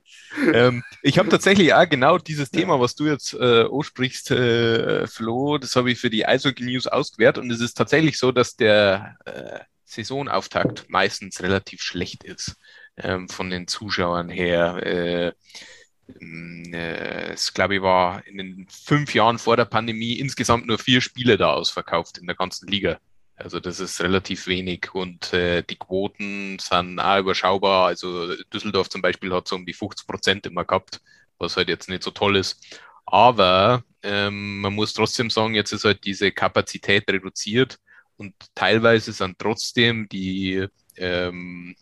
Ähm, 0.52 0.84
ich 1.02 1.18
habe 1.18 1.28
tatsächlich 1.28 1.72
auch 1.74 1.88
genau 1.88 2.18
dieses 2.18 2.50
Thema, 2.50 2.80
was 2.80 2.94
du 2.94 3.06
jetzt 3.06 3.34
äh, 3.34 3.64
ansprichst, 3.70 4.30
äh, 4.30 5.06
Flo, 5.06 5.58
das 5.58 5.76
habe 5.76 5.90
ich 5.90 5.98
für 5.98 6.10
die 6.10 6.26
Eishockey 6.26 6.64
News 6.64 6.86
ausgewertet 6.86 7.42
und 7.42 7.50
es 7.50 7.60
ist 7.60 7.74
tatsächlich 7.74 8.18
so, 8.18 8.32
dass 8.32 8.56
der 8.56 9.16
äh, 9.24 9.60
Saisonauftakt 9.84 10.88
meistens 10.88 11.42
relativ 11.42 11.82
schlecht 11.82 12.24
ist 12.24 12.56
ähm, 12.96 13.28
von 13.28 13.50
den 13.50 13.66
Zuschauern 13.66 14.28
her. 14.28 14.82
Äh, 14.82 15.32
ähm, 16.20 16.72
äh, 16.72 17.32
es 17.32 17.54
glaube 17.54 17.76
ich 17.76 17.82
war 17.82 18.26
in 18.26 18.38
den 18.38 18.66
fünf 18.68 19.14
Jahren 19.14 19.38
vor 19.38 19.56
der 19.56 19.64
Pandemie 19.64 20.14
insgesamt 20.14 20.66
nur 20.66 20.78
vier 20.78 21.00
Spiele 21.00 21.36
da 21.36 21.52
ausverkauft 21.52 22.18
in 22.18 22.26
der 22.26 22.36
ganzen 22.36 22.68
Liga. 22.68 22.98
Also 23.36 23.60
das 23.60 23.80
ist 23.80 24.00
relativ 24.00 24.46
wenig 24.46 24.94
und 24.94 25.32
äh, 25.32 25.62
die 25.62 25.76
Quoten 25.76 26.58
sind 26.58 26.98
auch 26.98 27.18
überschaubar. 27.18 27.86
Also 27.88 28.34
Düsseldorf 28.52 28.88
zum 28.88 29.02
Beispiel 29.02 29.32
hat 29.32 29.46
so 29.48 29.56
um 29.56 29.66
die 29.66 29.74
50 29.74 30.06
Prozent 30.06 30.46
immer 30.46 30.64
gehabt, 30.64 31.02
was 31.38 31.56
halt 31.56 31.68
jetzt 31.68 31.88
nicht 31.88 32.02
so 32.02 32.10
toll 32.10 32.36
ist. 32.36 32.64
Aber 33.04 33.84
ähm, 34.02 34.60
man 34.62 34.72
muss 34.74 34.94
trotzdem 34.94 35.30
sagen, 35.30 35.54
jetzt 35.54 35.72
ist 35.72 35.84
halt 35.84 36.04
diese 36.04 36.32
Kapazität 36.32 37.04
reduziert 37.10 37.78
und 38.16 38.34
teilweise 38.54 39.12
sind 39.12 39.38
trotzdem 39.38 40.08
die 40.08 40.66
ähm, 40.96 41.76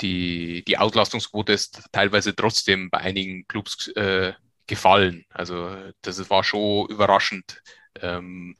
die, 0.00 0.64
die 0.64 0.78
Auslastungsquote 0.78 1.52
ist 1.52 1.88
teilweise 1.92 2.34
trotzdem 2.34 2.90
bei 2.90 2.98
einigen 2.98 3.46
Clubs 3.48 3.88
äh, 3.88 4.32
gefallen. 4.66 5.24
Also 5.30 5.76
das 6.02 6.30
war 6.30 6.44
schon 6.44 6.88
überraschend. 6.88 7.62
Ähm, 8.00 8.56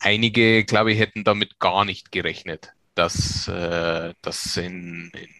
einige, 0.00 0.64
glaube 0.64 0.92
ich, 0.92 0.98
hätten 0.98 1.24
damit 1.24 1.58
gar 1.58 1.84
nicht 1.84 2.12
gerechnet, 2.12 2.72
dass, 2.94 3.48
äh, 3.48 4.14
dass 4.22 4.56
in, 4.56 5.10
in, 5.14 5.30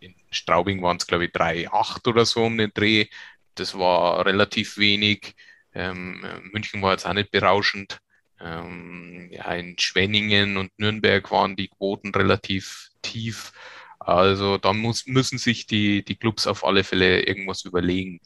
in 0.00 0.14
Straubing 0.30 0.82
waren 0.82 0.96
es, 0.98 1.06
glaube 1.06 1.26
ich, 1.26 1.32
3,8 1.32 2.08
oder 2.08 2.24
so 2.26 2.44
um 2.44 2.58
den 2.58 2.72
Dreh. 2.74 3.06
Das 3.54 3.76
war 3.78 4.24
relativ 4.26 4.78
wenig. 4.78 5.34
Ähm, 5.74 6.24
München 6.52 6.82
war 6.82 6.92
jetzt 6.92 7.06
auch 7.06 7.12
nicht 7.14 7.30
berauschend. 7.30 7.98
Ähm, 8.40 9.28
ja, 9.32 9.52
in 9.54 9.78
Schwenningen 9.78 10.56
und 10.56 10.70
Nürnberg 10.78 11.30
waren 11.30 11.56
die 11.56 11.68
Quoten 11.68 12.14
relativ 12.14 12.90
tief. 13.02 13.52
Also 13.98 14.58
da 14.58 14.72
muss, 14.72 15.06
müssen 15.06 15.38
sich 15.38 15.66
die, 15.66 16.04
die 16.04 16.16
Clubs 16.16 16.46
auf 16.46 16.64
alle 16.64 16.84
Fälle 16.84 17.22
irgendwas 17.22 17.64
überlegen. 17.64 18.20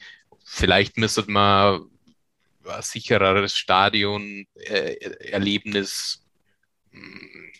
Vielleicht 0.44 0.98
müsste 0.98 1.24
man 1.30 1.80
sichereres 2.80 3.56
Stadion, 3.56 4.46
äh, 4.54 4.94
Erlebnis 5.30 6.24
hm, 6.90 7.52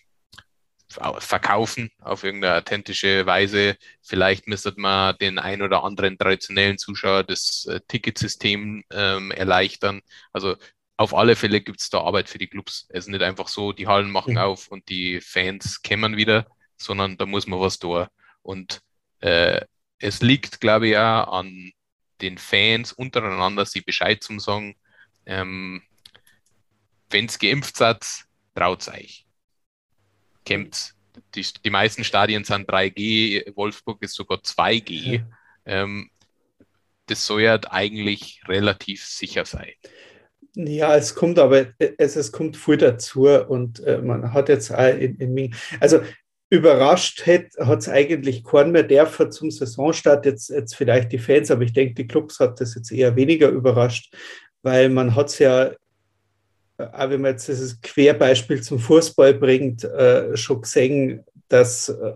verkaufen 1.19 1.91
auf 2.01 2.25
irgendeine 2.25 2.59
authentische 2.59 3.25
Weise. 3.27 3.77
Vielleicht 4.03 4.47
müsste 4.47 4.75
man 4.77 5.17
den 5.19 5.39
ein 5.39 5.63
oder 5.63 5.85
anderen 5.85 6.19
traditionellen 6.19 6.79
Zuschauer 6.79 7.25
das 7.25 7.67
äh, 7.67 7.81
Ticketsystem 7.89 8.85
ähm, 8.91 9.31
erleichtern. 9.31 10.03
Also 10.33 10.57
auf 10.97 11.15
alle 11.15 11.37
Fälle 11.37 11.61
gibt 11.61 11.81
es 11.81 11.91
da 11.91 12.01
Arbeit 12.01 12.29
für 12.29 12.39
die 12.39 12.47
Clubs. 12.47 12.87
Es 12.91 13.05
ist 13.05 13.09
nicht 13.09 13.23
einfach 13.23 13.49
so, 13.49 13.73
die 13.73 13.87
Hallen 13.87 14.11
machen 14.11 14.35
mhm. 14.35 14.39
auf 14.39 14.69
und 14.69 14.89
die 14.89 15.21
Fans 15.21 15.83
kämmern 15.83 16.17
wieder, 16.17 16.47
sondern 16.77 17.17
da 17.17 17.27
muss 17.27 17.47
man 17.47 17.61
was 17.61 17.79
tun. 17.79 18.07
Und 18.43 18.81
äh, 19.21 19.61
es 19.99 20.21
liegt, 20.21 20.61
glaube 20.61 20.89
ich, 20.89 20.97
auch 20.97 21.33
an 21.33 21.73
den 22.21 22.39
Fans 22.39 22.93
untereinander, 22.93 23.67
sie 23.67 23.81
Bescheid 23.81 24.23
zu 24.23 24.39
sagen, 24.39 24.77
ähm, 25.27 25.83
wenn 27.11 27.27
es 27.27 27.39
geimpft 27.39 27.77
seid, 27.77 28.05
traut 28.55 28.89
euch. 28.89 29.27
Kämpft. 30.45 30.95
Die, 31.35 31.47
die 31.65 31.71
meisten 31.71 32.05
Stadien 32.05 32.45
sind 32.45 32.69
3G, 32.69 33.55
Wolfsburg 33.55 34.03
ist 34.03 34.15
sogar 34.15 34.39
2G. 34.39 35.17
Ja. 35.17 35.23
Ähm, 35.67 36.11
das 37.07 37.27
soll 37.27 37.43
ja 37.43 37.61
eigentlich 37.71 38.41
relativ 38.49 39.05
sicher 39.05 39.45
sein. 39.45 39.73
Ja, 40.55 40.97
es 40.97 41.15
kommt 41.15 41.39
aber, 41.39 41.67
es, 41.79 42.17
es 42.17 42.33
kommt 42.33 42.57
viel 42.57 42.77
dazu 42.77 43.27
und 43.27 43.81
äh, 43.81 43.99
man 43.99 44.33
hat 44.33 44.49
jetzt 44.49 44.73
auch 44.73 44.99
in, 44.99 45.17
in 45.17 45.55
also 45.81 46.01
überrascht 46.51 47.27
hat 47.27 47.79
es 47.79 47.89
eigentlich 47.89 48.45
keinen 48.45 48.73
mehr 48.73 48.83
dürfen 48.83 49.33
zum 49.33 49.51
Saisonstart, 49.51 50.27
jetzt, 50.27 50.51
jetzt 50.51 50.77
vielleicht 50.77 51.11
die 51.13 51.19
Fans, 51.19 51.51
aber 51.51 51.63
ich 51.63 51.73
denke, 51.73 51.95
die 51.95 52.07
Clubs 52.07 52.39
hat 52.41 52.61
das 52.61 52.75
jetzt 52.75 52.93
eher 52.93 53.17
weniger 53.17 53.49
überrascht, 53.49 54.15
weil 54.63 54.89
man 54.89 55.15
hat 55.15 55.29
es 55.29 55.39
ja, 55.39 55.73
auch 56.79 57.11
wenn 57.11 57.21
man 57.21 57.33
jetzt 57.33 57.49
dieses 57.49 57.81
Querbeispiel 57.81 58.63
zum 58.63 58.79
Fußball 58.79 59.35
bringt, 59.35 59.85
äh, 59.85 60.37
schon 60.37 60.63
gesehen, 60.63 61.25
dass 61.49 61.89
äh, 61.89 62.15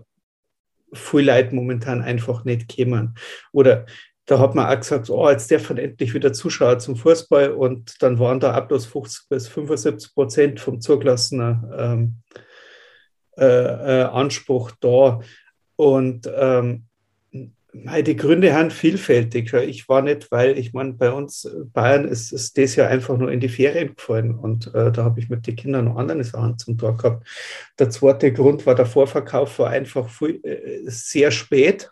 viele 0.93 1.33
Leute 1.33 1.55
momentan 1.55 2.01
einfach 2.01 2.43
nicht 2.43 2.67
kämen. 2.67 3.15
Oder 3.51 3.85
da 4.25 4.39
hat 4.39 4.55
man 4.55 4.67
auch 4.67 4.79
gesagt, 4.79 5.09
oh, 5.09 5.29
jetzt 5.29 5.49
dürfen 5.49 5.77
endlich 5.77 6.13
wieder 6.13 6.33
Zuschauer 6.33 6.79
zum 6.79 6.97
Fußball 6.97 7.51
und 7.51 8.01
dann 8.01 8.19
waren 8.19 8.41
da 8.41 8.51
ab 8.51 8.69
50 8.69 9.29
bis 9.29 9.47
75 9.47 10.13
Prozent 10.13 10.59
vom 10.59 10.81
zugelassenen 10.81 11.71
ähm, 11.77 12.15
äh, 13.37 13.45
äh, 13.45 14.03
Anspruch 14.03 14.71
da. 14.81 15.21
Und 15.77 16.29
ähm, 16.35 16.86
die 18.03 18.15
Gründe 18.15 18.53
haben 18.53 18.71
vielfältig. 18.71 19.53
Ich 19.53 19.89
war 19.89 20.01
nicht, 20.01 20.31
weil 20.31 20.57
ich 20.57 20.73
meine, 20.73 20.93
bei 20.93 21.11
uns 21.11 21.49
Bayern 21.73 22.05
ist, 22.05 22.31
ist 22.31 22.57
das 22.57 22.75
ja 22.75 22.87
einfach 22.87 23.17
nur 23.17 23.31
in 23.31 23.39
die 23.39 23.49
Ferien 23.49 23.95
gefallen 23.95 24.35
und 24.35 24.73
äh, 24.73 24.91
da 24.91 25.03
habe 25.03 25.19
ich 25.19 25.29
mit 25.29 25.45
den 25.47 25.55
Kindern 25.55 25.85
noch 25.85 25.97
andere 25.97 26.23
Sachen 26.23 26.57
zum 26.57 26.77
Tor 26.77 26.97
gehabt. 26.97 27.27
Der 27.79 27.89
zweite 27.89 28.31
Grund 28.33 28.65
war, 28.65 28.75
der 28.75 28.85
Vorverkauf 28.85 29.59
war 29.59 29.69
einfach 29.69 30.09
viel, 30.09 30.39
äh, 30.43 30.81
sehr 30.85 31.31
spät. 31.31 31.91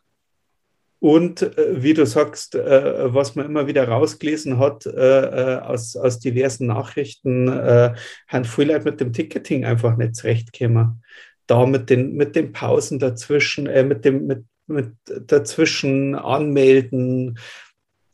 Und 0.99 1.41
äh, 1.41 1.83
wie 1.83 1.93
du 1.93 2.05
sagst, 2.05 2.55
äh, 2.55 3.13
was 3.13 3.35
man 3.35 3.45
immer 3.45 3.67
wieder 3.67 3.87
rausgelesen 3.87 4.57
hat 4.57 4.85
äh, 4.85 5.59
aus, 5.61 5.95
aus 5.95 6.19
diversen 6.19 6.67
Nachrichten, 6.67 7.49
haben 7.49 8.45
viele 8.45 8.73
Leute 8.73 8.85
mit 8.85 9.01
dem 9.01 9.13
Ticketing 9.13 9.65
einfach 9.65 9.97
nicht 9.97 10.15
zurechtgekommen 10.15 11.03
da 11.47 11.65
mit 11.65 11.89
den, 11.89 12.15
mit 12.15 12.35
den 12.35 12.51
Pausen 12.51 12.99
dazwischen, 12.99 13.67
äh, 13.67 13.83
mit 13.83 14.05
dem 14.05 14.25
mit, 14.25 14.45
mit 14.67 14.93
dazwischen 15.27 16.15
anmelden, 16.15 17.37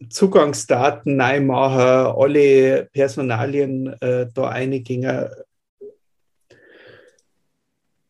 Zugangsdaten 0.10 1.16
neimachen, 1.16 2.16
alle 2.18 2.90
Personalien 2.92 3.88
äh, 4.02 4.28
da 4.34 4.50
eingingen. 4.50 5.30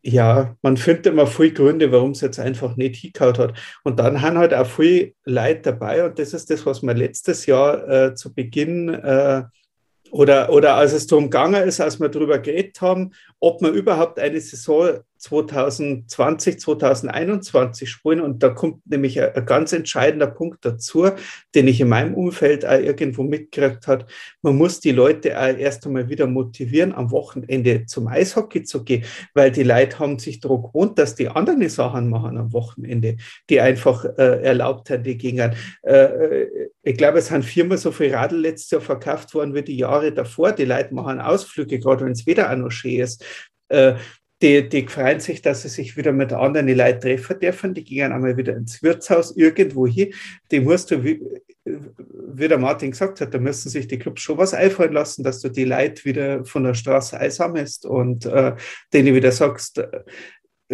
Ja, 0.03 0.55
man 0.63 0.77
findet 0.77 1.07
immer 1.07 1.27
viele 1.27 1.53
Gründe, 1.53 1.91
warum 1.91 2.11
es 2.11 2.21
jetzt 2.21 2.39
einfach 2.39 2.75
nicht 2.75 2.95
hingehauen 2.95 3.37
hat. 3.37 3.53
Und 3.83 3.99
dann 3.99 4.21
haben 4.21 4.37
halt 4.37 4.53
auch 4.53 4.65
viele 4.65 5.13
Leute 5.25 5.73
dabei, 5.73 6.05
und 6.05 6.17
das 6.17 6.33
ist 6.33 6.49
das, 6.49 6.65
was 6.65 6.81
wir 6.81 6.93
letztes 6.93 7.45
Jahr 7.45 7.87
äh, 7.87 8.15
zu 8.15 8.33
Beginn 8.33 8.89
äh, 8.89 9.43
oder, 10.09 10.51
oder 10.51 10.75
als 10.75 10.93
es 10.93 11.07
darum 11.07 11.25
gegangen 11.25 11.67
ist, 11.67 11.79
als 11.79 11.99
wir 11.99 12.09
darüber 12.09 12.39
geredet 12.39 12.81
haben, 12.81 13.11
ob 13.39 13.61
wir 13.61 13.69
überhaupt 13.69 14.17
eine 14.17 14.41
Saison 14.41 14.99
2020, 15.21 16.59
2021 16.59 17.89
spielen. 17.89 18.21
Und 18.21 18.43
da 18.43 18.49
kommt 18.49 18.85
nämlich 18.89 19.21
ein, 19.21 19.33
ein, 19.35 19.45
ganz 19.45 19.71
entscheidender 19.71 20.27
Punkt 20.27 20.65
dazu, 20.65 21.09
den 21.55 21.67
ich 21.67 21.79
in 21.79 21.89
meinem 21.89 22.15
Umfeld 22.15 22.65
auch 22.65 22.79
irgendwo 22.79 23.23
mitgekriegt 23.23 23.87
habe. 23.87 24.05
Man 24.41 24.57
muss 24.57 24.79
die 24.79 24.91
Leute 24.91 25.39
auch 25.39 25.57
erst 25.57 25.85
einmal 25.85 26.09
wieder 26.09 26.27
motivieren, 26.27 26.93
am 26.93 27.11
Wochenende 27.11 27.85
zum 27.85 28.07
Eishockey 28.07 28.63
zu 28.63 28.83
gehen, 28.83 29.03
weil 29.33 29.51
die 29.51 29.63
Leute 29.63 29.99
haben 29.99 30.19
sich 30.19 30.39
daran 30.39 30.63
gewohnt, 30.63 30.97
dass 30.97 31.15
die 31.15 31.29
anderen 31.29 31.67
Sachen 31.69 32.09
machen 32.09 32.37
am 32.37 32.51
Wochenende, 32.51 33.17
die 33.49 33.61
einfach 33.61 34.05
äh, 34.17 34.41
erlaubt 34.43 34.89
haben, 34.89 35.03
die 35.03 35.17
gingen. 35.17 35.53
Äh, 35.83 35.93
äh, 35.93 36.69
ich 36.83 36.97
glaube, 36.97 37.19
es 37.19 37.29
haben 37.29 37.43
viermal 37.43 37.77
so 37.77 37.91
viel 37.91 38.13
Radl 38.13 38.37
letztes 38.37 38.71
Jahr 38.71 38.81
verkauft 38.81 39.33
worden 39.33 39.53
wie 39.53 39.61
die 39.61 39.77
Jahre 39.77 40.11
davor. 40.11 40.51
Die 40.51 40.65
Leute 40.65 40.93
machen 40.93 41.19
Ausflüge, 41.19 41.79
gerade 41.79 42.05
wenn 42.05 42.13
es 42.13 42.25
wieder 42.25 42.51
auch 42.51 42.55
noch 42.55 42.71
schön 42.71 42.99
ist. 42.99 43.23
Äh, 43.69 43.95
die, 44.41 44.67
die 44.67 44.87
freuen 44.87 45.19
sich, 45.19 45.41
dass 45.41 45.61
sie 45.61 45.69
sich 45.69 45.97
wieder 45.97 46.11
mit 46.11 46.33
anderen 46.33 46.67
Leuten 46.67 47.01
treffen 47.01 47.39
dürfen. 47.39 47.73
Die 47.73 47.83
gehen 47.83 48.11
einmal 48.11 48.37
wieder 48.37 48.55
ins 48.55 48.81
Wirtshaus 48.81 49.35
irgendwo 49.35 49.85
hin. 49.85 50.13
Die 50.49 50.59
musst 50.59 50.91
du, 50.91 51.03
wie, 51.03 51.21
wie 51.63 52.47
der 52.47 52.57
Martin 52.57 52.91
gesagt 52.91 53.21
hat, 53.21 53.33
da 53.33 53.37
müssen 53.37 53.69
sich 53.69 53.87
die 53.87 53.99
Clubs 53.99 54.21
schon 54.21 54.37
was 54.37 54.53
einfallen 54.53 54.93
lassen, 54.93 55.23
dass 55.23 55.41
du 55.41 55.49
die 55.49 55.65
Leute 55.65 56.05
wieder 56.05 56.43
von 56.45 56.63
der 56.63 56.73
Straße 56.73 57.19
einsammelst 57.19 57.85
und 57.85 58.25
äh, 58.25 58.55
denen 58.93 59.13
wieder 59.13 59.31
sagst, 59.31 59.83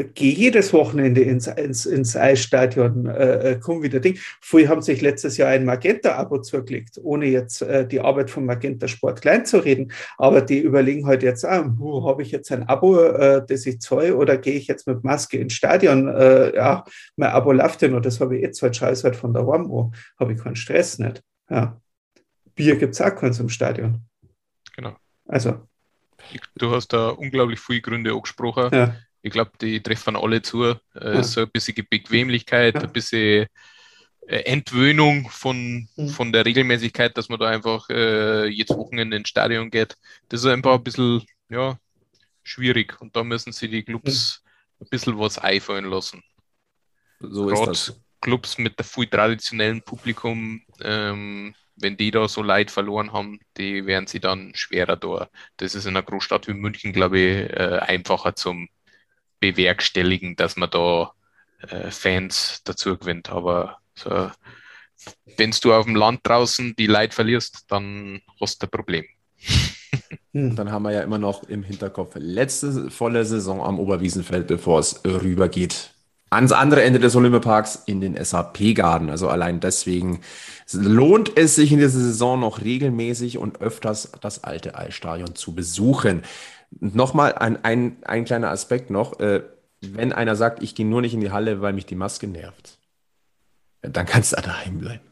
gehe 0.03 0.33
jedes 0.33 0.73
Wochenende 0.73 1.21
ins, 1.21 1.47
ins, 1.47 1.85
ins 1.85 2.15
Eisstadion, 2.15 3.07
äh, 3.07 3.51
äh 3.51 3.59
komm 3.59 3.81
wieder 3.81 3.99
Ding. 3.99 4.17
Viele 4.41 4.69
haben 4.69 4.81
sich 4.81 5.01
letztes 5.01 5.37
Jahr 5.37 5.49
ein 5.49 5.65
Magenta-Abo 5.65 6.39
zugelegt, 6.41 6.99
ohne 7.01 7.25
jetzt 7.25 7.61
äh, 7.61 7.87
die 7.87 7.99
Arbeit 7.99 8.29
von 8.29 8.45
Magenta 8.45 8.87
Sport 8.87 9.21
klein 9.21 9.45
zu 9.45 9.57
reden. 9.57 9.91
Aber 10.17 10.41
die 10.41 10.59
überlegen 10.59 11.07
halt 11.07 11.23
jetzt, 11.23 11.45
ah, 11.45 11.65
habe 11.79 12.21
ich 12.21 12.31
jetzt 12.31 12.51
ein 12.51 12.67
Abo, 12.67 12.99
äh, 12.99 13.43
das 13.47 13.65
ich 13.65 13.79
zahle, 13.81 14.15
oder 14.15 14.37
gehe 14.37 14.55
ich 14.55 14.67
jetzt 14.67 14.87
mit 14.87 15.03
Maske 15.03 15.37
ins 15.37 15.53
Stadion? 15.53 16.07
Äh, 16.07 16.55
ja, 16.55 16.83
mein 17.15 17.29
Abo 17.29 17.51
läuft 17.51 17.81
ja 17.81 17.87
noch, 17.87 18.01
das 18.01 18.19
habe 18.19 18.35
ich 18.35 18.43
jetzt 18.43 18.61
halt 18.61 18.75
scheiß 18.75 19.03
halt 19.03 19.15
von 19.15 19.33
der 19.33 19.47
Warm, 19.47 19.91
habe 20.19 20.33
ich 20.33 20.39
keinen 20.39 20.55
Stress 20.55 20.99
nicht. 20.99 21.23
Ja. 21.49 21.81
Bier 22.55 22.75
gibt 22.75 22.93
es 22.93 23.01
auch 23.01 23.15
keins 23.15 23.39
im 23.39 23.49
Stadion. 23.49 24.01
Genau. 24.75 24.95
Also 25.27 25.67
Du 26.55 26.71
hast 26.71 26.93
da 26.93 27.09
unglaublich 27.09 27.59
viele 27.59 27.81
Gründe 27.81 28.11
angesprochen. 28.11 28.69
Ja. 28.73 28.95
Ich 29.21 29.31
glaube, 29.31 29.51
die 29.59 29.81
treffen 29.81 30.15
alle 30.15 30.41
zu. 30.41 30.63
Äh, 30.63 30.77
ja. 30.93 31.23
So 31.23 31.41
ein 31.41 31.51
bisschen 31.51 31.85
Bequemlichkeit, 31.89 32.75
ja. 32.75 32.81
ein 32.81 32.93
bisschen 32.93 33.47
äh, 34.27 34.39
Entwöhnung 34.39 35.29
von, 35.29 35.87
mhm. 35.95 36.09
von 36.09 36.31
der 36.31 36.45
Regelmäßigkeit, 36.45 37.17
dass 37.17 37.29
man 37.29 37.39
da 37.39 37.47
einfach 37.47 37.89
äh, 37.89 38.47
jedes 38.47 38.75
Wochenende 38.75 39.17
ins 39.17 39.29
Stadion 39.29 39.71
geht. 39.71 39.97
Das 40.29 40.41
ist 40.41 40.45
einfach 40.47 40.75
ein 40.75 40.83
bisschen 40.83 41.25
ja, 41.49 41.77
schwierig 42.43 42.99
und 43.01 43.15
da 43.15 43.23
müssen 43.23 43.53
sie 43.53 43.69
die 43.69 43.83
Clubs 43.83 44.43
mhm. 44.43 44.85
ein 44.85 44.89
bisschen 44.89 45.19
was 45.19 45.37
einfallen 45.37 45.85
lassen. 45.85 46.23
So 47.19 47.47
Gerade 47.47 47.71
ist 47.71 47.89
das. 47.89 48.01
Clubs 48.21 48.57
mit 48.57 48.77
einem 48.77 48.87
viel 48.87 49.07
traditionellen 49.07 49.81
Publikum, 49.81 50.61
ähm, 50.81 51.55
wenn 51.75 51.95
die 51.95 52.11
da 52.11 52.27
so 52.27 52.41
Leid 52.41 52.71
verloren 52.71 53.13
haben, 53.13 53.39
die 53.57 53.85
werden 53.85 54.07
sie 54.07 54.19
dann 54.19 54.53
schwerer 54.55 54.97
da. 54.97 55.29
Das 55.57 55.75
ist 55.75 55.85
in 55.85 55.91
einer 55.95 56.03
Großstadt 56.03 56.47
wie 56.47 56.53
München, 56.53 56.93
glaube 56.93 57.19
ich, 57.19 57.49
äh, 57.51 57.79
einfacher 57.81 58.35
zum 58.35 58.67
bewerkstelligen, 59.39 60.35
dass 60.35 60.55
man 60.55 60.69
da 60.69 61.11
äh, 61.69 61.91
Fans 61.91 62.61
dazu 62.63 62.97
gewinnt. 62.97 63.29
Aber 63.29 63.77
so, 63.95 64.31
wenn 65.37 65.51
du 65.51 65.73
auf 65.73 65.85
dem 65.85 65.95
Land 65.95 66.21
draußen 66.23 66.75
die 66.75 66.87
Leid 66.87 67.13
verlierst, 67.13 67.65
dann 67.69 68.21
hast 68.39 68.61
du 68.61 68.67
ein 68.67 68.71
Problem. 68.71 69.05
Hm. 70.33 70.55
Dann 70.55 70.71
haben 70.71 70.83
wir 70.83 70.91
ja 70.91 71.01
immer 71.01 71.17
noch 71.17 71.43
im 71.43 71.63
Hinterkopf 71.63 72.15
letzte 72.15 72.91
volle 72.91 73.25
Saison 73.25 73.63
am 73.63 73.79
Oberwiesenfeld, 73.79 74.45
bevor 74.45 74.79
es 74.79 75.01
rübergeht 75.05 75.91
ans 76.29 76.51
andere 76.51 76.83
Ende 76.83 76.99
des 76.99 77.15
Olympiaparks 77.15 77.83
in 77.85 78.01
den 78.01 78.23
SAP-Garten. 78.23 79.09
Also 79.09 79.29
allein 79.29 79.59
deswegen 79.59 80.19
lohnt 80.73 81.37
es 81.37 81.55
sich 81.55 81.71
in 81.71 81.79
dieser 81.79 81.99
Saison 81.99 82.39
noch 82.39 82.61
regelmäßig 82.61 83.37
und 83.37 83.61
öfters 83.61 84.11
das 84.21 84.43
alte 84.43 84.75
Eisstadion 84.75 85.35
zu 85.35 85.55
besuchen. 85.55 86.23
Nochmal 86.71 87.33
ein, 87.33 87.63
ein, 87.63 87.97
ein 88.03 88.25
kleiner 88.25 88.49
Aspekt 88.49 88.89
noch. 88.89 89.19
Äh, 89.19 89.43
wenn 89.81 90.11
einer 90.11 90.35
sagt, 90.35 90.63
ich 90.63 90.75
gehe 90.75 90.85
nur 90.85 91.01
nicht 91.01 91.13
in 91.13 91.21
die 91.21 91.31
Halle, 91.31 91.61
weil 91.61 91.73
mich 91.73 91.85
die 91.85 91.95
Maske 91.95 92.27
nervt, 92.27 92.79
dann 93.81 94.05
kannst 94.05 94.33
du 94.33 94.41
daheim 94.41 94.79
bleiben. 94.79 95.05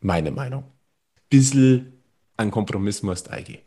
Meine 0.00 0.30
Meinung. 0.30 0.64
Bissl 1.28 1.92
an 2.36 2.50
Kompromiss 2.50 3.02
musst 3.02 3.30
eingehen. 3.30 3.62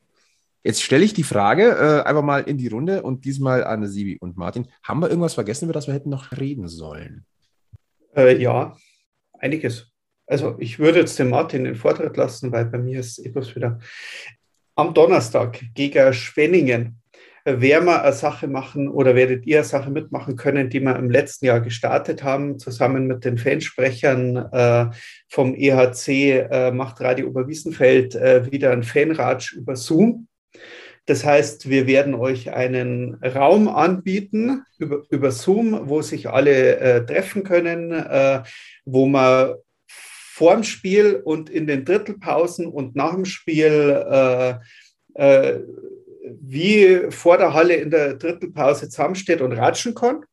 Jetzt 0.63 0.81
stelle 0.81 1.05
ich 1.05 1.13
die 1.13 1.23
Frage 1.23 1.63
äh, 1.63 2.07
einfach 2.07 2.23
mal 2.23 2.39
in 2.39 2.57
die 2.57 2.67
Runde 2.67 3.03
und 3.03 3.23
diesmal 3.23 3.63
an 3.63 3.87
Sibi 3.87 4.17
und 4.19 4.35
Martin. 4.35 4.67
Haben 4.81 5.01
wir 5.01 5.09
irgendwas 5.09 5.35
vergessen, 5.35 5.65
über 5.65 5.73
das 5.73 5.85
wir 5.87 5.93
hätten 5.93 6.09
noch 6.09 6.31
reden 6.31 6.67
sollen? 6.67 7.25
Äh, 8.15 8.41
ja, 8.41 8.75
einiges. 9.33 9.91
Also 10.25 10.55
ich 10.59 10.79
würde 10.79 10.99
jetzt 10.99 11.19
den 11.19 11.29
Martin 11.29 11.65
den 11.65 11.75
Vortritt 11.75 12.17
lassen, 12.17 12.51
weil 12.51 12.65
bei 12.65 12.79
mir 12.79 12.99
ist 12.99 13.19
etwas 13.19 13.55
wieder 13.55 13.79
am 14.75 14.93
Donnerstag 14.93 15.61
gegen 15.75 16.11
Schwenningen 16.13 16.99
werden 17.45 17.85
wir 17.85 18.01
eine 18.01 18.13
Sache 18.13 18.47
machen 18.47 18.89
oder 18.89 19.13
werdet 19.13 19.45
ihr 19.45 19.59
eine 19.59 19.65
Sache 19.65 19.91
mitmachen 19.91 20.35
können, 20.35 20.69
die 20.69 20.79
wir 20.79 20.95
im 20.95 21.11
letzten 21.11 21.45
Jahr 21.45 21.61
gestartet 21.61 22.23
haben, 22.23 22.57
zusammen 22.57 23.05
mit 23.05 23.23
den 23.23 23.37
Fansprechern 23.37 24.35
äh, 24.51 24.87
vom 25.29 25.53
EHC 25.53 26.47
äh, 26.49 26.71
macht 26.71 26.99
Radio 27.01 27.27
Oberwiesenfeld 27.27 28.15
äh, 28.15 28.51
wieder 28.51 28.71
ein 28.71 28.83
Fanratsch 28.83 29.53
über 29.53 29.75
Zoom. 29.75 30.27
Das 31.05 31.23
heißt, 31.23 31.69
wir 31.69 31.85
werden 31.85 32.15
euch 32.15 32.51
einen 32.51 33.13
Raum 33.23 33.67
anbieten 33.67 34.63
über, 34.79 35.03
über 35.11 35.29
Zoom, 35.29 35.87
wo 35.87 36.01
sich 36.01 36.27
alle 36.27 36.77
äh, 36.77 37.05
treffen 37.05 37.43
können, 37.43 37.91
äh, 37.91 38.41
wo 38.85 39.05
man 39.05 39.53
vorm 39.87 40.63
Spiel 40.63 41.21
und 41.23 41.51
in 41.51 41.67
den 41.67 41.85
Drittelpausen 41.85 42.65
und 42.65 42.95
nach 42.95 43.13
dem 43.13 43.25
Spiel 43.25 44.03
äh, 44.09 44.55
äh, 45.13 45.59
wie 46.41 47.07
vor 47.09 47.37
der 47.37 47.53
Halle 47.53 47.75
in 47.75 47.89
der 47.89 48.15
Drittelpause 48.15 48.89
zusammensteht 48.89 49.41
und 49.41 49.53
ratschen 49.53 49.93
kann. 49.93 50.23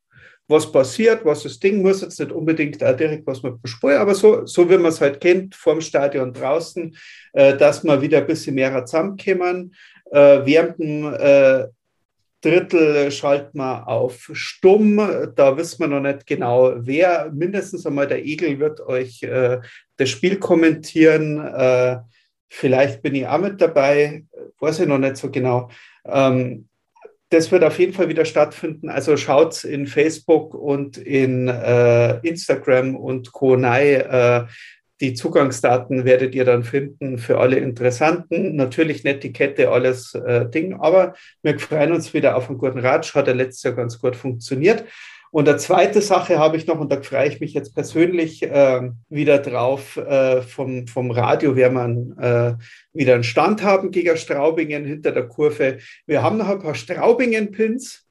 Was 0.48 0.70
passiert, 0.70 1.24
was 1.24 1.44
das 1.44 1.58
Ding 1.58 1.82
muss 1.82 2.02
jetzt 2.02 2.18
nicht 2.18 2.32
unbedingt 2.32 2.82
auch 2.82 2.96
direkt 2.96 3.26
was 3.26 3.42
man 3.42 3.60
besprechen, 3.60 4.00
aber 4.00 4.14
so, 4.14 4.44
so 4.44 4.68
wie 4.68 4.76
man 4.76 4.86
es 4.86 5.00
halt 5.00 5.20
kennt, 5.20 5.54
vorm 5.54 5.80
Stadion 5.80 6.32
draußen, 6.32 6.94
äh, 7.32 7.56
dass 7.56 7.84
wir 7.84 8.02
wieder 8.02 8.18
ein 8.18 8.26
bisschen 8.26 8.56
mehr 8.56 8.84
zusammenkommen 8.84 9.72
äh, 10.12 10.44
während 10.44 10.78
dem 10.78 11.14
äh, 11.14 11.68
Drittel 12.42 13.10
schalten 13.12 13.58
wir 13.58 13.86
auf 13.88 14.30
stumm. 14.32 14.96
Da 15.36 15.56
wissen 15.56 15.80
wir 15.80 15.86
noch 15.86 16.00
nicht 16.00 16.26
genau, 16.26 16.74
wer. 16.76 17.30
Mindestens 17.32 17.86
einmal 17.86 18.08
der 18.08 18.24
Egel 18.24 18.58
wird 18.58 18.80
euch 18.80 19.22
äh, 19.22 19.60
das 19.96 20.10
Spiel 20.10 20.38
kommentieren. 20.38 21.38
Vielleicht 22.54 23.00
bin 23.00 23.14
ich 23.14 23.26
auch 23.26 23.38
mit 23.38 23.62
dabei, 23.62 24.24
weiß 24.60 24.80
ich 24.80 24.86
noch 24.86 24.98
nicht 24.98 25.16
so 25.16 25.30
genau. 25.30 25.70
Ähm, 26.04 26.68
das 27.30 27.50
wird 27.50 27.64
auf 27.64 27.78
jeden 27.78 27.94
Fall 27.94 28.10
wieder 28.10 28.26
stattfinden. 28.26 28.90
Also 28.90 29.16
schaut 29.16 29.64
in 29.64 29.86
Facebook 29.86 30.54
und 30.54 30.98
in 30.98 31.48
äh, 31.48 32.18
Instagram 32.18 32.94
und 32.94 33.32
Co. 33.32 33.56
Äh, 33.56 34.44
die 35.00 35.14
Zugangsdaten 35.14 36.04
werdet 36.04 36.34
ihr 36.34 36.44
dann 36.44 36.62
finden 36.62 37.16
für 37.16 37.38
alle 37.38 37.56
Interessanten. 37.56 38.54
Natürlich 38.54 39.02
Netiquette, 39.02 39.70
alles 39.70 40.14
äh, 40.14 40.46
Ding, 40.50 40.74
aber 40.74 41.14
wir 41.42 41.58
freuen 41.58 41.92
uns 41.92 42.12
wieder 42.12 42.36
auf 42.36 42.50
einen 42.50 42.58
guten 42.58 42.80
Ratsch. 42.80 43.14
Hat 43.14 43.28
er 43.28 43.34
letztes 43.34 43.62
Jahr 43.62 43.74
ganz 43.74 43.98
gut 43.98 44.14
funktioniert. 44.14 44.84
Und 45.32 45.48
eine 45.48 45.56
zweite 45.56 46.02
Sache 46.02 46.38
habe 46.38 46.58
ich 46.58 46.66
noch, 46.66 46.78
und 46.78 46.92
da 46.92 47.00
freue 47.00 47.26
ich 47.26 47.40
mich 47.40 47.54
jetzt 47.54 47.74
persönlich 47.74 48.42
äh, 48.42 48.90
wieder 49.08 49.38
drauf, 49.38 49.96
äh, 49.96 50.42
vom, 50.42 50.86
vom 50.86 51.10
Radio 51.10 51.56
werden 51.56 52.14
wir 52.18 52.58
äh, 52.60 52.62
wieder 52.92 53.14
einen 53.14 53.24
Stand 53.24 53.62
haben 53.62 53.90
gegen 53.92 54.18
Straubingen 54.18 54.84
hinter 54.84 55.10
der 55.10 55.26
Kurve. 55.26 55.78
Wir 56.04 56.22
haben 56.22 56.36
noch 56.36 56.50
ein 56.50 56.58
paar 56.58 56.74
Straubingen-Pins 56.74 58.06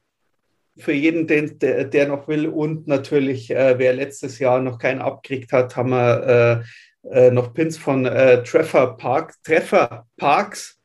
für 0.78 0.94
jeden, 0.94 1.28
den, 1.28 1.60
der, 1.60 1.86
der, 1.86 2.08
noch 2.08 2.28
will. 2.28 2.48
Und 2.48 2.88
natürlich, 2.88 3.52
äh, 3.52 3.78
wer 3.78 3.94
letztes 3.94 4.40
Jahr 4.40 4.60
noch 4.60 4.80
keinen 4.80 5.00
abgekriegt 5.00 5.52
hat, 5.52 5.76
haben 5.76 5.92
wir 5.92 6.64
äh, 7.06 7.28
äh, 7.28 7.30
noch 7.30 7.54
Pins 7.54 7.78
von 7.78 8.08
äh, 8.08 8.42
Treffer, 8.42 8.98
Park, 8.98 9.36
Treffer 9.44 10.08
Parks. 10.18 10.80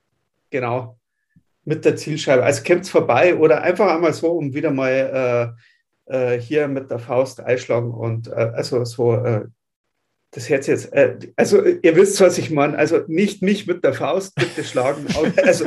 Genau. 0.50 0.98
Mit 1.64 1.86
der 1.86 1.96
Zielscheibe. 1.96 2.44
Also 2.44 2.62
kämpft 2.62 2.90
vorbei 2.90 3.34
oder 3.34 3.62
einfach 3.62 3.90
einmal 3.90 4.12
so, 4.12 4.32
um 4.32 4.52
wieder 4.52 4.70
mal 4.70 5.56
äh, 6.06 6.36
äh, 6.36 6.40
hier 6.40 6.68
mit 6.68 6.90
der 6.90 6.98
Faust 6.98 7.40
einschlagen 7.40 7.92
und 7.92 8.32
also 8.32 8.84
so 8.84 9.46
das 10.36 10.48
Herz 10.48 10.66
jetzt, 10.66 10.92
äh, 10.92 11.18
also 11.36 11.64
ihr 11.64 11.96
wisst, 11.96 12.20
was 12.20 12.38
ich 12.38 12.50
meine, 12.50 12.76
also 12.76 13.00
nicht 13.06 13.42
mich 13.42 13.66
mit 13.66 13.82
der 13.82 13.94
Faust 13.94 14.34
bitte 14.34 14.64
schlagen, 14.64 15.06
also 15.44 15.66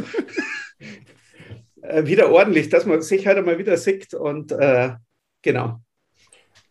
äh, 1.82 2.06
wieder 2.06 2.32
ordentlich, 2.32 2.70
dass 2.70 2.86
man 2.86 3.02
sich 3.02 3.26
halt 3.26 3.38
einmal 3.38 3.58
wieder 3.58 3.78
sieht 3.78 4.14
und 4.14 4.52
äh, 4.52 4.92
genau. 5.42 5.82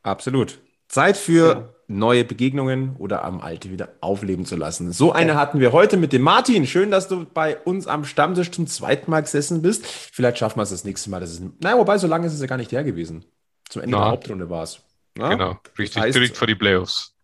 Absolut. 0.03 0.61
Zeit 0.87 1.17
für 1.17 1.49
ja. 1.49 1.75
neue 1.89 2.25
Begegnungen 2.25 2.97
oder 2.99 3.25
am 3.25 3.41
Alte 3.41 3.71
wieder 3.71 3.91
aufleben 4.01 4.47
zu 4.47 4.57
lassen. 4.57 4.93
So 4.93 5.13
eine 5.13 5.35
hatten 5.35 5.61
wir 5.61 5.73
heute 5.73 5.97
mit 5.97 6.13
dem 6.13 6.23
Martin. 6.23 6.67
Schön, 6.67 6.91
dass 6.91 7.09
du 7.09 7.27
bei 7.27 7.59
uns 7.59 7.87
am 7.87 8.05
Stammtisch 8.05 8.51
zum 8.53 8.67
zweiten 8.67 9.11
Mal 9.11 9.21
gesessen 9.21 9.61
bist. 9.61 9.85
Vielleicht 9.87 10.39
schaffen 10.39 10.59
wir 10.59 10.63
es 10.63 10.71
das 10.71 10.85
nächste 10.85 11.11
Mal. 11.11 11.21
Das 11.21 11.33
ist, 11.33 11.43
naja, 11.61 11.77
wobei, 11.77 11.99
so 11.99 12.07
lange 12.07 12.27
ist 12.27 12.33
es 12.33 12.41
ja 12.41 12.47
gar 12.47 12.57
nicht 12.57 12.73
her 12.73 12.85
gewesen. 12.85 13.25
Zum 13.69 13.83
Ende 13.83 13.97
Na. 13.97 14.05
der 14.05 14.11
Hauptrunde 14.13 14.51
war 14.51 14.63
es. 14.63 14.81
Genau, 15.15 15.59
richtig 15.79 15.95
das 15.95 16.05
heißt, 16.05 16.17
direkt 16.17 16.37
vor 16.37 16.47
die 16.47 16.55
Playoffs. 16.55 17.15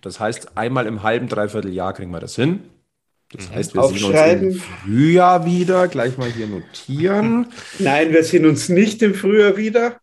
Das 0.00 0.20
heißt, 0.20 0.56
einmal 0.56 0.86
im 0.86 1.02
halben, 1.02 1.28
dreiviertel 1.28 1.72
Jahr 1.72 1.92
kriegen 1.92 2.10
wir 2.10 2.20
das 2.20 2.36
hin. 2.36 2.60
Das 3.32 3.48
mhm. 3.48 3.54
heißt, 3.54 3.74
wir 3.74 3.82
sehen 3.84 4.04
uns 4.04 4.42
im 4.42 4.54
Frühjahr 4.54 5.46
wieder. 5.46 5.88
Gleich 5.88 6.16
mal 6.16 6.30
hier 6.30 6.46
notieren. 6.46 7.46
Nein, 7.78 8.12
wir 8.12 8.24
sehen 8.24 8.46
uns 8.46 8.68
nicht 8.68 9.02
im 9.02 9.14
Frühjahr 9.14 9.56
wieder. 9.56 10.00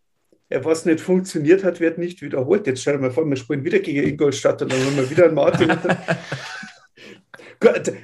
Was 0.49 0.85
nicht 0.85 1.01
funktioniert 1.01 1.65
hat, 1.65 1.81
wird 1.81 1.97
nicht 1.97 2.21
wiederholt. 2.21 2.67
Jetzt 2.67 2.81
stell 2.81 2.93
dir 2.93 3.01
mal 3.01 3.11
vor, 3.11 3.25
wir 3.25 3.35
spielen 3.35 3.65
wieder 3.65 3.79
gegen 3.79 4.07
Ingolstadt 4.07 4.61
und 4.61 4.71
dann 4.71 4.79
haben 4.79 4.95
wir 4.95 5.09
wieder 5.09 5.25
einen 5.25 5.35
Martin. 5.35 5.69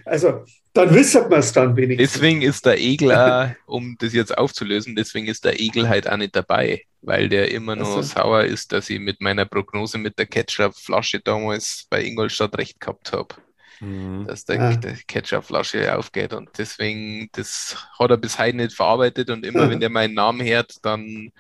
Also 0.06 0.46
dann 0.74 0.94
wissen 0.94 1.30
wir 1.30 1.38
es 1.38 1.52
dann 1.52 1.76
wenigstens. 1.76 2.14
Deswegen 2.14 2.42
ist 2.42 2.66
der 2.66 2.80
Egel, 2.80 3.56
um 3.66 3.96
das 4.00 4.14
jetzt 4.14 4.38
aufzulösen, 4.38 4.96
deswegen 4.96 5.28
ist 5.28 5.46
der 5.46 5.60
Egel 5.60 5.88
halt 5.88 6.10
auch 6.10 6.18
nicht 6.18 6.36
dabei, 6.36 6.84
weil 7.02 7.30
der 7.30 7.52
immer 7.52 7.76
noch 7.76 7.98
also. 7.98 8.02
sauer 8.02 8.44
ist, 8.44 8.72
dass 8.72 8.90
ich 8.90 9.00
mit 9.00 9.22
meiner 9.22 9.46
Prognose 9.46 9.98
mit 9.98 10.18
der 10.18 10.26
Ketchup-Flasche 10.26 11.20
damals 11.20 11.86
bei 11.90 12.04
Ingolstadt 12.04 12.58
recht 12.58 12.80
gehabt 12.80 13.12
habe 13.12 13.36
mhm. 13.84 14.26
dass 14.28 14.46
der, 14.46 14.62
ah. 14.62 14.76
der 14.76 14.96
Ketchupflasche 15.08 15.96
aufgeht. 15.96 16.34
Und 16.34 16.50
deswegen, 16.58 17.30
das 17.34 17.76
hat 18.00 18.12
er 18.12 18.18
bis 18.18 18.38
heute 18.40 18.58
nicht 18.58 18.74
verarbeitet. 18.74 19.30
Und 19.30 19.46
immer, 19.46 19.70
wenn 19.70 19.80
der 19.80 19.90
meinen 19.90 20.14
Namen 20.14 20.46
hört, 20.46 20.84
dann 20.84 21.32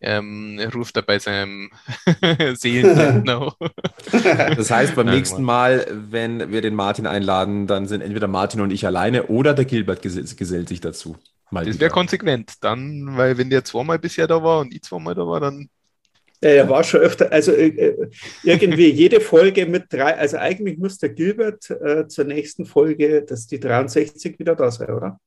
ähm, 0.00 0.60
ruft 0.74 0.96
er 0.96 1.02
bei 1.02 1.18
seinem 1.18 1.70
Seelenlindner. 2.54 3.54
das 4.56 4.70
heißt, 4.70 4.94
beim 4.94 5.06
nächsten 5.06 5.42
Mal, 5.42 5.86
wenn 5.90 6.50
wir 6.50 6.62
den 6.62 6.74
Martin 6.74 7.06
einladen, 7.06 7.66
dann 7.66 7.86
sind 7.86 8.00
entweder 8.00 8.28
Martin 8.28 8.60
und 8.60 8.72
ich 8.72 8.86
alleine 8.86 9.26
oder 9.26 9.54
der 9.54 9.64
Gilbert 9.64 10.02
gesellt 10.02 10.68
sich 10.68 10.80
dazu. 10.80 11.16
Mal 11.50 11.66
das 11.66 11.80
wäre 11.80 11.90
konsequent. 11.90 12.54
Dann, 12.62 13.16
weil 13.16 13.36
wenn 13.36 13.50
der 13.50 13.64
zweimal 13.64 13.98
bisher 13.98 14.26
da 14.26 14.42
war 14.42 14.60
und 14.60 14.72
ich 14.74 14.82
zweimal 14.82 15.14
da 15.14 15.26
war, 15.26 15.40
dann 15.40 15.68
er 16.42 16.68
war 16.70 16.82
schon 16.84 17.00
öfter, 17.00 17.30
also 17.30 17.52
äh, 17.52 17.66
äh, 17.68 18.10
irgendwie 18.42 18.90
jede 18.92 19.20
Folge 19.20 19.66
mit 19.66 19.92
drei, 19.92 20.16
also 20.16 20.38
eigentlich 20.38 20.78
muss 20.78 20.96
der 20.96 21.10
Gilbert 21.10 21.68
äh, 21.68 22.08
zur 22.08 22.24
nächsten 22.24 22.64
Folge, 22.64 23.22
dass 23.22 23.46
die 23.46 23.60
63 23.60 24.38
wieder 24.38 24.56
da 24.56 24.70
sein, 24.70 24.90
oder? 24.90 25.20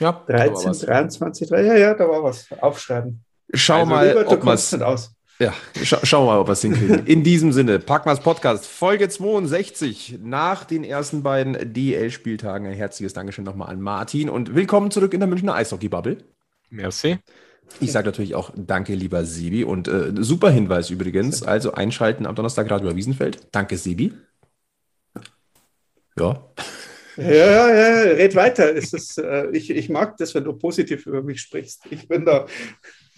Ja, 0.00 0.24
13, 0.26 0.72
23, 0.72 1.50
ja, 1.50 1.76
ja, 1.76 1.94
da 1.94 2.08
war 2.08 2.24
was. 2.24 2.48
Aufschreiben. 2.60 3.24
Schau 3.54 3.80
also, 3.80 3.86
mal, 3.86 4.24
ob 4.26 4.44
man 4.44 4.54
es 4.54 4.74
aus. 4.80 5.14
Ja, 5.38 5.52
scha 5.82 6.04
schauen 6.04 6.26
wir 6.26 6.32
mal, 6.32 6.38
ob 6.38 6.48
wir 6.48 6.52
es 6.52 6.62
hinkriegen. 6.62 7.06
In 7.06 7.24
diesem 7.24 7.52
Sinne, 7.52 7.78
Packmas 7.78 8.20
Podcast, 8.20 8.66
Folge 8.66 9.08
62, 9.08 10.18
nach 10.22 10.64
den 10.64 10.84
ersten 10.84 11.22
beiden 11.22 11.72
DL-Spieltagen. 11.72 12.68
Ein 12.68 12.74
herzliches 12.74 13.14
Dankeschön 13.14 13.44
nochmal 13.44 13.68
an 13.68 13.80
Martin 13.80 14.30
und 14.30 14.54
willkommen 14.54 14.90
zurück 14.90 15.12
in 15.12 15.20
der 15.20 15.28
Münchner 15.28 15.54
Eishockey-Bubble. 15.54 16.18
Merci. 16.70 17.18
Ich 17.80 17.90
sage 17.90 18.06
natürlich 18.06 18.34
auch 18.34 18.52
Danke, 18.56 18.94
lieber 18.94 19.24
Sebi. 19.24 19.64
Und 19.64 19.88
äh, 19.88 20.12
super 20.18 20.50
Hinweis 20.50 20.90
übrigens. 20.90 21.42
Also 21.42 21.72
einschalten 21.72 22.26
am 22.26 22.34
Donnerstag 22.34 22.70
Radio 22.70 22.94
Wiesenfeld. 22.94 23.48
Danke, 23.50 23.76
Sebi. 23.76 24.12
Ja. 26.18 26.48
Ja, 27.16 27.24
ja, 27.26 27.68
ja, 27.70 28.00
red 28.12 28.34
weiter. 28.34 28.74
Es 28.74 28.92
ist, 28.92 29.18
äh, 29.18 29.48
ich, 29.50 29.70
ich 29.70 29.88
mag 29.88 30.16
das, 30.16 30.34
wenn 30.34 30.44
du 30.44 30.52
positiv 30.52 31.06
über 31.06 31.22
mich 31.22 31.40
sprichst. 31.40 31.82
Ich 31.90 32.08
bin 32.08 32.24
da 32.24 32.46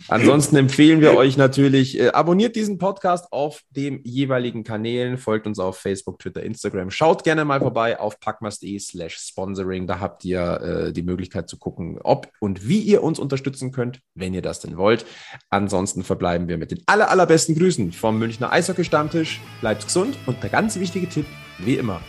Ansonsten 0.09 0.56
empfehlen 0.56 1.01
wir 1.01 1.16
euch 1.16 1.36
natürlich, 1.36 1.98
äh, 1.98 2.09
abonniert 2.10 2.55
diesen 2.55 2.78
Podcast 2.78 3.32
auf 3.32 3.62
den 3.70 4.01
jeweiligen 4.05 4.62
Kanälen, 4.62 5.18
folgt 5.18 5.47
uns 5.47 5.59
auf 5.59 5.78
Facebook, 5.78 6.18
Twitter, 6.18 6.43
Instagram. 6.43 6.90
Schaut 6.90 7.24
gerne 7.24 7.44
mal 7.44 7.60
vorbei 7.60 7.98
auf 7.98 8.20
packmas.de 8.20 8.78
slash 8.78 9.16
sponsoring. 9.18 9.86
Da 9.86 9.98
habt 9.98 10.24
ihr 10.24 10.60
äh, 10.60 10.93
die 10.93 11.02
Möglichkeit 11.02 11.48
zu 11.48 11.59
gucken, 11.59 11.98
ob 12.02 12.28
und 12.40 12.68
wie 12.68 12.81
ihr 12.81 13.02
uns 13.02 13.18
unterstützen 13.18 13.73
könnt, 13.73 14.01
wenn 14.14 14.35
ihr 14.35 14.43
das 14.43 14.60
denn 14.60 14.77
wollt. 14.77 15.06
Ansonsten 15.51 16.05
verbleiben 16.05 16.48
wir 16.48 16.59
mit 16.59 16.70
den 16.70 16.82
aller, 16.86 17.10
allerbesten 17.10 17.56
Grüßen 17.56 17.93
vom 17.93 18.18
Münchner 18.18 18.52
Eishockey-Stammtisch. 18.52 19.40
Bleibt 19.60 19.85
gesund 19.85 20.16
und 20.27 20.43
der 20.43 20.51
ganz 20.51 20.78
wichtige 20.78 21.09
Tipp, 21.09 21.27
wie 21.59 21.77
immer, 21.77 22.01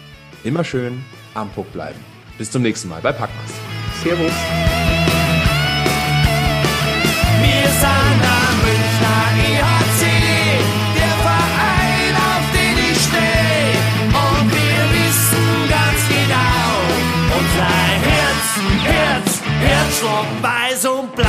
immer 0.44 0.64
schön 0.64 1.04
am 1.34 1.50
Puck 1.52 1.72
bleiben. 1.74 2.00
Bis 2.38 2.52
zum 2.52 2.62
nächsten 2.62 2.90
Mal 2.90 3.02
bei 3.02 3.12
Packmas. 3.12 3.52
Servus. 4.04 5.07
Genau, 20.00 20.10
unser 20.10 20.14
Herz, 20.14 20.44
Herz, 20.44 20.44
Herzschlag 20.44 20.44
weiß 20.44 20.86
und 20.86 21.16
blau. 21.16 21.27